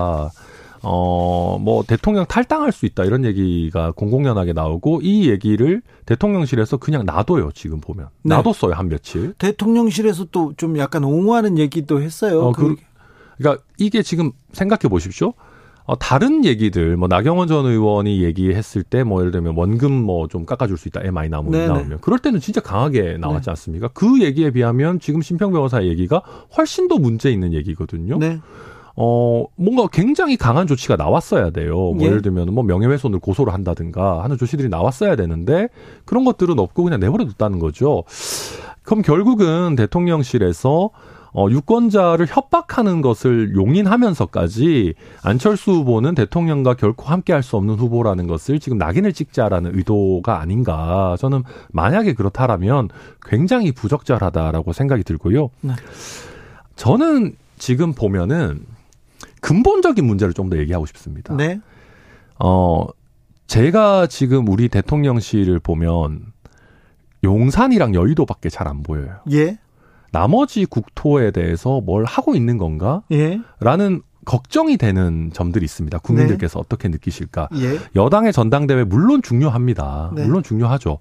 [0.88, 7.52] 어, 뭐, 대통령 탈당할 수 있다, 이런 얘기가 공공연하게 나오고, 이 얘기를 대통령실에서 그냥 놔둬요,
[7.54, 8.10] 지금 보면.
[8.22, 8.36] 네.
[8.36, 9.34] 놔뒀어요, 한 며칠.
[9.40, 12.42] 대통령실에서 또 좀 약간 옹호하는 얘기도 했어요.
[12.42, 12.76] 어, 그,
[13.38, 15.34] 그러니까 이게 지금 생각해 보십시오.
[15.86, 20.46] 어, 다른 얘기들, 뭐, 나경원 전 의원이 얘기했을 때, 뭐, 예를 들면, 원금 뭐, 좀
[20.46, 21.68] 깎아줄 수 있다, MI 나오면, 네네.
[21.68, 21.98] 나오면.
[22.02, 23.52] 그럴 때는 진짜 강하게 나왔지 네.
[23.52, 23.90] 않습니까?
[23.90, 26.24] 그 얘기에 비하면 지금 심평 변호사의 얘기가
[26.58, 28.18] 훨씬 더 문제 있는 얘기거든요.
[28.18, 28.40] 네.
[28.98, 31.76] 어, 뭔가 굉장히 강한 조치가 나왔어야 돼요.
[31.76, 32.06] 뭐 예.
[32.06, 35.68] 예를 들면 뭐 명예훼손을 고소를 한다든가 하는 조치들이 나왔어야 되는데
[36.06, 38.04] 그런 것들은 없고 그냥 내버려 뒀다는 거죠.
[38.84, 40.92] 그럼 결국은 대통령실에서
[41.36, 48.78] 어, 유권자를 협박하는 것을 용인하면서까지 안철수 후보는 대통령과 결코 함께할 수 없는 후보라는 것을 지금
[48.78, 51.18] 낙인을 찍자라는 의도가 아닌가.
[51.20, 52.88] 저는 만약에 그렇다라면
[53.22, 55.50] 굉장히 부적절하다라고 생각이 들고요.
[55.62, 55.74] 네.
[56.78, 58.66] 저는 지금 보면은
[59.42, 61.36] 근본적인 문제를 좀 더 얘기하고 싶습니다.
[61.36, 61.60] 네.
[62.40, 62.86] 어,
[63.48, 66.22] 제가 지금 우리 대통령실을 보면
[67.24, 69.18] 용산이랑 여의도밖에 잘 안 보여요.
[69.32, 69.58] 예.
[70.16, 73.02] 나머지 국토에 대해서 뭘 하고 있는 건가?
[73.12, 73.42] 예.
[73.60, 75.98] 라는 걱정이 되는 점들이 있습니다.
[75.98, 76.64] 국민들께서 네.
[76.66, 77.50] 어떻게 느끼실까?
[77.56, 77.80] 예.
[77.98, 80.12] 여당의 전당대회 물론 중요합니다.
[80.16, 80.24] 네.
[80.24, 81.00] 물론 중요하죠.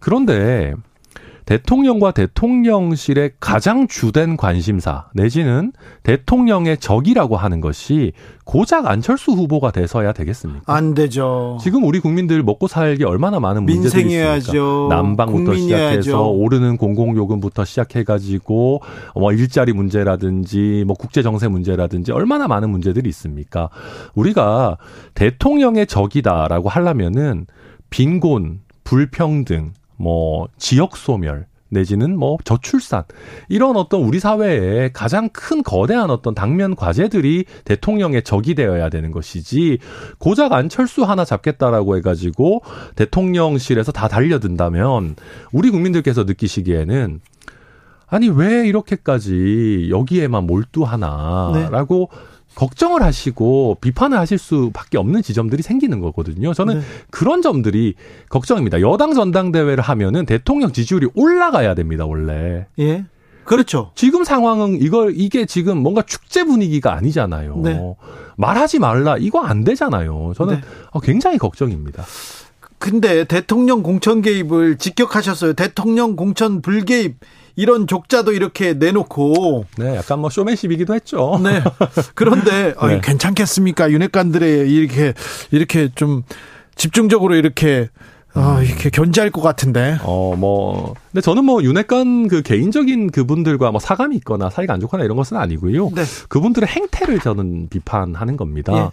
[0.00, 0.74] 그런데
[1.46, 5.72] 대통령과 대통령실의 가장 주된 관심사 내지는
[6.02, 8.12] 대통령의 적이라고 하는 것이
[8.44, 10.62] 고작 안철수 후보가 돼서야 되겠습니까?
[10.66, 11.56] 안 되죠.
[11.62, 14.88] 지금 우리 국민들 먹고 살기 얼마나 많은 문제들이 있습니까?
[14.88, 18.82] 난방부터 시작해서 오르는 공공요금부터 시작해가지고
[19.14, 23.70] 뭐 일자리 문제라든지 뭐 국제 정세 문제라든지 얼마나 많은 문제들이 있습니까?
[24.16, 24.78] 우리가
[25.14, 27.46] 대통령의 적이다라고 하려면은
[27.90, 33.02] 빈곤, 불평등, 뭐 지역 소멸 내지는 뭐 저출산
[33.48, 39.78] 이런 어떤 우리 사회에 가장 큰 거대한 어떤 당면 과제들이 대통령의 적이 되어야 되는 것이지
[40.18, 42.62] 고작 안철수 하나 잡겠다라고 해가지고
[42.94, 45.16] 대통령실에서 다 달려든다면
[45.52, 47.20] 우리 국민들께서 느끼시기에는
[48.08, 52.35] 아니 왜 이렇게까지 여기에만 몰두하나라고 네.
[52.56, 56.52] 걱정을 하시고 비판을 하실 수밖에 없는 지점들이 생기는 거거든요.
[56.54, 56.84] 저는 네.
[57.10, 57.94] 그런 점들이
[58.30, 58.80] 걱정입니다.
[58.80, 62.66] 여당 전당대회를 하면은 대통령 지지율이 올라가야 됩니다, 원래.
[62.78, 63.04] 예.
[63.44, 63.92] 그렇죠.
[63.94, 67.60] 지금 상황은 이걸 이게 지금 뭔가 축제 분위기가 아니잖아요.
[67.62, 67.80] 네.
[68.36, 70.32] 말하지 말라 이거 안 되잖아요.
[70.34, 70.60] 저는 네.
[70.90, 72.04] 어, 굉장히 걱정입니다.
[72.78, 75.52] 근데 대통령 공천 개입을 직격하셨어요.
[75.52, 77.18] 대통령 공천 불개입
[77.56, 81.40] 이런 족자도 이렇게 내놓고 네, 약간 뭐 쇼맨십이기도 했죠.
[81.42, 81.62] 네.
[82.14, 82.74] 그런데 네.
[82.78, 83.90] 아니, 괜찮겠습니까?
[83.90, 85.14] 윤핵관들의 이렇게
[85.50, 86.22] 이렇게 좀
[86.74, 87.88] 집중적으로 이렇게
[88.34, 89.96] 아, 이렇게 견제할 것 같은데.
[90.02, 90.94] 어, 뭐.
[91.10, 95.38] 근데 저는 뭐, 윤핵관 그 개인적인 그분들과 뭐 사감이 있거나 사이가 안 좋거나 이런 것은
[95.38, 95.90] 아니고요.
[95.94, 96.02] 네.
[96.28, 98.74] 그분들의 행태를 저는 비판하는 겁니다.
[98.74, 98.90] 예.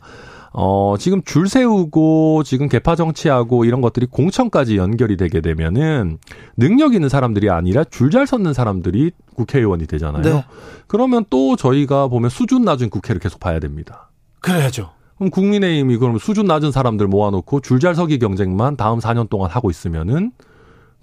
[0.56, 6.20] 어, 지금 줄 세우고 지금 개파 정치하고 이런 것들이 공천까지 연결이 되게 되면은
[6.58, 10.22] 능력 있는 사람들이 아니라 줄 잘 섰는 사람들이 국회의원이 되잖아요.
[10.22, 10.46] 네.
[10.88, 14.12] 그러면 또 저희가 보면 수준 낮은 국회를 계속 봐야 됩니다.
[14.42, 14.92] 그래야죠.
[15.18, 19.72] 그럼 국민의힘이 그럼 수준 낮은 사람들 모아놓고 줄 잘 서기 경쟁만 다음 4년 동안 하고
[19.72, 20.32] 있으면은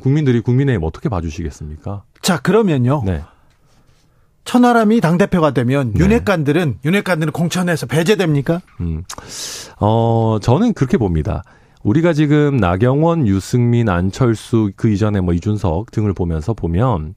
[0.01, 2.05] 국민들이 국민의힘 어떻게 봐주시겠습니까?
[2.23, 3.03] 자, 그러면요.
[3.05, 3.23] 네.
[4.45, 6.01] 천하람이 당 대표가 되면 네.
[6.05, 8.61] 윤핵관들은 윤핵관들은 공천에서 배제됩니까?
[8.81, 9.05] 음.
[9.79, 11.45] 어, 저는 그렇게 봅니다.
[11.83, 17.15] 우리가 지금 나경원, 유승민, 안철수 그 이전에 뭐 이준석 등을 보면서 보면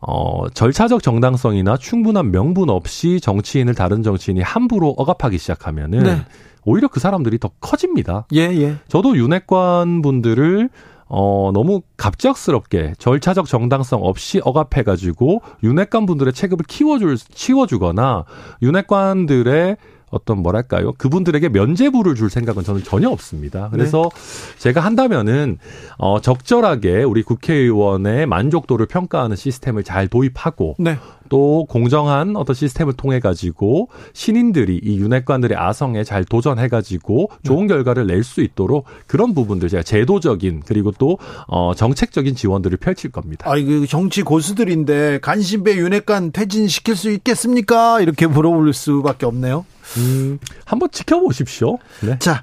[0.00, 6.24] 어, 절차적 정당성이나 충분한 명분 없이 정치인을 다른 정치인이 함부로 억압하기 시작하면은 네.
[6.64, 8.26] 오히려 그 사람들이 더 커집니다.
[8.34, 8.76] 예, 예.
[8.88, 10.68] 저도 윤핵관 분들을
[11.12, 18.24] 어, 너무 갑작스럽게 절차적 정당성 없이 억압해가지고 윤핵관 분들의 체급을 키워줄, 키워주거나
[18.62, 19.76] 윤핵관들의
[20.10, 23.68] 어떤 뭐랄까요 그분들에게 면제부를 줄 생각은 저는 전혀 없습니다.
[23.72, 24.58] 그래서 네.
[24.58, 25.58] 제가 한다면은
[25.98, 30.98] 어 적절하게 우리 국회의원의 만족도를 평가하는 시스템을 잘 도입하고 네.
[31.28, 37.74] 또 공정한 어떤 시스템을 통해 가지고 신인들이 이 윤핵관들의 아성에 잘 도전해 가지고 좋은 네.
[37.74, 43.50] 결과를 낼 수 있도록 그런 부분들 제가 제도적인 그리고 또 어, 정책적인 지원들을 펼칠 겁니다.
[43.50, 48.00] 아, 이거 정치 고수들인데 간신배 윤핵관 퇴진시킬 수 있겠습니까?
[48.00, 49.64] 이렇게 물어볼 수밖에 없네요.
[49.98, 51.78] 음, 한번 지켜보십시오.
[52.02, 52.18] 네.
[52.18, 52.42] 자,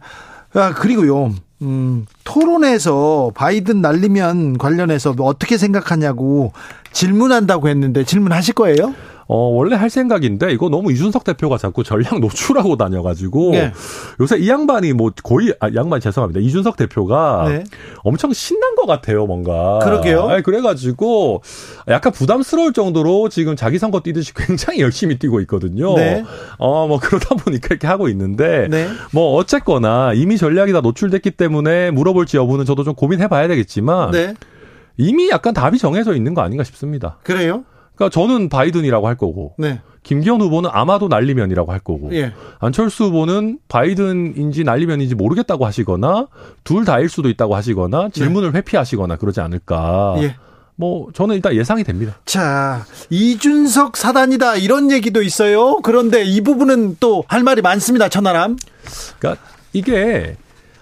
[0.54, 1.34] 아, 그리고요.
[1.62, 6.54] 음, 토론에서 바이든 날리면 관련해서 뭐 어떻게 생각하냐고
[6.92, 8.94] 질문한다고 했는데 질문하실 거예요?
[9.28, 13.74] 어, 원래 할 생각인데 이거 너무 이준석 대표가 자꾸 전략 노출하고 다녀가지고 네.
[14.22, 17.64] 요새 이 양반이 뭐 거의 아, 양반 죄송합니다 이준석 대표가 네.
[18.04, 19.80] 엄청 신난 것 같아요 뭔가.
[19.84, 20.30] 그러게요.
[20.30, 21.42] 아니, 그래가지고
[21.90, 25.96] 약간 부담스러울 정도로 지금 자기 선거 뛰듯이 굉장히 열심히 뛰고 있거든요.
[25.96, 26.24] 네.
[26.58, 28.88] 어뭐 그러다 보니까 이렇게 하고 있는데 네.
[29.12, 34.12] 뭐 어쨌거나 이미 전략이 다 노출됐기 때문에 물어볼지 여부는 저도 좀 고민해봐야 되겠지만.
[34.12, 34.34] 네.
[34.98, 37.18] 이미 약간 답이 정해져 있는 거 아닌가 싶습니다.
[37.24, 37.64] 그래요?
[37.98, 39.82] 그러니까 저는 바이든이라고 할 거고 네.
[40.04, 42.32] 김기현 후보는 아마도 날리면이라고 할 거고 예.
[42.60, 46.28] 안철수 후보는 바이든인지 날리면인지 모르겠다고 하시거나
[46.64, 48.60] 둘 다일 수도 있다고 하시거나 질문을 네.
[48.60, 50.16] 회피하시거나 그러지 않을까.
[50.20, 50.36] 예.
[50.76, 52.14] 뭐 저는 일단 예상이 됩니다.
[52.24, 55.78] 자 이준석 사단이다 이런 얘기도 있어요.
[55.82, 58.08] 그런데 이 부분은 또 할 말이 많습니다.
[58.10, 58.58] 천하람.
[59.20, 59.44] 그러니까
[59.74, 60.38] 이게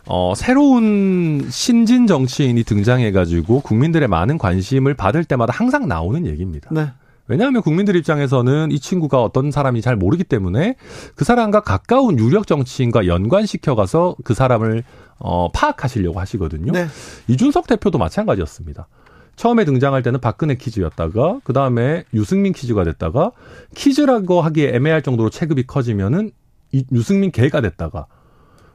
[0.05, 6.69] 어, 새로운 신진 정치인이 등장해가지고 국민들의 많은 관심을 받을 때마다 항상 나오는 얘기입니다.
[6.71, 6.89] 네.
[7.27, 10.75] 왜냐하면 국민들 입장에서는 이 친구가 어떤 사람이 잘 모르기 때문에
[11.15, 14.83] 그 사람과 가까운 유력 정치인과 연관시켜 가서 그 사람을
[15.17, 16.71] 어, 파악하시려고 하시거든요.
[16.71, 16.87] 네.
[17.27, 18.87] 이준석 대표도 마찬가지였습니다.
[19.35, 23.31] 처음에 등장할 때는 박근혜 퀴즈였다가 그 다음에 유승민 퀴즈가 됐다가
[23.75, 26.31] 퀴즈라고 하기에 애매할 정도로 체급이 커지면은
[26.71, 28.07] 이, 유승민 개가 됐다가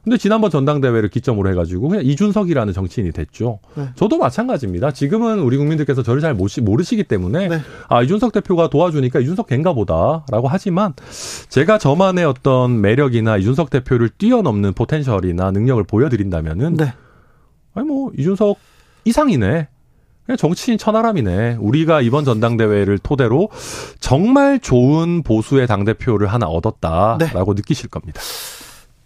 [0.02, 3.58] 근데 지난번 전당대회를 기점으로 해가지고 그냥 이준석이라는 정치인이 됐죠.
[3.74, 3.88] 네.
[3.96, 4.92] 저도 마찬가지입니다.
[4.92, 7.60] 지금은 우리 국민들께서 저를 잘 모르시기 때문에 네.
[7.88, 10.94] 아 이준석 대표가 도와주니까 이준석 갱가 보다라고 하지만
[11.48, 16.94] 제가 저만의 어떤 매력이나 이준석 대표를 뛰어넘는 포텐셜이나 능력을 보여드린다면은 네.
[17.74, 18.58] 아니 뭐 이준석
[19.04, 19.68] 이상이네.
[20.26, 21.56] 그냥 정치인 천하람이네.
[21.60, 23.48] 우리가 이번 전당대회를 토대로
[23.98, 27.60] 정말 좋은 보수의 당대표를 하나 얻었다라고 네.
[27.60, 28.20] 느끼실 겁니다.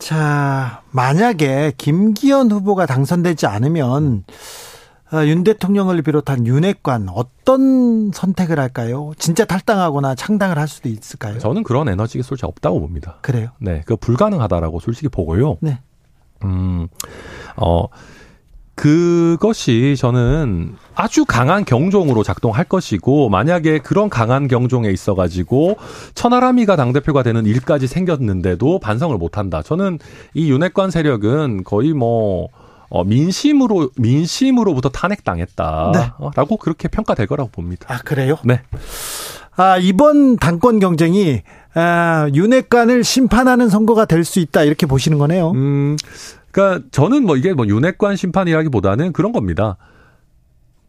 [0.04, 4.24] 자, 만약에 김기현 후보가 당선되지 않으면
[5.10, 9.12] 어, 윤 대통령을 비롯한 윤핵관 어떤 선택을 할까요?
[9.16, 11.38] 진짜 탈당하거나 창당을 할 수도 있을까요?
[11.38, 13.16] 저는 그런 에너지가 솔직히 없다고 봅니다.
[13.22, 13.48] 그래요?
[13.58, 15.56] 네, 그 불가능하다라고 솔직히 보고요.
[15.62, 15.80] 네.
[16.44, 16.86] 음,
[17.56, 17.86] 어,
[18.74, 25.76] 그것이 저는 아주 강한 경종으로 작동할 것이고 만약에 그런 강한 경종에 있어 가지고
[26.14, 29.62] 천하람이가 당 대표가 되는 일까지 생겼는데도 반성을 못 한다.
[29.62, 29.98] 저는
[30.34, 32.48] 이 윤핵관 세력은 거의 뭐
[32.90, 36.56] 어, 민심으로 민심으로부터 탄핵당했다라고 네.
[36.60, 37.86] 그렇게 평가될 거라고 봅니다.
[37.88, 38.36] 아 그래요?
[38.44, 38.60] 네.
[39.56, 41.42] 아 이번 당권 경쟁이
[41.74, 45.50] 아, 윤핵관을 심판하는 선거가 될 수 있다 이렇게 보시는 거네요.
[45.52, 45.96] 음.
[46.54, 49.76] 그러니까 저는 뭐 이게 뭐 윤핵관 심판이라기보다는 그런 겁니다.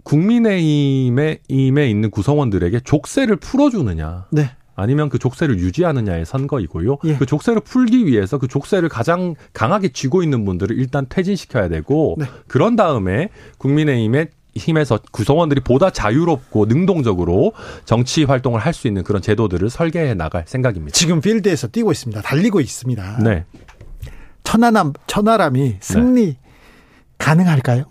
[0.03, 4.27] 국민의힘에 임에 있는 구성원들에게 족쇄를 풀어주느냐.
[4.29, 4.51] 네.
[4.75, 6.97] 아니면 그 족쇄를 유지하느냐의 선거이고요.
[7.05, 7.15] 예.
[7.15, 12.25] 그 족쇄를 풀기 위해서 그 족쇄를 가장 강하게 쥐고 있는 분들을 일단 퇴진시켜야 되고 네.
[12.47, 19.69] 그런 다음에 국민의힘의 힘에서 구성원들이 보다 자유롭고 능동적으로 정치 활동을 할 수 있는 그런 제도들을
[19.69, 20.93] 설계해 나갈 생각입니다.
[20.93, 22.21] 지금 필드에서 뛰고 있습니다.
[22.21, 23.23] 달리고 있습니다.
[23.23, 23.45] 네.
[24.45, 26.37] 천하람 천하람이 승리 네.
[27.17, 27.83] 가능할까요?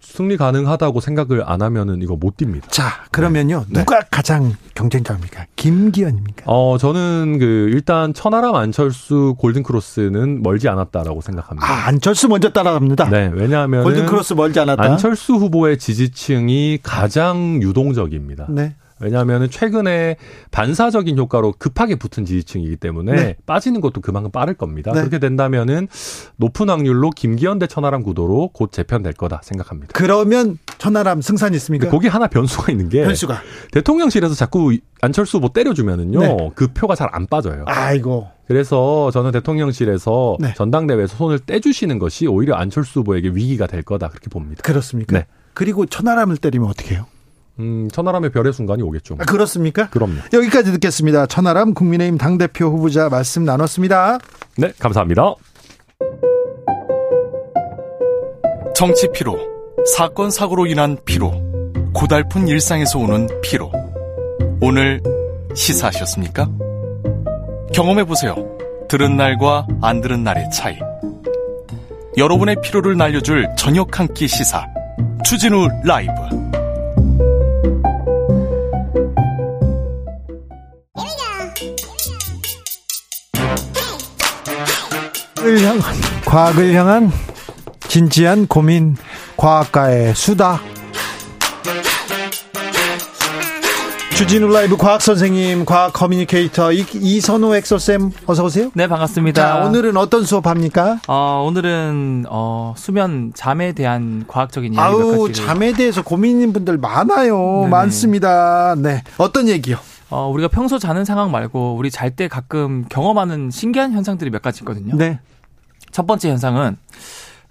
[0.00, 2.70] 승리 가능하다고 생각을 안 하면은 이거 못 뜁니다.
[2.70, 3.64] 자, 그러면요.
[3.68, 3.80] 네.
[3.80, 4.06] 누가 네.
[4.12, 5.46] 가장 경쟁자입니까?
[5.56, 6.44] 김기현입니까?
[6.46, 11.68] 어, 저는 그 일단 천하람 안철수 골든 크로스는 멀지 않았다라고 생각합니다.
[11.68, 13.08] 아, 안철수 먼저 따라갑니다.
[13.10, 14.80] 네, 왜냐하면 골든 크로스 멀지 않았다.
[14.84, 18.46] 안철수 후보의 지지층이 가장 유동적입니다.
[18.50, 18.76] 네.
[19.00, 20.16] 왜냐하면 최근에
[20.50, 23.36] 반사적인 효과로 급하게 붙은 지지층이기 때문에 네.
[23.46, 24.92] 빠지는 것도 그만큼 빠를 겁니다.
[24.92, 25.00] 네.
[25.00, 25.88] 그렇게 된다면은
[26.36, 29.92] 높은 확률로 김기현 대 천하람 구도로 곧 재편될 거다 생각합니다.
[29.94, 31.88] 그러면 천하람 승산 있습니까?
[31.90, 33.40] 거기 하나 변수가 있는 게 변수가
[33.72, 36.50] 대통령실에서 자꾸 안철수 뭐 때려주면은요 네.
[36.54, 37.64] 그 표가 잘 안 빠져요.
[37.66, 38.28] 아이고.
[38.48, 40.52] 그래서 저는 대통령실에서 네.
[40.54, 44.62] 전당대회에서 손을 떼주시는 것이 오히려 안철수 후보에게 위기가 될 거다 그렇게 봅니다.
[44.62, 45.18] 그렇습니까?
[45.18, 45.26] 네.
[45.52, 47.06] 그리고 천하람을 때리면 어떻게 해요?
[47.60, 49.16] 음, 천하람의 별의 순간이 오겠죠.
[49.20, 49.88] 아, 그렇습니까?
[49.90, 50.14] 그럼요.
[50.32, 51.26] 여기까지 듣겠습니다.
[51.26, 54.18] 천하람 국민의힘 당대표 후보자 말씀 나눴습니다.
[54.58, 55.34] 네, 감사합니다.
[58.74, 59.38] 정치 피로,
[59.96, 61.32] 사건 사고로 인한 피로,
[61.94, 63.70] 고달픈 일상에서 오는 피로.
[64.60, 65.00] 오늘
[65.54, 66.48] 시사하셨습니까?
[67.72, 68.34] 경험해 보세요.
[68.88, 70.76] 들은 날과 안 들은 날의 차이.
[72.16, 74.64] 여러분의 피로를 날려줄 저녁 한 끼 시사.
[75.24, 76.12] 주진우 라이브.
[85.44, 85.80] 과학을 향한
[86.24, 87.12] 과학을 향한
[87.86, 88.96] 진지한 고민
[89.36, 90.58] 과학가의 수다
[94.16, 98.70] 주진우 라이브 과학 선생님, 과학 communicator 이, 선호 엑소쌤 어서 오세요.
[98.72, 99.42] 네, 반갑습니다.
[99.42, 101.00] 자, 오늘은 어떤 수업합니까?
[101.08, 107.36] 어, 오늘은 어, 수면 잠에 대한 과학적인 이야기 아우, 잠에 대해서 고민인 분들 많아요.
[107.64, 107.68] 네네.
[107.68, 108.76] 많습니다.
[108.78, 109.02] 네.
[109.18, 109.76] 어떤 얘기요?
[110.08, 114.60] 어, 우리가 평소 자는 상황 말고 우리 잘 때 가끔 경험하는 신기한 현상들이 몇 가지
[114.62, 114.96] 있거든요.
[114.96, 115.18] 네.
[115.94, 116.76] 첫 번째 현상은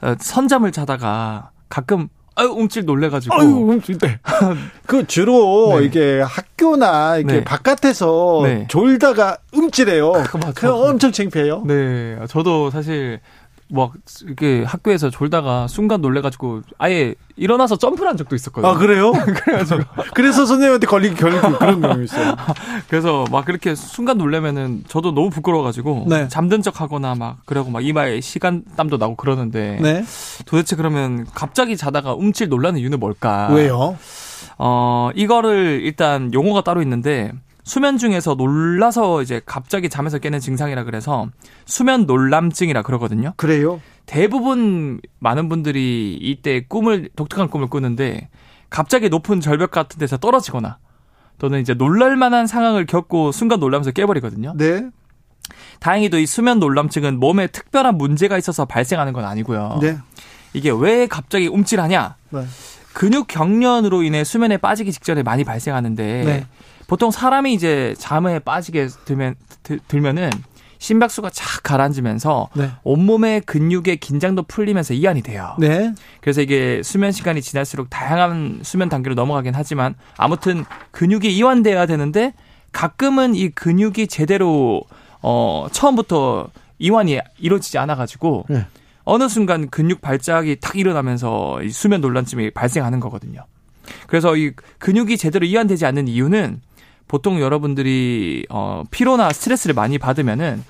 [0.02, 3.34] 어, 선잠을 자다가 가끔 아유 움찔 놀래가지고.
[3.34, 4.20] 아유 움찔 때.
[4.86, 5.86] 그 주로 네.
[5.86, 7.44] 이게 학교나 이게 네.
[7.46, 8.68] 바깥에서 네.
[8.68, 10.12] 졸다가 움찔해요.
[10.56, 10.68] 그.
[10.70, 11.64] 엄청 창피해요.
[11.66, 13.22] 네, 저도 사실
[13.74, 13.94] 막
[14.24, 18.72] 이렇게 학교에서 졸다가 순간 놀래가지고 아예 일어나서 점프를 한 적도 있었거든요.
[18.72, 19.12] 아 그래요?
[19.44, 19.82] 그래가지고
[20.14, 22.36] 그래서 선생님한테 걸리기 걸리고 그런 경우 있어요.
[22.88, 26.28] 그래서 막 그렇게 순간 놀래면은 저도 너무 부끄러워가지고 네.
[26.28, 30.06] 잠든 척하거나 막 그러고 막 이마에 시간 땀도 나고 그러는데 네.
[30.46, 33.50] 도대체 그러면 갑자기 자다가 움찔 놀라는 이유는 뭘까?
[33.52, 33.98] 왜요?
[34.60, 37.32] 어 이거를 일단 용어가 따로 있는데
[37.64, 41.30] 수면 중에서 놀라서 이제 갑자기 잠에서 깨는 증상이라 그래서
[41.66, 43.34] 수면 놀람증이라 그러거든요.
[43.38, 43.82] 그래요?
[44.06, 48.30] 대부분 많은 분들이 이때 꿈을 독특한 꿈을 꾸는데
[48.70, 50.78] 갑자기 높은 절벽 같은 데서 떨어지거나
[51.40, 54.56] 또는 이제 놀랄 만한 상황을 겪고 순간 놀라면서 깨버리거든요.
[54.58, 54.90] 네.
[55.80, 59.80] 다행히도 이 수면 놀람증은 몸에 특별한 문제가 있어서 발생하는 건 아니고요.
[59.82, 59.98] 네.
[60.54, 62.16] 이게 왜 갑자기 움찔하냐?
[62.30, 62.46] 네.
[62.94, 66.46] 근육 경련으로 인해 수면에 빠지기 직전에 많이 발생하는데 네.
[66.88, 70.30] 보통 사람이 이제 잠에 빠지게 들면 들 면은
[70.84, 72.70] 심박수가 착 가라앉으면서 네.
[72.84, 75.56] 온몸의 근육의 긴장도 풀리면서 이완이 돼요.
[75.58, 75.94] 네.
[76.20, 82.34] 그래서 이게 수면 시간이 지날수록 다양한 수면 단계로 넘어가긴 하지만 아무튼 근육이 이완돼야 되는데
[82.74, 84.82] 가끔은 이 근육이 제대로
[85.22, 86.50] 어 처음부터
[86.80, 88.66] 이완이 이루어지지 않아 가지고 네.
[89.06, 93.46] 어느 순간 근육 발작이 탁 일어나면서 이 수면 논란쯤이 발생하는 거거든요.
[94.08, 96.62] 그래서 이 근육이 제대로 이완되지 않는 이유는
[97.08, 100.64] 보통 여러분들이 어 피로나 스트레스를 많이 받으면은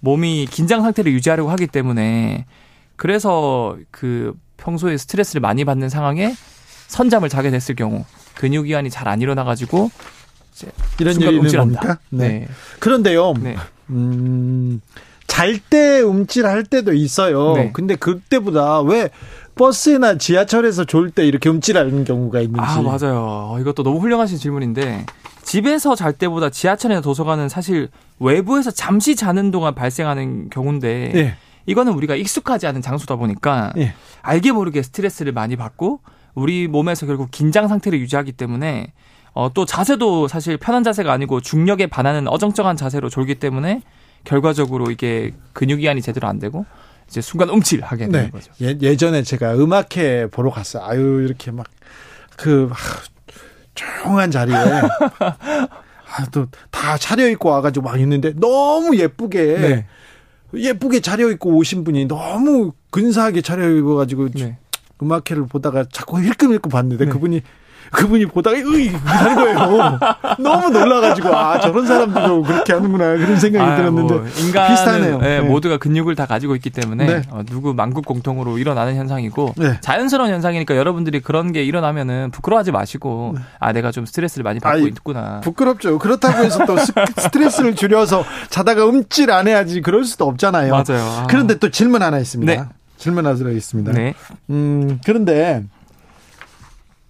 [0.00, 2.46] 몸이 긴장 상태를 유지하려고 하기 때문에
[2.96, 6.34] 그래서 그 평소에 스트레스를 많이 받는 상황에
[6.88, 8.04] 선잠을 자게 됐을 경우
[8.34, 9.90] 근육 이완이 잘 안 일어나 가지고
[11.00, 12.00] 이런 일이 움찔합니다.
[12.10, 12.28] 네.
[12.28, 12.48] 네.
[12.80, 13.34] 그런데요.
[13.40, 13.56] 네.
[13.90, 14.80] 음,
[15.26, 17.54] 잘 때 움찔할 때도 있어요.
[17.54, 17.70] 네.
[17.72, 19.10] 근데 그때보다 왜
[19.56, 22.60] 버스나 지하철에서 졸 때 이렇게 움찔하는 경우가 있는지.
[22.60, 23.56] 아, 맞아요.
[23.60, 25.06] 이것도 너무 훌륭하신 질문인데
[25.44, 27.88] 집에서 잘 때보다 지하철이나 도서관은 사실
[28.18, 31.36] 외부에서 잠시 자는 동안 발생하는 경우인데 네.
[31.66, 33.94] 이거는 우리가 익숙하지 않은 장소다 보니까 네.
[34.22, 36.00] 알게 모르게 스트레스를 많이 받고
[36.34, 38.92] 우리 몸에서 결국 긴장 상태를 유지하기 때문에
[39.32, 43.82] 어, 또 자세도 사실 편한 자세가 아니고 중력에 반하는 어정쩡한 자세로 졸기 때문에
[44.24, 46.64] 결과적으로 이게 근육 이완이 제대로 안 되고
[47.08, 48.30] 이제 순간 움찔하게 되는 네.
[48.30, 48.52] 거죠.
[48.62, 50.84] 예, 예전에 제가 음악회 보러 갔어요.
[50.84, 52.70] 아유 이렇게 막그
[53.74, 56.46] 조용한 자리에 아, 또
[56.84, 59.86] 다 차려입고 와가지고 막 있는데 너무 예쁘게 네.
[60.54, 64.58] 예쁘게 차려입고 오신 분이 너무 근사하게 차려입어가지고 네.
[65.02, 67.10] 음악회를 보다가 자꾸 힐끔힐끔 봤는데 네.
[67.10, 67.40] 그분이
[67.90, 69.98] 그분이 보다가 으이 하는 거예요.
[70.38, 75.18] 너무 놀라가지고 아 저런 사람들도 그렇게 하는구나 그런 생각이 아유, 들었는데 뭐 인간 비슷하네요.
[75.18, 75.48] 네, 네.
[75.48, 77.22] 모두가 근육을 다 가지고 있기 때문에 네.
[77.30, 79.78] 어, 누구 만국 공통으로 일어나는 현상이고 네.
[79.80, 83.40] 자연스러운 현상이니까 여러분들이 그런 게 일어나면은 부끄러워하지 마시고 네.
[83.60, 85.40] 아 내가 좀 스트레스를 많이 받고 아이, 있구나.
[85.40, 85.98] 부끄럽죠.
[85.98, 86.76] 그렇다고 해서 또
[87.20, 90.72] 스트레스를 줄여서 자다가 움찔 안 해야지 그럴 수도 없잖아요.
[90.72, 91.02] 맞아요.
[91.02, 91.26] 아.
[91.28, 92.52] 그런데 또 질문 하나 있습니다.
[92.52, 92.68] 네.
[92.96, 93.92] 질문 하나 있습니다.
[93.92, 94.14] 네.
[94.50, 95.62] 음 그런데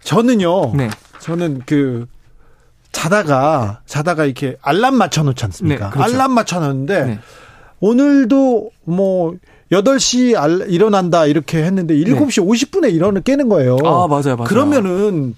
[0.05, 0.75] 저는요.
[0.77, 0.91] 네.
[1.21, 2.07] 저는 그
[2.93, 5.87] 자다가 자다가 이렇게 알람 맞춰 놓지 않습니까?
[5.87, 6.15] 네, 그렇죠.
[6.15, 7.19] 알람 맞춰 놓는데 네.
[7.81, 9.35] 오늘도 뭐
[9.73, 12.67] 8시 알, 일어난다 이렇게 했는데 7시 네.
[12.67, 13.77] 50분에 일어나 깨는 거예요.
[13.85, 14.37] 아, 맞아요.
[14.37, 14.45] 맞아요.
[14.45, 15.35] 그러면은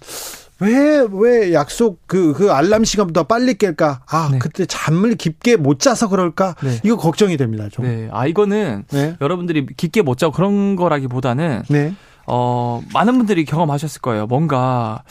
[0.59, 4.01] 왜, 왜 약속, 그, 그 알람 시간보다 빨리 깰까?
[4.06, 4.38] 아, 네.
[4.38, 6.55] 그때 잠을 깊게 못 자서 그럴까?
[6.62, 6.80] 네.
[6.82, 7.84] 이거 걱정이 됩니다, 좀.
[7.84, 8.09] 네.
[8.10, 9.16] 아, 이거는 네.
[9.20, 11.94] 여러분들이 깊게 못 자고 그런 거라기 보다는 네.
[12.27, 14.27] 어, 많은 분들이 경험하셨을 거예요.
[14.27, 15.03] 뭔가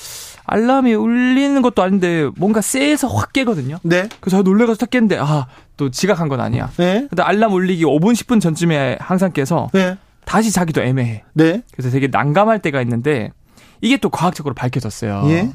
[0.45, 3.77] 알람이 울리는 것도 아닌데 뭔가 쎄해서 확 깨거든요.
[3.83, 4.07] 네.
[4.19, 5.47] 그래서 놀래가서 딱 깼는데 아,
[5.77, 6.71] 또 지각한 건 아니야.
[6.77, 7.07] 네.
[7.09, 9.97] 근데 알람 울리기 5분 10분 전쯤에 항상 깨서 네.
[10.25, 11.23] 다시 자기도 애매해.
[11.33, 11.61] 네.
[11.71, 13.31] 그래서 되게 난감할 때가 있는데
[13.81, 15.23] 이게 또 과학적으로 밝혀졌어요.
[15.27, 15.51] 예.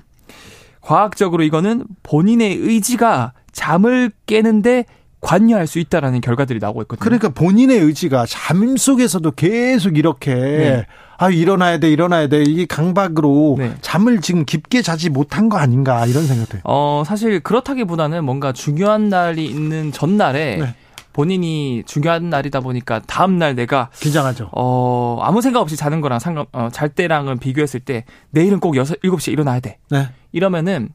[0.80, 4.84] 과학적으로 이거는 본인의 의지가 잠을 깨는데
[5.20, 7.04] 관여할 수 있다라는 결과들이 나오고 있거든요.
[7.04, 10.86] 그러니까 본인의 의지가 잠 속에서도 계속 이렇게 네.
[11.20, 13.74] 아 일어나야 돼 일어나야 돼 이게 강박으로 네.
[13.82, 16.58] 잠을 지금 깊게 자지 못한 거 아닌가 이런 생각도.
[16.64, 20.74] 어 사실 그렇다기보다는 뭔가 중요한 날이 있는 전날에 네.
[21.12, 24.48] 본인이 중요한 날이다 보니까 다음 날 내가 긴장하죠.
[24.52, 28.84] 어, 아무 생각 없이 자는 거랑 상관 어, 잘 때랑은 비교했을 때 내일은 꼭 6,
[29.02, 29.76] 7시에 일어나야 돼.
[29.90, 30.08] 네.
[30.32, 30.88] 이러면은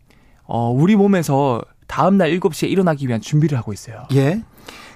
[0.45, 4.07] 어, 우리 몸에서 다음 날 7시에 일어나기 위한 준비를 하고 있어요.
[4.15, 4.41] 예.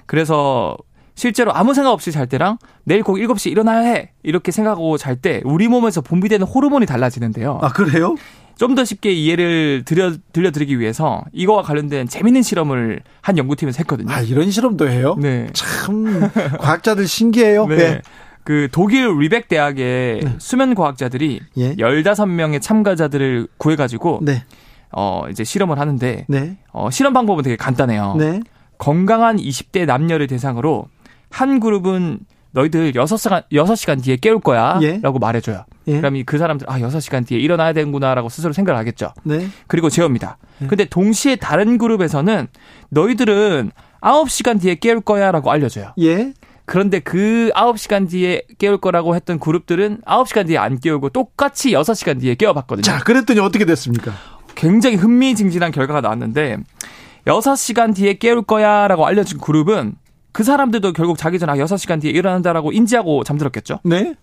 [0.06, 0.76] 그래서
[1.20, 4.12] 실제로 아무 생각 없이 잘 때랑 내일 꼭 7시에 일어나야 해.
[4.22, 7.58] 이렇게 생각하고 잘 때 우리 몸에서 분비되는 호르몬이 달라지는데요.
[7.60, 8.14] 아, 그래요?
[8.56, 14.10] 좀 더 쉽게 이해를 드려, 들려드리기 위해서 이거와 관련된 재밌는 실험을 한 연구팀에서 했거든요.
[14.10, 15.14] 아, 이런 실험도 해요?
[15.20, 15.48] 네.
[15.52, 17.66] 참, 과학자들 신기해요.
[17.66, 17.76] 네.
[17.76, 18.00] 네.
[18.44, 20.34] 그 독일 리벡 대학의 네.
[20.38, 21.74] 수면 과학자들이 예.
[21.74, 24.42] 15명의 참가자들을 구해 가지고 네.
[24.90, 26.56] 어, 이제 실험을 하는데 네.
[26.72, 28.14] 어, 실험 방법은 되게 간단해요.
[28.18, 28.40] 네.
[28.78, 30.86] 건강한 20대 남녀를 대상으로
[31.30, 32.20] 한 그룹은
[32.52, 34.78] 너희들 6시간, 6시간 뒤에 깨울 거야.
[34.82, 34.98] 예.
[35.02, 35.64] 라고 말해줘요.
[35.86, 35.96] 예.
[35.98, 38.14] 그럼 그 사람들, 아, 6시간 뒤에 일어나야 되는구나.
[38.14, 39.14] 라고 스스로 생각을 하겠죠.
[39.22, 39.48] 네.
[39.68, 40.36] 그리고 재웁니다.
[40.62, 40.66] 예.
[40.66, 42.48] 근데 동시에 다른 그룹에서는
[42.90, 43.70] 너희들은
[44.00, 45.30] 9시간 뒤에 깨울 거야.
[45.30, 45.92] 라고 알려줘요.
[46.00, 46.32] 예.
[46.66, 52.34] 그런데 그 9시간 뒤에 깨울 거라고 했던 그룹들은 9시간 뒤에 안 깨우고 똑같이 6시간 뒤에
[52.34, 52.82] 깨워봤거든요.
[52.82, 54.12] 자, 그랬더니 어떻게 됐습니까?
[54.54, 56.58] 굉장히 흥미진진한 결과가 나왔는데
[57.26, 59.94] 6시간 뒤에 깨울 거야 라고 알려준 그룹은
[60.32, 63.80] 그 사람들도 결국 자기 전에 아, 6시간 뒤에 일어난다라고 인지하고 잠들었겠죠.
[63.84, 64.14] 네.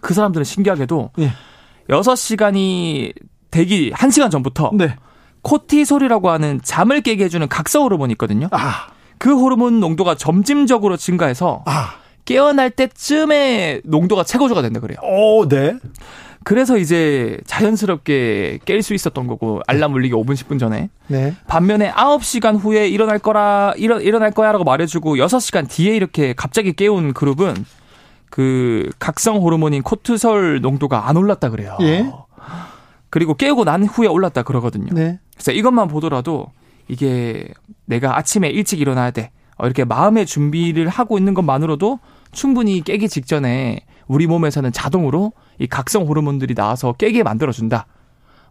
[0.00, 1.30] 그 사람들은 신기하게도 네.
[1.88, 3.12] 6시간이
[3.50, 4.96] 되기 1시간 전부터 네.
[5.42, 8.48] 코티솔이라고 하는 잠을 깨게 해주는 각성 호르몬이 있거든요.
[8.50, 8.88] 아.
[9.18, 11.96] 그 호르몬 농도가 점진적으로 증가해서 아.
[12.24, 14.98] 깨어날 때쯤에 농도가 최고조가 된다 그래요.
[15.02, 15.76] 오, 네.
[16.44, 20.90] 그래서 이제 자연스럽게 깰 수 있었던 거고 알람 울리기 5분 10분 전에.
[21.08, 21.34] 네.
[21.46, 27.14] 반면에 9시간 후에 일어날 거라 일어, 일어날 거야라고 말해 주고 6시간 뒤에 이렇게 갑자기 깨운
[27.14, 27.64] 그룹은
[28.30, 31.78] 그 각성 호르몬인 코트솔 농도가 안 올랐다 그래요.
[31.80, 32.10] 예.
[33.08, 34.92] 그리고 깨우고 난 후에 올랐다 그러거든요.
[34.92, 35.20] 네.
[35.34, 36.48] 그래서 이것만 보더라도
[36.88, 37.48] 이게
[37.86, 39.30] 내가 아침에 일찍 일어나야 돼.
[39.56, 42.00] 어, 이렇게 마음의 준비를 하고 있는 것만으로도
[42.32, 47.86] 충분히 깨기 직전에 우리 몸에서는 자동으로 이 각성 호르몬들이 나와서 깨게 만들어준다.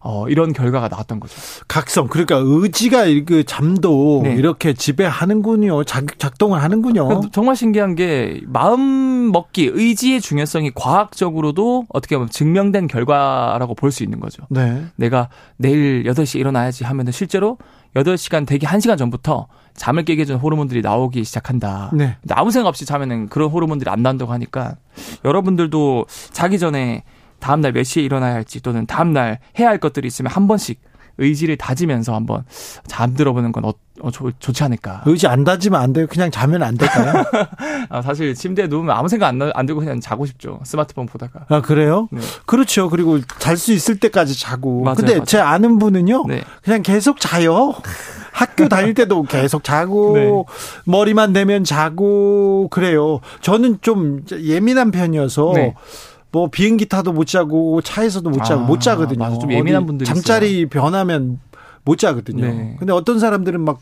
[0.06, 1.34] 어, 이런 결과가 나왔던 거죠.
[1.70, 4.34] 각성, 그러니까 의지가 그 잠도 네.
[4.34, 5.86] 이렇게 지배하는군요.
[5.86, 7.08] 작, 작동을 하는군요.
[7.08, 14.04] 그러니까 정말 신기한 게 마음 먹기, 의지의 중요성이 과학적으로도 어떻게 보면 증명된 결과라고 볼 수
[14.04, 14.44] 있는 거죠.
[14.50, 14.84] 네.
[14.98, 17.58] 내가 내일 8시에 일어나야지 하면은 실제로
[17.96, 21.92] 8시간 되기 1시간 전부터 잠을 깨게 해주는 호르몬들이 나오기 시작한다.
[21.94, 22.18] 네.
[22.32, 24.76] 아무 생각 없이 자면은 그런 호르몬들이 안 나온다고 하니까
[25.26, 27.04] 여러분들도 자기 전에
[27.40, 30.80] 다음날 몇 시에 일어나야 할지 또는 다음날 해야 할 것들이 있으면 한 번씩
[31.18, 32.44] 의지를 다지면서 한번
[32.88, 35.04] 잠들어 보는 건 어, 어, 좋, 좋지 않을까.
[35.06, 36.08] 의지 안 다지면 안 돼요.
[36.10, 37.24] 그냥 자면 안 될까요?
[37.90, 40.60] 아, 사실 침대에 누우면 아무 생각 안, 안 들고 그냥 자고 싶죠.
[40.64, 41.46] 스마트폰 보다가.
[41.50, 42.08] 아, 그래요?
[42.12, 42.20] 네.
[42.46, 42.90] 그렇죠.
[42.90, 44.82] 그리고 잘 수 있을 때까지 자고.
[44.84, 45.26] 맞아요, 근데 맞아요.
[45.26, 46.26] 제 아는 분은요.
[46.28, 46.44] 네.
[46.64, 47.76] 그냥 계속 자요.
[48.32, 50.14] 학교 다닐 때도 계속 자고
[50.86, 50.92] 네.
[50.92, 53.20] 머리만 대면 자고 그래요.
[53.42, 55.76] 저는 좀 예민한 편이어서 네.
[56.34, 59.20] 뭐 비행기 타도 못 자고 차에서도 못 자고 아, 못 자거든요.
[59.20, 60.68] 맞아, 좀 예민한 분들이 잠자리 있어요.
[60.68, 61.40] 변하면
[61.86, 62.46] 못 자거든요.
[62.46, 62.76] 네.
[62.80, 63.80] 근데 어떤 사람들은 막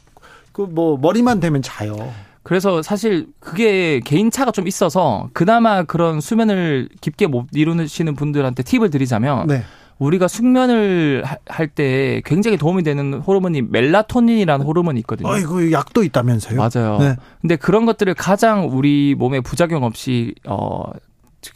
[0.54, 1.96] 그 뭐 머리만 대면 자요.
[2.44, 9.48] 그래서 사실 그게 개인차가 좀 있어서 그나마 그런 수면을 깊게 못 이루시는 분들한테 팁을 드리자면
[9.48, 9.64] 네.
[9.98, 15.30] 우리가 숙면을 할 때 굉장히 도움이 되는 호르몬이 멜라토닌이라는 호르몬이 있거든요.
[15.30, 16.58] 아이고 약도 있다면서요?
[16.60, 16.98] 맞아요.
[17.00, 17.16] 네.
[17.40, 20.84] 근데 그런 것들을 가장 우리 몸에 부작용 없이 어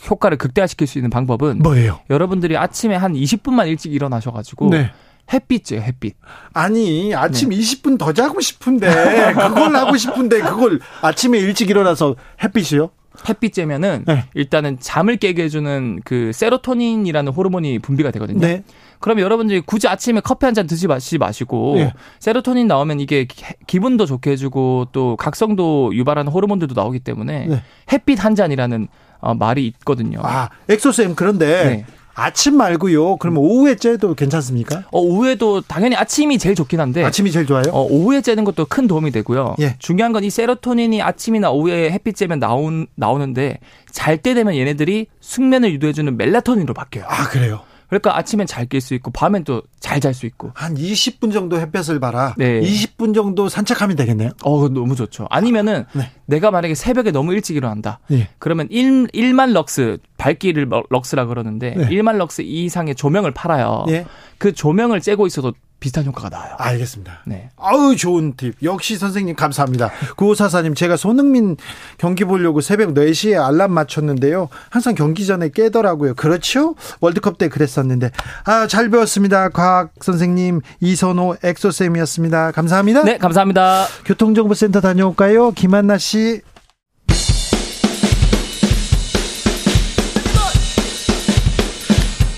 [0.09, 1.99] 효과를 극대화시킬 수 있는 방법은 뭐예요?
[2.09, 4.91] 여러분들이 아침에 한 20분만 일찍 일어나셔가지고 네.
[5.33, 6.15] 햇빛이에요, 햇빛.
[6.53, 7.57] 아니, 아침 네.
[7.57, 8.87] 20분 더 자고 싶은데,
[9.33, 12.89] 그걸 하고 싶은데, 그걸 아침에 일찍 일어나서 햇빛이요?
[13.27, 14.25] 햇빛 쬐면은 네.
[14.33, 18.39] 일단은 잠을 깨게 해주는 그 세로토닌이라는 호르몬이 분비가 되거든요.
[18.39, 18.63] 네.
[18.99, 21.93] 그럼 여러분들이 굳이 아침에 커피 한 잔 드시 마시 마시고 네.
[22.19, 23.25] 세로토닌 나오면 이게
[23.67, 27.63] 기분도 좋게 해주고 또 각성도 유발하는 호르몬들도 나오기 때문에 네.
[27.91, 28.87] 햇빛 한 잔이라는
[29.25, 30.19] 어, 말이 있거든요.
[30.23, 31.85] 아, 엑소쌤 그런데 네.
[32.17, 33.17] 아침 말고요.
[33.17, 34.83] 그러면 오후에 째도 괜찮습니까?
[34.91, 37.03] 어, 오후에도 당연히 아침이 제일 좋긴 한데.
[37.03, 37.63] 아침이 제일 좋아요?
[37.73, 39.55] 어, 오후에 째는 것도 큰 도움이 되고요.
[39.59, 39.75] 예.
[39.79, 43.59] 중요한 건 이 세로토닌이 아침이나 오후에 햇빛 쬐면 나온, 나오는데
[43.91, 47.05] 잘 때 되면 얘네들이 숙면을 유도해 주는 멜라토닌으로 바뀌어요.
[47.09, 47.61] 아, 그래요?
[47.87, 50.51] 그러니까 아침엔 잘 깰 수 있고 밤엔 또 잘 잘 수 있고.
[50.55, 52.33] 한 20분 정도 햇볕을 봐라.
[52.37, 52.59] 네.
[52.61, 54.31] 20분 정도 산책하면 되겠네요.
[54.43, 55.27] 어, 너무 좋죠.
[55.29, 56.09] 아니면은 네.
[56.25, 57.99] 내가 만약에 새벽에 너무 일찍 일어난다.
[58.07, 58.29] 네.
[58.39, 61.87] 그러면 1, 1만 럭스 밝기를 럭스라 그러는데 네.
[61.89, 63.85] 1만 럭스 이상의 조명을 팔아요.
[63.89, 64.05] 예.
[64.39, 66.55] 그 조명을 쬐고 있어도 비슷한 효과가 나와요.
[66.57, 67.21] 알겠습니다.
[67.25, 67.49] 네.
[67.57, 68.55] 아우 좋은 팁.
[68.63, 69.91] 역시 선생님 감사합니다.
[70.15, 71.57] 구호사사님 제가 손흥민
[71.97, 74.49] 경기 보려고 새벽 4시에 알람 맞췄는데요.
[74.69, 76.15] 항상 경기 전에 깨더라고요.
[76.15, 76.75] 그렇죠?
[77.01, 78.11] 월드컵 때 그랬었는데.
[78.45, 79.49] 아, 잘 배웠습니다.
[79.49, 82.51] 과학 선생님 이선호 엑소쌤이었습니다.
[82.51, 83.03] 감사합니다.
[83.03, 83.85] 네, 감사합니다.
[84.05, 85.51] 교통정보센터 다녀올까요?
[85.51, 86.41] 김한나 씨.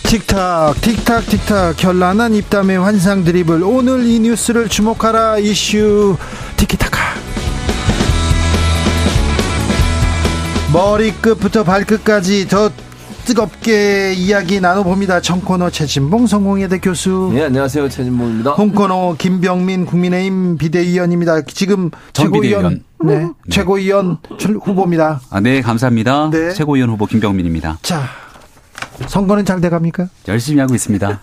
[0.08, 6.16] 틱탁 틱탁 틱탁 결란한 입담의 환상 드리블 오늘 이 뉴스를 주목하라 이슈
[6.56, 6.98] 티키타카
[10.74, 12.70] 머리끝부터 발끝까지 더
[13.26, 15.20] 뜨겁게 이야기 나눠봅니다.
[15.20, 17.30] 청코너 최진봉 성공회대 교수.
[17.34, 17.90] 네, 안녕하세요.
[17.90, 18.52] 최진봉입니다.
[18.52, 21.42] 홍코너 김병민 국민의힘 비대위원입니다.
[21.42, 22.84] 지금 최고위원.
[23.04, 23.28] 네, 네.
[23.50, 24.20] 최고위원
[24.64, 25.20] 후보입니다.
[25.30, 26.30] 아, 네, 감사합니다.
[26.32, 26.54] 네.
[26.54, 27.80] 최고위원 후보 김병민입니다.
[27.82, 28.04] 자,
[29.08, 30.10] 선거는 잘 돼갑니까?
[30.28, 31.22] 열심히 하고 있습니다.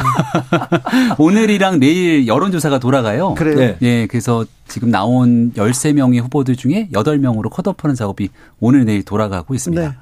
[1.18, 3.34] 오늘이랑 내일 여론조사가 돌아가요.
[3.34, 3.56] 그래요?
[3.56, 3.76] 네.
[3.82, 8.30] 예, 그래서 지금 나온 13명의 후보들 중에 8명으로 컷오프하는 작업이
[8.60, 9.82] 오늘 내일 돌아가고 있습니다.
[9.82, 9.96] 네.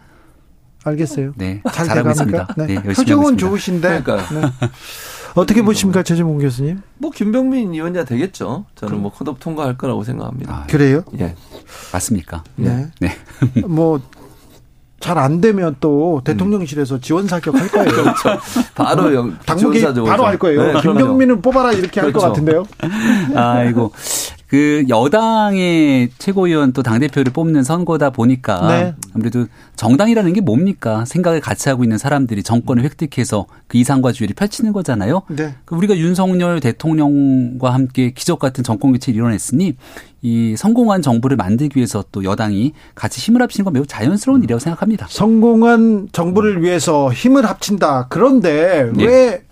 [0.84, 1.32] 알겠어요.
[1.36, 2.54] 네, 잘 잘하고 있습니다.
[2.56, 4.04] 네, 네 표정은 좋으신데.
[4.04, 4.12] 네.
[5.34, 6.80] 어떻게 보십니까, 최재봉 교수님?
[6.98, 8.64] 뭐 김병민 위원자 되겠죠.
[8.74, 10.52] 저는 뭐 컷오프 통과할 거라고 생각합니다.
[10.54, 11.04] 아, 그래요?
[11.20, 11.34] 예.
[11.92, 12.44] 맞습니까?
[12.56, 12.88] 네.
[13.00, 13.16] 네.
[13.66, 14.00] 뭐
[15.00, 17.90] 잘 안 되면 또 대통령실에서 지원 사격할 거예요.
[17.90, 18.38] 그렇죠.
[18.74, 20.72] 바로 영, 당국이 바로 할 거예요.
[20.72, 22.20] 네, 김병민은 뽑아라 이렇게 그렇죠.
[22.20, 22.64] 할것 같은데요.
[23.34, 23.92] 아이고
[24.48, 28.94] 그 여당의 최고위원 또 당 대표를 뽑는 선거다 보니까 네.
[29.14, 29.46] 아무래도
[29.76, 31.04] 정당이라는 게 뭡니까?
[31.04, 35.22] 생각을 같이 하고 있는 사람들이 정권을 획득해서 그 이상과 주의를 펼치는 거잖아요.
[35.28, 35.54] 네.
[35.66, 39.74] 그 우리가 윤석열 대통령과 함께 기적 같은 정권 교체를 이뤄냈으니
[40.22, 45.06] 이 성공한 정부를 만들기 위해서 또 여당이 같이 힘을 합치는 건 매우 자연스러운 일이라고 생각합니다.
[45.10, 48.06] 성공한 정부를 위해서 힘을 합친다.
[48.08, 49.04] 그런데 네.
[49.04, 49.42] 왜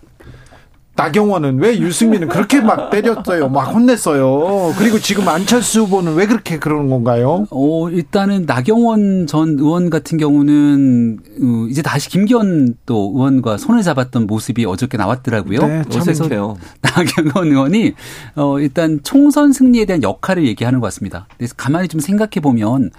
[0.96, 4.74] 나경원은 왜 유승민은 그렇게 막 때렸어요, 막 혼냈어요.
[4.78, 7.46] 그리고 지금 안철수 후보는 왜 그렇게 그러는 건가요?
[7.50, 14.26] 어 일단은 나경원 전 의원 같은 경우는 어, 이제 다시 김기현 또 의원과 손을 잡았던
[14.26, 15.60] 모습이 어저께 나왔더라고요.
[15.60, 16.26] 네, 그래서
[16.80, 17.92] 나경원 의원이
[18.36, 21.28] 어 일단 총선 승리에 대한 역할을 얘기하는 것 같습니다.
[21.36, 22.90] 그래서 가만히 좀 생각해 보면.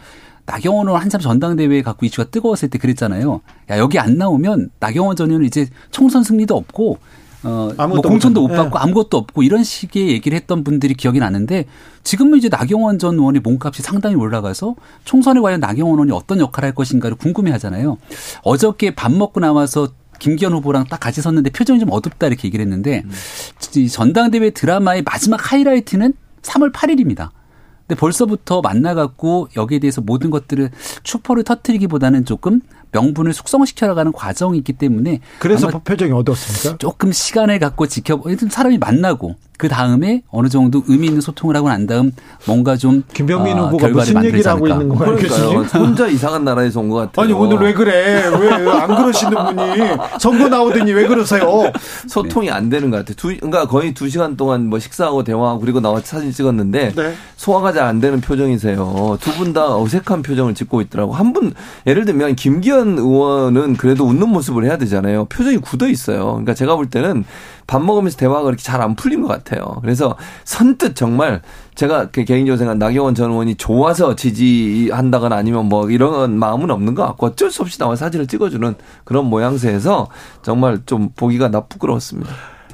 [0.50, 3.42] 나경원 의원 한참 전당대회에 갖고 이슈가 뜨거웠을 때 그랬잖아요.
[3.70, 7.00] 야, 여기 안 나오면 나경원 전 의원은 이제 총선 승리도 없고
[7.48, 8.84] 어, 뭐 공천도 못 받고 네.
[8.84, 11.66] 아무것도 없고 이런 식의 얘기를 했던 분들이 기억이 나는데
[12.04, 14.76] 지금은 이제 나경원 전 의원의 몸값이 상당히 올라가서
[15.06, 17.98] 총선에 과연 나경원 의원이 어떤 역할을 할 것인가를 궁금해 하잖아요.
[18.44, 23.04] 어저께 밥 먹고 나와서 김기현 후보랑 딱 같이 섰는데 표정이 좀 어둡다 이렇게 얘기를 했는데
[23.06, 23.88] 음.
[23.88, 27.30] 전당대회 드라마의 마지막 하이라이트는 3월 8일입니다.
[27.88, 30.72] 근데 벌써부터 만나갖고 여기에 대해서 모든 것들을
[31.04, 32.60] 축포를 터트리기보다는 조금
[32.92, 36.78] 명분을 숙성시켜나가는 과정이 있기 때문에 그래서 표정이 어두웠습니까?
[36.80, 41.88] 조금 시간을 갖고 지켜 사람이 만나고 그 다음에 어느 정도 의미 있는 소통을 하고 난
[41.88, 42.12] 다음
[42.46, 45.16] 뭔가 좀 김병민 어, 후보가 무슨 얘기를 하고 있는 건가요?
[45.18, 45.64] 교수님?
[45.64, 47.24] 혼자 이상한 나라에서 온 것 같아요.
[47.24, 48.28] 아니 오늘 왜 그래?
[48.40, 51.72] 왜 안 그러시는 분이 선거 나오더니 왜 그러세요?
[52.08, 53.16] 소통이 안 되는 것 같아요.
[53.16, 57.14] 두, 그러니까 거의 두 시간 동안 뭐 식사하고 대화하고 그리고 나와 사진 찍었는데 네.
[57.36, 59.18] 소화가 잘 안 되는 표정이세요.
[59.22, 61.14] 두 분 다 어색한 표정을 짓고 있더라고.
[61.14, 61.54] 한 분
[61.86, 65.26] 예를 들면 김기현 의원은 그래도 웃는 모습을 해야 되잖아요.
[65.26, 66.26] 표정이 굳어 있어요.
[66.32, 67.24] 그러니까 제가 볼 때는
[67.68, 69.78] 밥 먹으면서 대화가 그렇게 잘 안 풀린 것 같아요.
[69.82, 70.16] 그래서
[70.46, 71.42] 선뜻 정말
[71.76, 77.06] 제가 그 개인적으로 생각 나경원 전 의원이 좋아서 지지한다거나 아니면 뭐 이런 마음은 없는 것
[77.08, 80.08] 같고 어쩔 수 없이 나와 사진을 찍어주는 그런 모양새에서
[80.44, 82.32] 정말 좀 보기가 나 부끄러웠습니다.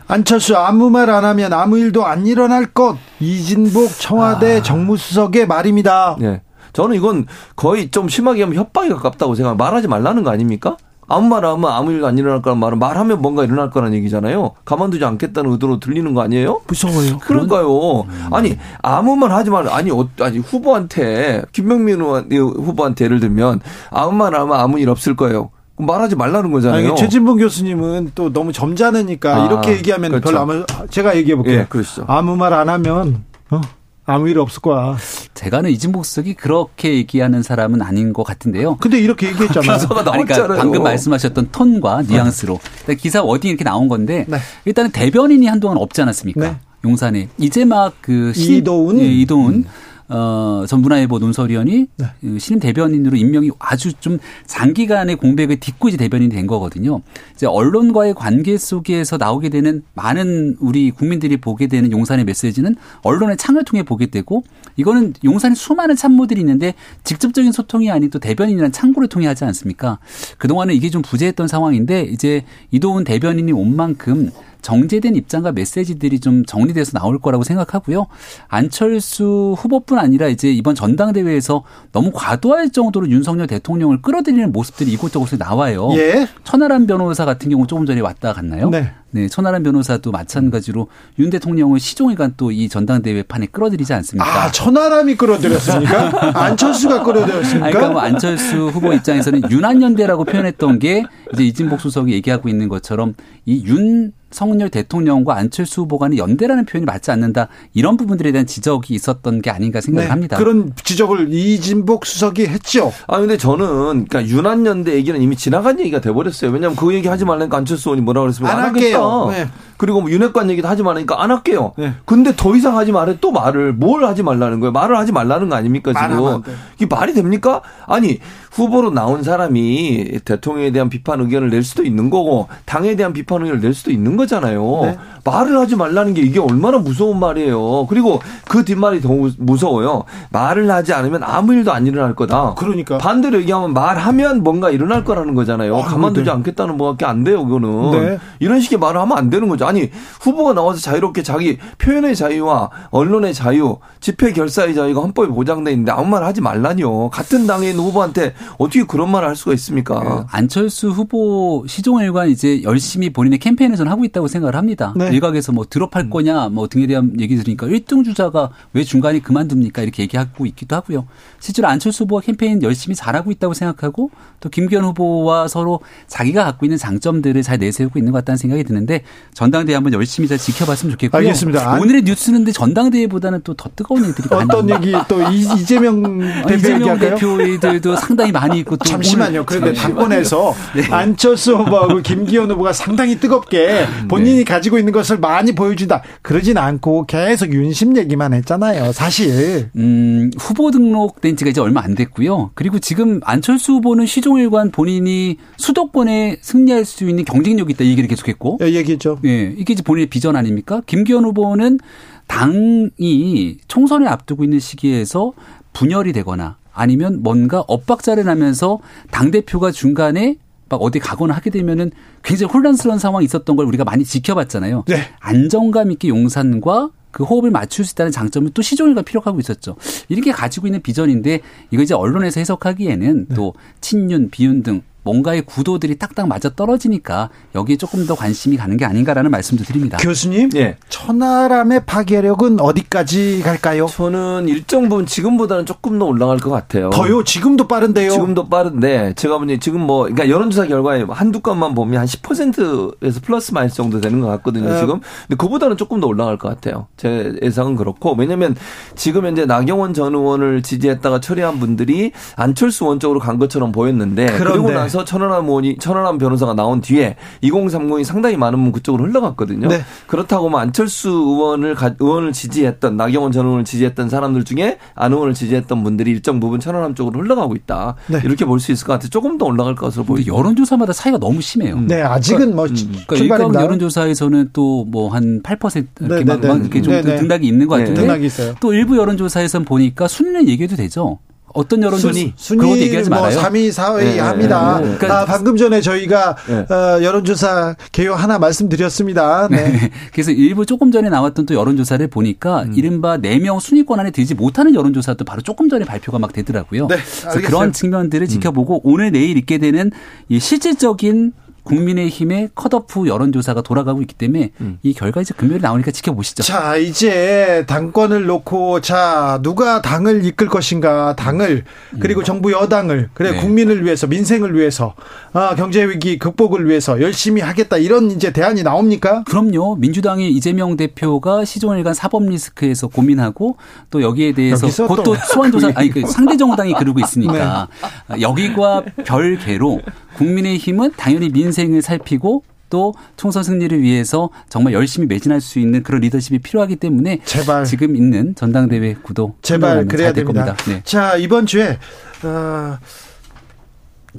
[0.08, 4.62] 안철수 아무 말 안 하면 아무 일도 안 일어날 것 이진복 청와대 아.
[4.62, 6.18] 정무수석의 말입니다.
[6.20, 6.42] 네.
[6.74, 7.26] 저는 이건
[7.56, 10.76] 거의 좀 심하게 하면 협박이 가깝다고 생각 말하지 말라는 거 아닙니까?
[11.14, 14.52] 아무 말 하면 아무 일도 안 일어날 거란 말은 말하면 뭔가 일어날 거란 얘기잖아요.
[14.66, 16.62] 가만두지 않겠다는 의도로 들리는 거 아니에요?
[16.68, 17.20] 무서워요.
[17.20, 18.02] 그러니까요.
[18.02, 18.30] 음.
[18.34, 23.60] 아니 아무 말 하지 말 아니 어, 아니 후보한테 김명민 후보한테 예를 들면
[23.92, 25.50] 아무 말 하면 아무 일 없을 거예요.
[25.76, 26.90] 말하지 말라는 거잖아요.
[26.90, 30.26] 아니, 최진봉 교수님은 또 너무 점잖으니까 아, 이렇게 얘기하면 그렇죠.
[30.30, 31.62] 별로 아무 제가 얘기해 볼게요.
[31.62, 32.06] 예, 그렇죠.
[32.08, 33.60] 아무 말 안 하면 어?
[34.06, 34.98] 아무 일 없을 거야.
[35.34, 38.76] 제가는 이진복 수석이 그렇게 얘기하는 사람은 아닌 것 같은데요.
[38.78, 39.88] 근데 이렇게 얘기했잖아요.
[39.88, 42.14] 그러니까 방금 말씀하셨던 톤과 네.
[42.14, 42.60] 뉘앙스로.
[42.88, 42.96] 네.
[42.96, 44.38] 기사 어디 이렇게 나온 건데 네.
[44.66, 46.42] 일단은 대변인이 한동안 없지 않았습니까?
[46.42, 46.58] 네.
[46.84, 49.66] 용산에 이제 막 그 이도훈 예, 이도훈 음.
[50.10, 52.06] 어, 전 문화일보 논설위원이 네.
[52.22, 57.02] 그 신임 대변인으로 임명이 아주 좀 장기간의 공백을 딛고 이제 대변인이 된 거거든요.
[57.34, 63.64] 이제 언론과의 관계 속에서 나오게 되는 많은 우리 국민들이 보게 되는 용산의 메시지는 언론의 창을
[63.64, 64.44] 통해 보게 되고
[64.76, 66.74] 이거는 용산에 수많은 참모들이 있는데
[67.04, 70.00] 직접적인 소통이 아닌 또 대변인이라는 창구를 통해 하지 않습니까?
[70.38, 74.32] 그동안은 이게 좀 부재했던 상황인데 이제 이도훈 대변인이 온 만큼
[74.64, 78.08] 정제된 입장과 메시지들이 좀 정리돼서 나올 거라고 생각하고요.
[78.48, 85.90] 안철수 후보뿐 아니라 이제 이번 전당대회에서 너무 과도할 정도로 윤석열 대통령을 끌어들이는 모습들이 이곳저곳에 나와요.
[85.98, 86.28] 예.
[86.44, 88.70] 천하람 변호사 같은 경우 조금 전에 왔다 갔나요?
[88.70, 88.92] 네.
[89.14, 90.88] 네, 천하람 변호사도 마찬가지로
[91.20, 94.44] 윤 대통령은 시종일관 또 이 전당대회 판에 끌어들이지 않습니까?
[94.44, 96.32] 아, 천하람이 끌어들였습니까?
[96.40, 97.70] 안철수가 끌어들였습니까?
[97.70, 101.04] 그러니까 뭐 안철수 후보 입장에서는 윤한연대라고 표현했던 게
[101.34, 103.16] 이제 이진복 수석이 얘기하고 있는 것처럼
[103.46, 107.50] 이 윤 성렬 대통령과 안철수 후보 간의 연대라는 표현이 맞지 않는다.
[107.76, 110.38] 이런 부분들에 대한 지적이 있었던 게 아닌가 생각을 네, 합니다.
[110.38, 112.92] 그런 지적을 이진복 수석이 했죠.
[113.06, 116.50] 아 근데 저는 그러니까 윤한연대 얘기는 이미 지나간 얘기가 돼 버렸어요.
[116.50, 118.74] 왜냐하면 그 얘기 하지 말라니까 안철수 의원이 뭐라 그랬으면 안, 안
[119.04, 119.46] 할게요.
[119.46, 119.52] 네.
[119.84, 121.74] 그리고 뭐 윤핵관 얘기도 하지 말라니까 안 할게요.
[121.78, 121.92] 네.
[122.06, 124.72] 근데 더 이상 하지 말해 또 말을 뭘 하지 말라는 거예요.
[124.72, 126.42] 말을 하지 말라는 거 아닙니까 지금?
[126.76, 127.62] 이게 말이 됩니까?
[127.86, 128.20] 아니
[128.52, 133.60] 후보로 나온 사람이 대통령에 대한 비판 의견을 낼 수도 있는 거고 당에 대한 비판 의견을
[133.60, 134.80] 낼 수도 있는 거잖아요.
[134.84, 134.98] 네.
[135.26, 137.88] 말을 하지 말라는 게 이게 얼마나 무서운 말이에요.
[137.88, 140.06] 그리고 그 뒷말이 더 무서워요.
[140.30, 142.54] 말을 하지 않으면 아무 일도 안 일어날 거다.
[142.56, 145.76] 그러니까 반대로 얘기하면 말하면 뭔가 일어날 거라는 거잖아요.
[145.76, 146.32] 아, 가만두지 네.
[146.32, 147.46] 않겠다는 뭐밖에 안 돼요.
[147.46, 148.20] 그거는 네.
[148.40, 149.66] 이런 식의 말을 하면 안 되는 거죠.
[149.74, 149.90] 아니
[150.22, 156.08] 후보가 나와서 자유롭게 자기 표현의 자유와 언론의 자유, 집회 결사의 자유가 헌법에 보장돼 있는데 아무
[156.08, 157.10] 말 하지 말라니요.
[157.10, 160.00] 같은 당에 있는 후보한테 어떻게 그런 말을 할 수가 있습니까?
[160.00, 164.94] 그 안철수 후보 시종일관 이제 열심히 본인의 캠페인에서는 하고 있다고 생각을 합니다.
[164.96, 165.10] 네.
[165.12, 170.04] 일각에서 뭐 드롭할 거냐 뭐 등에 대한 얘기 들으니까 1등 주자가 왜 중간에 그만둡니까 이렇게
[170.04, 171.08] 얘기하고 있기도 하고요.
[171.40, 176.78] 실제로 안철수 후보가 캠페인 열심히 잘하고 있다고 생각하고 또 김기현 후보와 서로 자기가 갖고 있는
[176.78, 179.02] 장점들을 잘 내세우고 있는 것 같다는 생각이 드는데
[179.34, 181.20] 전 당대회 한번 열심히 잘 지켜봤으면 좋겠고요.
[181.20, 181.80] 알겠습니다.
[181.80, 184.48] 오늘의 뉴스는 전당대회보다는 또 더 뜨거운 얘기들이 많아요.
[184.50, 189.46] 어떤 얘기 또 이재명 대표 이재명 대표들도 상당히 많이 있고 또 잠시만요.
[189.46, 190.84] 그런데 당권에서 네.
[190.92, 194.44] 안철수 후보하고 김기현 후보가 상당히 뜨겁게 본인이 네.
[194.44, 196.02] 가지고 있는 것을 많이 보여준다.
[196.22, 198.92] 그러진 않고 계속 윤심 얘기만 했잖아요.
[198.92, 199.70] 사실.
[199.78, 202.52] 음, 후보 등록된 지가 이제 얼마 안 됐고요.
[202.56, 207.84] 그리고 지금 안철수 후보는 시종일관 본인이 수도권에 승리할 수 있는 경쟁력이 있다.
[207.84, 208.58] 이 얘기를 계속했고.
[208.62, 209.20] 예, 얘기했죠.
[209.26, 210.82] 예, 이게 이제 본인의 비전 아닙니까?
[210.86, 211.80] 김기현 후보는
[212.28, 215.34] 당이 총선을 앞두고 있는 시기에서
[215.74, 218.80] 분열이 되거나 아니면 뭔가 엇박자를 하면서
[219.12, 220.38] 당 대표가 중간에
[220.70, 221.92] 막 어디 가거나 하게 되면은
[222.24, 224.86] 굉장히 혼란스러운 상황이 있었던 걸 우리가 많이 지켜봤잖아요.
[224.88, 225.10] 네.
[225.20, 229.76] 안정감 있게 용산과 그 호흡을 맞출 수 있다는 장점을 또 시종일관 피력하고 있었죠.
[230.10, 233.36] 이렇게 가지고 있는 비전인데 이거 이제 언론에서 해석하기에는 네.
[233.36, 238.86] 또 친윤, 비윤 등 뭔가의 구도들이 딱딱 맞아 떨어지니까 여기에 조금 더 관심이 가는 게
[238.86, 239.98] 아닌가라는 말씀도 드립니다.
[239.98, 240.78] 교수님, 예.
[240.90, 243.86] 천하람의 파괴력은 어디까지 갈까요?
[243.88, 246.90] 저는 일정 부분 지금보다는 조금 더 올라갈 것 같아요.
[246.90, 247.24] 더요?
[247.24, 248.12] 지금도 빠른데요?
[248.12, 253.54] 지금도 빠른데 제가 보니 지금 뭐 그러니까 여론조사 결과에 한두 건만 보면 한 10%에서 플러스
[253.54, 254.70] 마이너스 정도 되는 것 같거든요.
[254.70, 254.80] 네.
[254.80, 255.02] 지금.
[255.28, 256.88] 근데 그보다는 조금 더 올라갈 것 같아요.
[256.98, 258.56] 제 예상은 그렇고 왜냐하면
[258.96, 264.44] 지금 현재 나경원 전 의원을 지지했다가 처리한 분들이 안철수 원 쪽으로 간 것처럼 보였는데 그런데.
[264.44, 269.68] 그리고 나서 나서 천안함 의원이 천안함 변호사가 나온 뒤에 2030이 상당히 많은 분 그쪽으로 흘러갔거든요.
[269.68, 269.82] 네.
[270.06, 275.84] 그렇다고 뭐 안철수 의원을 의원을 지지했던 나경원 전 의원을 지지했던 사람들 중에 안 의원을 지지했던
[275.84, 277.96] 분들이 일정 부분 천안함 쪽으로 흘러가고 있다.
[278.08, 278.22] 네.
[278.24, 279.10] 이렇게 볼 수 있을 것 같아요.
[279.10, 280.34] 조금 더 올라갈 것으로 보이죠.
[280.38, 281.82] 여론조사마다 차이가 너무 심해요.
[281.82, 282.66] 네, 아직은 뭐
[283.08, 288.02] 그러니까, 그러니까 여론조사에서는 또 뭐 한 8% 이렇게 막 이렇게 좀 등락이 있는 것 같은데
[288.02, 288.54] 등락이 있어요.
[288.62, 291.20] 또 일부 여론조사에선 보니까 순위는 얘기해도 되죠.
[291.54, 293.40] 어떤 여론조사 순위, 얘기하지 뭐 말아요.
[293.40, 294.80] 3위, 4위 네, 합니다.
[294.80, 294.98] 네, 네.
[294.98, 296.74] 그러니까 아, 방금 전에 저희가 네.
[296.74, 299.48] 어, 여론조사 개요 하나 말씀드렸습니다.
[299.50, 299.70] 네.
[299.70, 299.92] 네.
[300.12, 302.74] 그래서 일부 조금 전에 나왔던 또 여론조사를 보니까 음.
[302.76, 306.88] 이른바 4명 순위권 안에 들지 못하는 여론조사도 바로 조금 전에 발표가 막 되더라고요.
[306.88, 308.28] 네, 그래서 그런 측면들을 음.
[308.28, 309.92] 지켜보고 오늘 내일 있게 되는
[310.30, 311.34] 이 실질적인
[311.64, 314.80] 국민의힘의 컷오프 여론조사가 돌아가고 있기 때문에 음.
[314.84, 316.44] 이 결과 이제 금요일에 나오니까 지켜보시죠.
[316.44, 321.64] 자, 이제 당권을 놓고 자, 누가 당을 이끌 것인가, 당을
[322.00, 322.26] 그리고 음.
[322.26, 323.38] 정부 여당을 그래 네.
[323.38, 324.96] 국민을 위해서 민생을 위해서
[325.34, 329.24] 아, 경제 위기 극복을 위해서 열심히 하겠다 이런 이제 대안이 나옵니까?
[329.24, 329.76] 그럼요.
[329.76, 333.58] 민주당의 이재명 대표가 시종일관 사법 리스크에서 고민하고
[333.90, 337.68] 또 여기에 대해서 곧또 소환조사 아니 그 상대 정당이 그러고 있으니까
[338.10, 338.22] 네.
[338.22, 339.82] 여기과 별개로
[340.16, 346.40] 국민의힘은 당연히 민생을 살피고 또 총선 승리를 위해서 정말 열심히 매진할 수 있는 그런 리더십이
[346.40, 350.46] 필요하기 때문에 제발 지금 있는 전당대회 구도 제발 그래야 됩니다.
[350.56, 350.64] 겁니다.
[350.72, 350.82] 네.
[350.84, 351.78] 자 이번 주에
[352.24, 352.78] 어,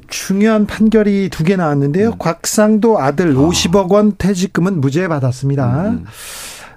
[0.09, 2.09] 중요한 판결이 두 개 나왔는데요.
[2.09, 2.17] 음.
[2.17, 5.89] 곽상도 아들 50억 원 퇴직금은 무죄 받았습니다.
[5.89, 6.05] 음.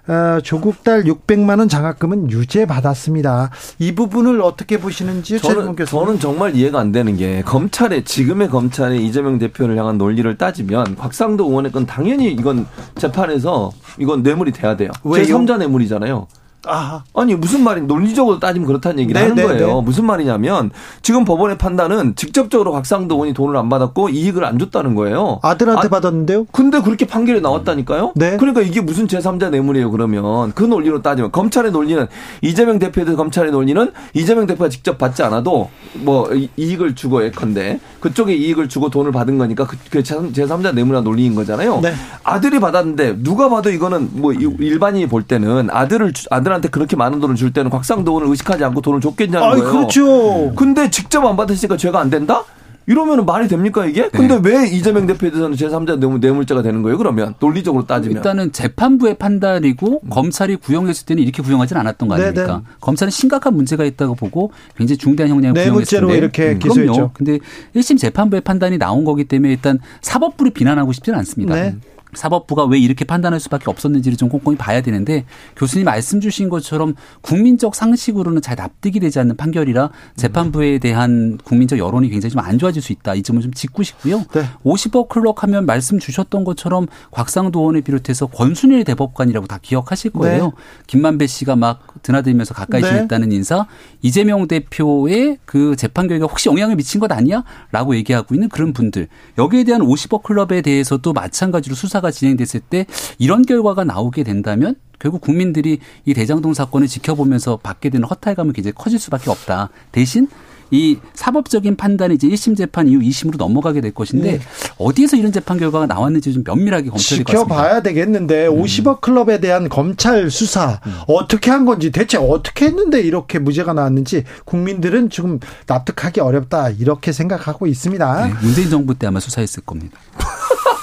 [0.08, 3.50] 어, 조국 딸 600만 원 장학금은 유죄 받았습니다.
[3.78, 9.38] 이 부분을 어떻게 보시는지 저는, 저는 정말 이해가 안 되는 게 검찰의 지금의 검찰의 이재명
[9.38, 12.66] 대표를 향한 논리를 따지면 곽상도 의원의 건 당연히 이건
[12.96, 14.90] 재판에서 이건 뇌물이 돼야 돼요.
[15.04, 16.26] 제3자 뇌물이잖아요.
[16.66, 17.04] 아.
[17.14, 19.76] 아니 무슨 말이 논리적으로 따지면 그렇다는 얘기를 네, 하는 네, 거예요.
[19.76, 19.82] 네.
[19.82, 20.70] 무슨 말이냐면
[21.02, 25.40] 지금 법원의 판단은 직접적으로 곽상도 의원이 돈을 안 받았고 이익을 안 줬다는 거예요.
[25.42, 26.46] 아들한테 아, 받았는데요?
[26.52, 28.12] 근데 그렇게 판결이 나왔다니까요.
[28.16, 28.36] 네.
[28.36, 29.90] 그러니까 이게 무슨 제3자 뇌물이에요.
[29.90, 32.06] 그러면 그 논리로 따지면 검찰의 논리는
[32.42, 38.34] 이재명 대표에 대해 검찰의 논리는 이재명 대표가 직접 받지 않아도 뭐 이익을 주고 예컨대 그쪽에
[38.34, 41.80] 이익을 주고 돈을 받은 거니까 그, 그 제3자 뇌물이나 논리인 거잖아요.
[41.80, 41.92] 네.
[42.24, 47.52] 아들이 받았는데 누가 봐도 이거는 뭐 일반인이 볼 때는 아들을 아들한테 그렇게 많은 돈을 줄
[47.52, 49.70] 때는 곽상도원을 의식하지 않고 돈을 줬겠냐는 아이, 거예요.
[49.70, 50.54] 그렇죠.
[50.56, 52.42] 근데 직접 안 받으시니까 죄가 안 된다?
[52.88, 54.08] 이러면 말이 됩니까 이게?
[54.08, 54.50] 근데 네.
[54.50, 56.96] 왜 이재명 대표에 대해서는 제3자 뇌물, 뇌물죄가 되는 거예요?
[56.96, 60.08] 그러면 논리적으로 따지면 일단은 재판부의 판단이고 음.
[60.08, 62.46] 검찰이 구형했을 때는 이렇게 구형하진 않았던 거 네, 아닙니까?
[62.46, 62.62] 네네.
[62.80, 67.10] 검찰은 심각한 문제가 있다고 보고 굉장히 중대한 형량을 구형했을 때 이렇게 음, 기소했죠.
[67.12, 67.38] 근데
[67.76, 71.54] 1심 재판부의 판단이 나온 거기 때문에 일단 사법부를 비난하고 싶지는 않습니다.
[71.56, 71.76] 네.
[72.14, 75.24] 사법부가 왜 이렇게 판단할 수밖에 없었는지를 좀 꼼꼼히 봐야 되는데
[75.56, 82.08] 교수님 말씀 주신 것처럼 국민적 상식으로는 잘 납득이 되지 않는 판결이라 재판부에 대한 국민적 여론이
[82.10, 83.14] 굉장히 좀 안 좋아질 수 있다.
[83.14, 84.24] 이 점을 좀 짚고 싶고요.
[84.32, 84.44] 네.
[84.64, 90.44] 50억 클럭 하면 말씀 주셨던 것처럼 곽상도 의원을 비롯해서 권순일 대법관이라고 다 기억하실 거예요.
[90.44, 90.50] 네.
[90.86, 92.88] 김만배 씨가 막 드나들면서 가까이 네.
[92.88, 93.66] 지냈다는 인사
[94.00, 97.44] 이재명 대표의 그 재판 결과 혹시 영향을 미친 것 아니야?
[97.70, 99.08] 라고 얘기하고 있는 그런 분들.
[99.36, 102.86] 여기에 대한 50억 클럽에 대해서도 마찬가지로 수사 수사가 진행됐을 때
[103.18, 108.98] 이런 결과가 나오게 된다면 결국 국민들이 이 대장동 사건을 지켜보면서 받게 되는 허탈감은 굉장히 커질
[108.98, 109.70] 수밖에 없다.
[109.92, 110.28] 대신
[110.70, 114.40] 이 사법적인 판단이 이제 1심 재판 이후 2심으로 넘어가게 될 것인데 네.
[114.76, 118.62] 어디에서 이런 재판 결과가 나왔는지 좀 면밀하게 검토해야 지켜봐야 되겠는데 음.
[118.62, 120.94] 50억 클럽에 대한 검찰 수사 음.
[121.06, 127.66] 어떻게 한 건지 대체 어떻게 했는데 이렇게 무죄가 나왔는지 국민들은 지금 납득하기 어렵다 이렇게 생각하고
[127.66, 128.26] 있습니다.
[128.26, 129.98] 네, 문재인 정부 때 아마 수사했을 겁니다.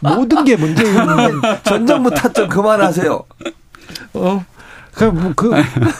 [0.00, 0.94] 모든 게 문재인
[1.64, 3.22] 전 정부 탓좀 그만하세요.
[4.14, 4.44] 어.
[4.94, 5.52] 그, 그,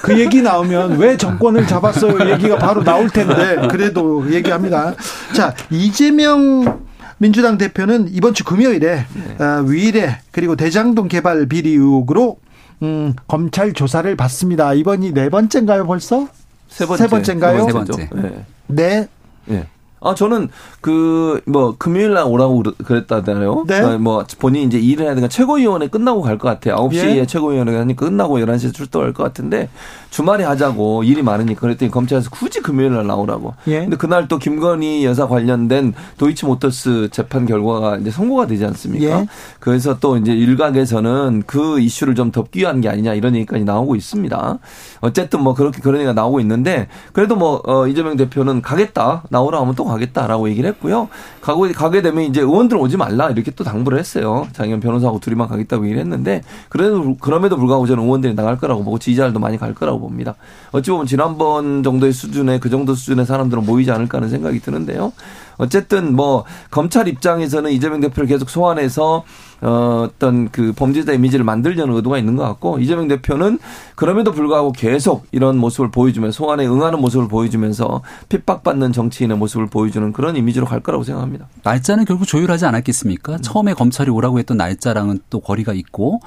[0.03, 2.31] 그 얘기 나오면 왜 정권을 잡았어요?
[2.33, 4.95] 얘기가 바로 나올 텐데, 그래도 얘기합니다.
[5.37, 6.81] 자, 이재명
[7.19, 9.45] 민주당 대표는 이번 주 금요일에, 네.
[9.45, 12.39] 어, 위례, 그리고 대장동 개발 비리 의혹으로,
[12.83, 14.75] 음, 검찰 조사를 받습니다.
[14.75, 16.27] 이번이 네 번째인가요, 벌써?
[16.69, 17.05] 세 번째.
[17.05, 17.67] 세 번째인가요?
[17.67, 18.09] 세 번째.
[18.13, 18.45] 네.
[18.67, 19.09] 네.
[19.47, 19.67] 네.
[20.01, 20.49] 아 저는
[20.81, 23.65] 그 뭐 금요일 날 오라고 그랬다잖아요.
[23.67, 23.81] 네.
[23.81, 26.77] 아, 뭐 본인이 이제 일을 해야 되니까 최고위원회 끝나고 갈 것 같아요.
[26.77, 27.27] 9시에 예.
[27.27, 29.69] 최고위원회 하니까 끝나고 11시에 출동할 것 같은데
[30.11, 33.55] 주말에 하자고 일이 많으니까 그랬더니 검찰에서 굳이 금요일 날 나오라고.
[33.67, 33.81] 예.
[33.81, 39.21] 근데 그날 또 김건희 여사 관련된 도이치모터스 재판 결과가 이제 선고가 되지 않습니까?
[39.21, 39.27] 예.
[39.59, 44.59] 그래서 또 이제 일각에서는 그 이슈를 좀 덮기 위한 게 아니냐 이런 얘기까지 나오고 있습니다.
[45.01, 49.75] 어쨌든 뭐 그렇게 그런 얘기가 나오고 있는데 그래도 뭐 어, 이재명 대표는 가겠다 나오라 하면
[49.75, 51.09] 또 가겠다라고 얘기를 했고요.
[51.41, 54.47] 가고 가게 되면 이제 의원들 오지 말라 이렇게 또 당부를 했어요.
[54.53, 59.39] 장현 변호사하고 둘이만 가겠다고 얘기를 했는데 그래도 그럼에도 불구하고 저는 의원들이 나갈 거라고 보고 지지자들도
[59.39, 60.35] 많이 갈 거라고 봅니다.
[60.73, 65.13] 어찌 보면 지난번 정도의 수준의 그 정도 수준의 사람들은 모이지 않을까 하는 생각이 드는데요.
[65.59, 69.25] 어쨌든 뭐 검찰 입장에서는 이재명 대표를 계속 소환해서
[69.61, 73.59] 어, 어떤 그 범죄자 이미지를 만들려는 의도가 있는 것 같고 이재명 대표는
[73.97, 80.37] 그럼에도 불구하고 계속 이런 모습을 보여주면서 소환에 응하는 모습을 보여주면서 핍박받는 정치인의 모습을 보여주는 그런
[80.37, 81.49] 이미지로 갈 거라고 생각합니다.
[81.65, 83.33] 날짜는 결국 조율하지 않았겠습니까?
[83.33, 83.39] 음.
[83.43, 86.21] 처음에 검찰이 오라고 했던 날짜랑은 또 거리가 있고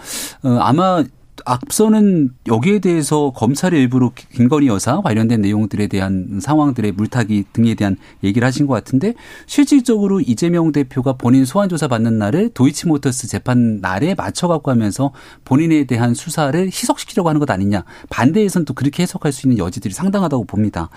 [0.43, 1.03] 어, 아마
[1.45, 8.45] 앞서는 여기에 대해서 검찰이 일부러 김건희 여사 관련된 내용들에 대한 상황들의 물타기 등에 대한 얘기를
[8.45, 9.13] 하신 것 같은데
[9.45, 15.11] 실질적으로 이재명 대표가 본인 소환 조사 받는 날을 도이치모터스 재판 날에 맞춰 갖고 하면서
[15.45, 20.45] 본인에 대한 수사를 희석시키려고 하는 것 아니냐 반대에서는 또 그렇게 해석할 수 있는 여지들이 상당하다고
[20.45, 20.89] 봅니다.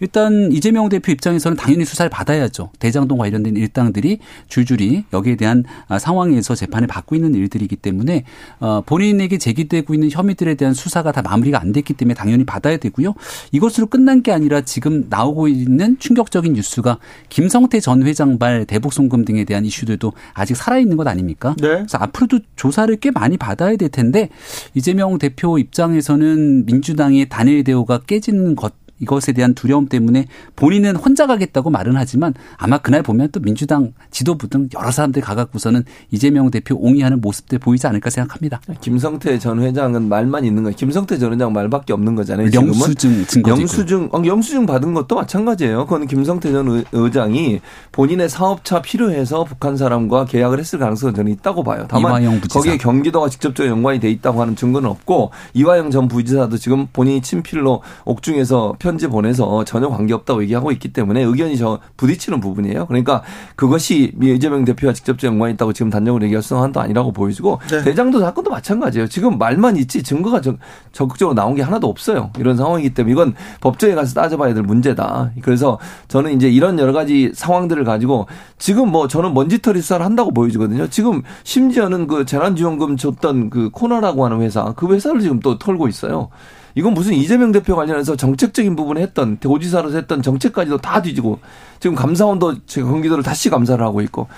[0.00, 2.70] 일단 이재명 대표 입장에서는 당연히 수사를 받아야죠.
[2.78, 4.18] 대장동 관련된 일당들이
[4.48, 5.64] 줄줄이 여기에 대한
[5.98, 8.24] 상황에서 재판을 받고 있는 일들이기 때문에
[8.60, 12.76] 어, 본인에게 제기되고 되고 있는 혐의들에 대한 수사가 다 마무리가 안 됐기 때문에 당연히 받아야
[12.76, 13.14] 되고요.
[13.50, 16.98] 이것으로 끝난 게 아니라 지금 나오고 있는 충격적인 뉴스가
[17.28, 21.56] 김성태 전 회장발 대북 송금 등에 대한 이슈들도 아직 살아있는 것 아닙니까?
[21.60, 21.68] 네.
[21.68, 24.28] 그래서 앞으로도 조사를 꽤 많이 받아야 될 텐데
[24.74, 31.70] 이재명 대표 입장에서는 민주당의 단일 대우가 깨지는 것 이것에 대한 두려움 때문에 본인은 혼자 가겠다고
[31.70, 37.20] 말은 하지만 아마 그날 보면 또 민주당 지도부 등 여러 사람들 가갖고서는 이재명 대표 옹이하는
[37.20, 38.60] 모습들 보이지 않을까 생각합니다.
[38.80, 40.76] 김성태 전 회장은 말만 있는 거예요.
[40.76, 42.50] 김성태 전 회장 말밖에 없는 거잖아요.
[42.52, 45.86] 영수증 증거 영수증 어, 영수증 받은 것도 마찬가지예요.
[45.86, 47.60] 그건 김성태 전 의장이
[47.92, 51.86] 본인의 사업차 필요해서 북한 사람과 계약을 했을 가능성은 저는 있다고 봐요.
[51.88, 57.22] 다만 거기에 경기도가 직접적으로 연관이 돼 있다고 하는 증거는 없고 이화영 전 부지사도 지금 본인이
[57.22, 62.86] 친필로 옥중에서 표 편지 보내서 전혀 관계없다고 얘기하고 있기 때문에 의견이 저 부딪히는 부분이에요.
[62.86, 63.22] 그러니까
[63.54, 67.84] 그것이 이재명 대표와 직접적 연관이 있다고 지금 단정으로 얘기할 수는 아니라고 보여지고 네.
[67.84, 69.06] 대장도 사건도 마찬가지예요.
[69.06, 70.58] 지금 말만 있지 증거가 적,
[70.90, 72.30] 적극적으로 나온 게 하나도 없어요.
[72.38, 75.30] 이런 상황이기 때문에 이건 법정에 가서 따져봐야 될 문제다.
[75.40, 78.26] 그래서 저는 이제 이런 여러 가지 상황들을 가지고
[78.58, 80.88] 지금 뭐 저는 먼지털이 수사를 한다고 보여지거든요.
[80.88, 86.28] 지금 심지어는 그 재난지원금 줬던 그 코너라고 하는 회사 그 회사를 지금 또 털고 있어요.
[86.74, 91.40] 이건 무슨 이재명 대표 관련해서 정책적인 부분에 했던 도지사로서 했던 정책까지도 다 뒤지고
[91.80, 94.28] 지금 감사원도 경기도를 다시 감사를 하고 있고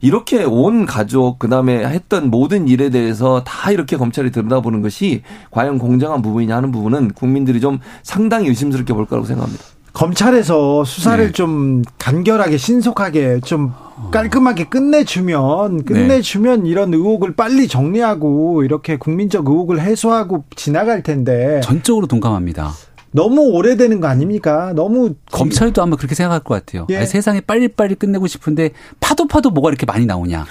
[0.00, 6.22] 이렇게 온 가족 그다음에 했던 모든 일에 대해서 다 이렇게 검찰이 들여다보는 것이 과연 공정한
[6.22, 9.64] 부분이냐 하는 부분은 국민들이 좀 상당히 의심스럽게 볼 거라고 생각합니다.
[9.92, 11.32] 검찰에서 수사를 네.
[11.32, 13.72] 좀 간결하게 신속하게 좀
[14.10, 16.70] 깔끔하게 끝내주면 끝내주면 네.
[16.70, 22.72] 이런 의혹을 빨리 정리하고 이렇게 국민적 의혹을 해소하고 지나갈 텐데 전적으로 동감합니다.
[23.12, 24.72] 너무 오래되는 거 아닙니까?
[24.74, 26.86] 너무 검찰도 아마 그렇게 생각할 것 같아요.
[26.88, 26.96] 예.
[26.96, 28.70] 아니, 세상에 빨리빨리 끝내고 싶은데
[29.00, 30.46] 파도 파도 뭐가 이렇게 많이 나오냐.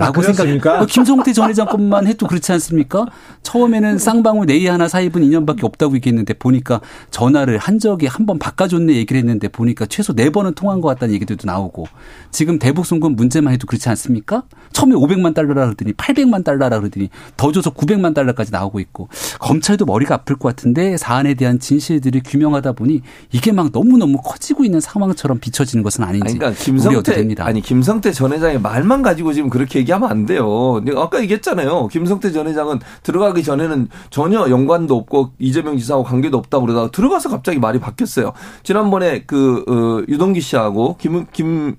[0.00, 0.80] 라고 아, 생각합니까?
[0.82, 3.06] 어, 김성태 전 회장 것만 해도 그렇지 않습니까?
[3.42, 8.94] 처음에는 쌍방울 네이 하나 사입은 2년밖에 없다고 얘기했는데 보니까 전화를 한 적이 한 번 바꿔줬네
[8.96, 11.86] 얘기를 했는데 보니까 최소 네 번은 통한 것 같다는 얘기들도 나오고
[12.30, 14.42] 지금 대북 송금 문제만 해도 그렇지 않습니까?
[14.72, 17.08] 처음에 500만 달러라 그러더니 800만 달러라 그러더니
[17.38, 19.08] 더 줘서 900만 달러까지 나오고 있고
[19.38, 23.00] 검찰도 머리가 아플 것 같은데 사안에 대한 진실들을 규명하다 보니
[23.32, 28.12] 이게 막 너무 너무 커지고 있는 상황처럼 비춰지는 것은 아닌지 아니, 그러니까 김성태 아니 김성태
[28.12, 30.80] 전 회장의 말만 가지고 지금 그렇게 얘기 얘기하면 안 돼요.
[30.96, 31.88] 아까 얘기했잖아요.
[31.88, 37.58] 김성태 전 회장은 들어가기 전에는 전혀 연관도 없고 이재명 지사하고 관계도 없다고 그러다가 들어가서 갑자기
[37.58, 38.32] 말이 바뀌었어요.
[38.62, 41.76] 지난번에 그 어, 유동기 씨하고 김 김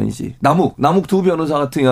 [0.00, 0.36] 아니지.
[0.40, 1.82] 남욱, 남욱 두 변호사 같은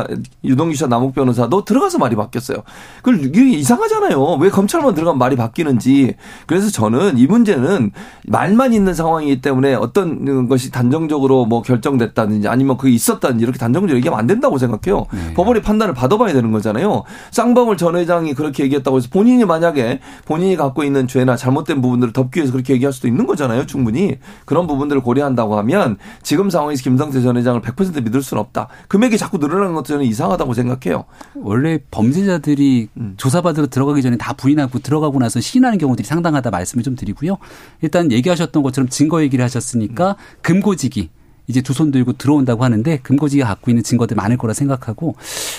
[0.44, 2.59] 유동규 씨와 남욱 변호사도 들어가서 말이 바뀌었어요.
[3.02, 4.35] 그 이게 이상하잖아요.
[4.40, 6.14] 왜 검찰만 들어가면 말이 바뀌는지.
[6.47, 7.93] 그래서 저는 이 문제는
[8.26, 14.18] 말만 있는 상황이기 때문에 어떤 것이 단정적으로 뭐 결정됐다든지 아니면 그게 있었다든지 이렇게 단정적으로 얘기하면
[14.18, 15.06] 안 된다고 생각해요.
[15.12, 15.35] 네.
[15.35, 17.05] 법원의 판단을 받아봐야 되는 거잖아요.
[17.31, 22.40] 쌍방울 전 회장이 그렇게 얘기했다고 해서 본인이 만약에 본인이 갖고 있는 죄나 잘못된 부분들을 덮기
[22.40, 23.66] 위해서 그렇게 얘기할 수도 있는 거잖아요.
[23.66, 24.18] 충분히.
[24.44, 28.68] 그런 부분들을 고려한다고 하면 지금 상황에서 김성태 전 회장을 100% 100% 믿을 수는 없다.
[28.88, 31.04] 금액이 자꾸 늘어나는 것도 저는 이상하다고 생각해요.
[31.36, 33.14] 원래 범죄자들이 음.
[33.16, 37.38] 조사받으러 들어가기 전에 다 부인하고 들어가고 나서 시인하는 경우들이 상당하다 말씀을 좀 드리고요.
[37.82, 40.14] 일단 얘기하셨던 것처럼 증거 얘기를 하셨으니까 음.
[40.42, 41.10] 금고지기
[41.46, 45.16] 이제 두 손 들고 들어온다고 하는데 금고지가 갖고 있는 증거들 많을 거라 생각하고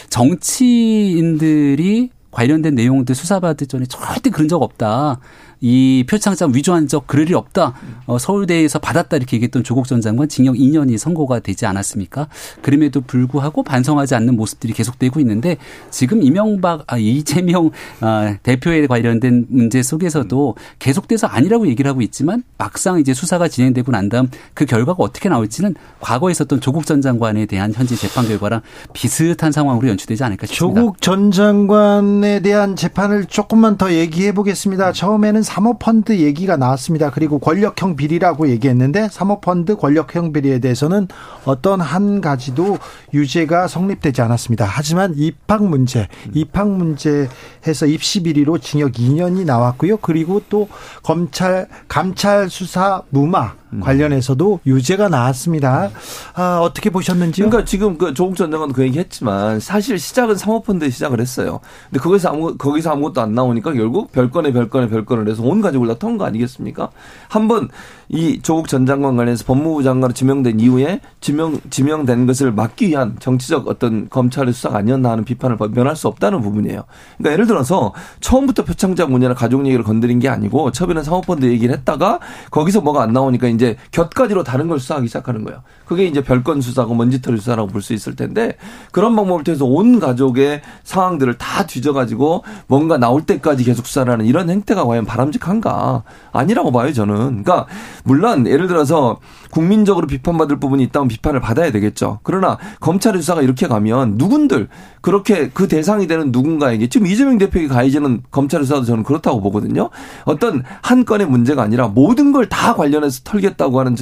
[0.10, 5.20] 정치인들이 관련된 내용들 수사받을 전에 절대 그런 적 없다.
[5.68, 7.74] 이 표창장 위조한 적 그럴 일 없다.
[8.06, 12.28] 어, 서울대에서 받았다 이렇게 얘기했던 조국 전 장관 징역 2년이 선고가 되지 않았습니까?
[12.62, 15.58] 그럼에도 불구하고 반성하지 않는 모습들이 계속되고 있는데
[15.90, 17.72] 지금 이명박 아, 이재명
[18.02, 24.08] 아, 대표에 관련된 문제 속에서도 계속돼서 아니라고 얘기를 하고 있지만 막상 이제 수사가 진행되고 난
[24.08, 28.62] 다음 그 결과가 어떻게 나올지는 과거에 있었던 조국 전 장관에 대한 현재 재판 결과랑
[28.94, 30.80] 비슷한 상황으로 연출되지 않을까 싶습니다.
[30.80, 34.92] 조국 전 장관에 대한 재판을 조금만 더 얘기해 보겠습니다.
[34.92, 37.12] 처음에는 사모펀드 얘기가 나왔습니다.
[37.12, 41.08] 그리고 권력형 비리라고 얘기했는데 사모펀드 권력형 비리에 대해서는
[41.46, 42.78] 어떤 한 가지도
[43.14, 44.66] 유죄가 성립되지 않았습니다.
[44.66, 49.96] 하지만 입학 문제, 입학 문제에서 입시 비리로 징역 2년이 나왔고요.
[49.98, 50.68] 그리고 또
[51.02, 53.65] 검찰 감찰 수사 무마 음.
[53.80, 55.90] 관련해서도 유죄가 나왔습니다.
[56.34, 57.50] 아, 어떻게 보셨는지요?
[57.50, 61.60] 그러니까 지금 그 조국 전 장관도 그 얘기했지만 사실 시작은 사모펀드 시작을 했어요.
[61.90, 66.26] 근데 거기서 아무 거기서 아무것도 안 나오니까 결국 별건에 별건에 별건을 해서 온 가족을 다턴거
[66.26, 66.90] 아니겠습니까?
[67.28, 67.70] 한번
[68.10, 73.68] 이 조국 전 장관 관련해서 법무부 장관으로 지명된 이후에 지명 지명된 것을 막기 위한 정치적
[73.68, 76.84] 어떤 검찰의 수사가 아니었나 하는 비판을 면할 수 없다는 부분이에요.
[77.18, 82.20] 그러니까 예를 들어서 처음부터 표창장 문제나 가족 얘기를 건드린 게 아니고 처음에는 사모펀드 얘기를 했다가
[82.52, 85.62] 거기서 뭐가 안 나오니까 이제 곁가지로 다른 걸 수사하기 시작하는 거예요.
[85.86, 88.58] 그게 이제 별건 수사고 먼지털이 수사라고 볼 수 있을 텐데
[88.92, 94.50] 그런 방법을 통해서 온 가족의 상황들을 다 뒤져가지고 뭔가 나올 때까지 계속 수사를 하는 이런
[94.50, 97.44] 행태가 과연 바람직한가 아니라고 봐요 저는.
[97.44, 97.68] 그러니까
[98.04, 99.20] 물론 예를 들어서
[99.52, 102.20] 국민적으로 비판받을 부분이 있다면 비판을 받아야 되겠죠.
[102.24, 104.68] 그러나 검찰의 수사가 이렇게 가면 누군들
[105.02, 109.92] 그렇게 그 대상이 되는 누군가에게 지금 이재명 대표에게 가해지는 검찰의 수사도 저는 그렇다고 보거든요.
[110.24, 113.96] 어떤 한 건의 문제가 아니라 모든 걸 다 관련해서 털 겠다고 하는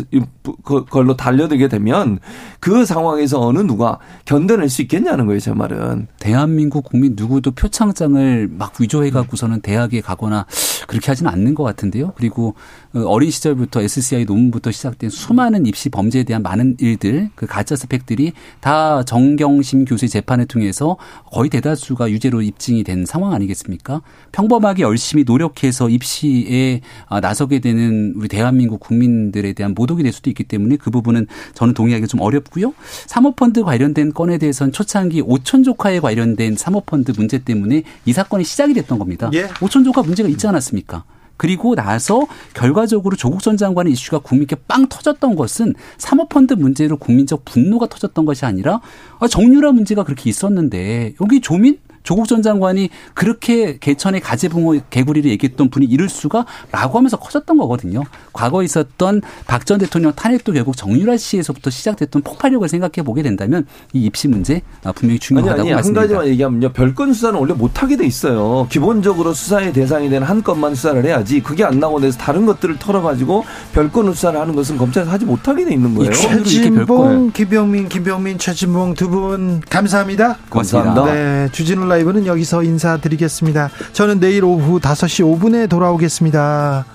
[0.90, 2.20] 걸로 달려들게 되면
[2.60, 6.08] 그 상황에서 어느 누가 견뎌낼 수 있겠냐는 거예요, 제 말은.
[6.20, 10.46] 대한민국 국민 누구도 표창장을 막 위조해 갖고서는 대학에 가거나
[10.88, 12.14] 그렇게 하지는 않는 것 같은데요.
[12.16, 12.56] 그리고
[12.96, 18.34] 어, 어린 시절부터 SCI 논문부터 시작된 수많은 입시 범죄에 대한 많은 일들, 그 가짜 스펙들이
[18.60, 20.98] 다 정경심 교수의 재판을 통해서
[21.32, 24.02] 거의 대다수가 유죄로 입증이 된 상황 아니겠습니까?
[24.32, 30.44] 평범하게 열심히 노력해서 입시에 아, 나서게 되는 우리 대한민국 국민들에 대한 모독이 될 수도 있기
[30.44, 32.74] 때문에 그 부분은 저는 동의하기 좀 어렵고요.
[33.08, 39.00] 사모펀드 관련된 건에 대해서는 초창기 오천 조카에 관련된 사모펀드 문제 때문에 이 사건이 시작이 됐던
[39.00, 39.32] 겁니다.
[39.34, 39.50] 예.
[39.62, 41.04] 오천 조카 문제가 있지 않았습니까?
[41.38, 47.88] 그리고 나서 결과적으로 조국 전 장관의 이슈가 국민께 빵 터졌던 것은 사모펀드 문제로 국민적 분노가
[47.88, 48.82] 터졌던 것이 아니라
[49.20, 55.70] 아, 정유라 문제가 그렇게 있었는데 여기 조민 조국 전 장관이 그렇게 개천의 가재붕어 개구리를 얘기했던
[55.70, 58.04] 분이 이럴 수가라고 하면서 커졌던 거거든요.
[58.34, 64.04] 과거에 있었던 박 전 대통령 탄핵도 결국 정유라 씨에서부터 시작됐던 폭발력을 생각해 보게 된다면 이
[64.04, 66.02] 입시 문제 아, 분명히 중요하다고 아니, 아니, 말씀드립니다.
[66.02, 66.74] 한 가지만 얘기하면요.
[66.74, 68.68] 별건 수사는 원래 못하게 돼 있어요.
[68.70, 73.46] 기본적으로 수사의 대상이 되는 한 건만 수사를 해야지 그게 안 나오고 내서 다른 것들을 털어가지고
[73.74, 76.12] 별건 수사를 하는 것은 검찰에서 하지 못하게 돼 있는 거예요.
[76.12, 80.38] 최진봉, 김병민, 김병민, 최진봉 두 분 감사합니다.
[80.50, 81.06] 고맙습니다.
[81.06, 83.70] 네, 주진우 라이브는 여기서 인사드리겠습니다.
[83.94, 86.86] 저는 내일 오후 5시 5분에 돌아오겠습니다.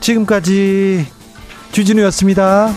[0.00, 1.06] 지금까지
[1.72, 2.72] 주진우였습니다.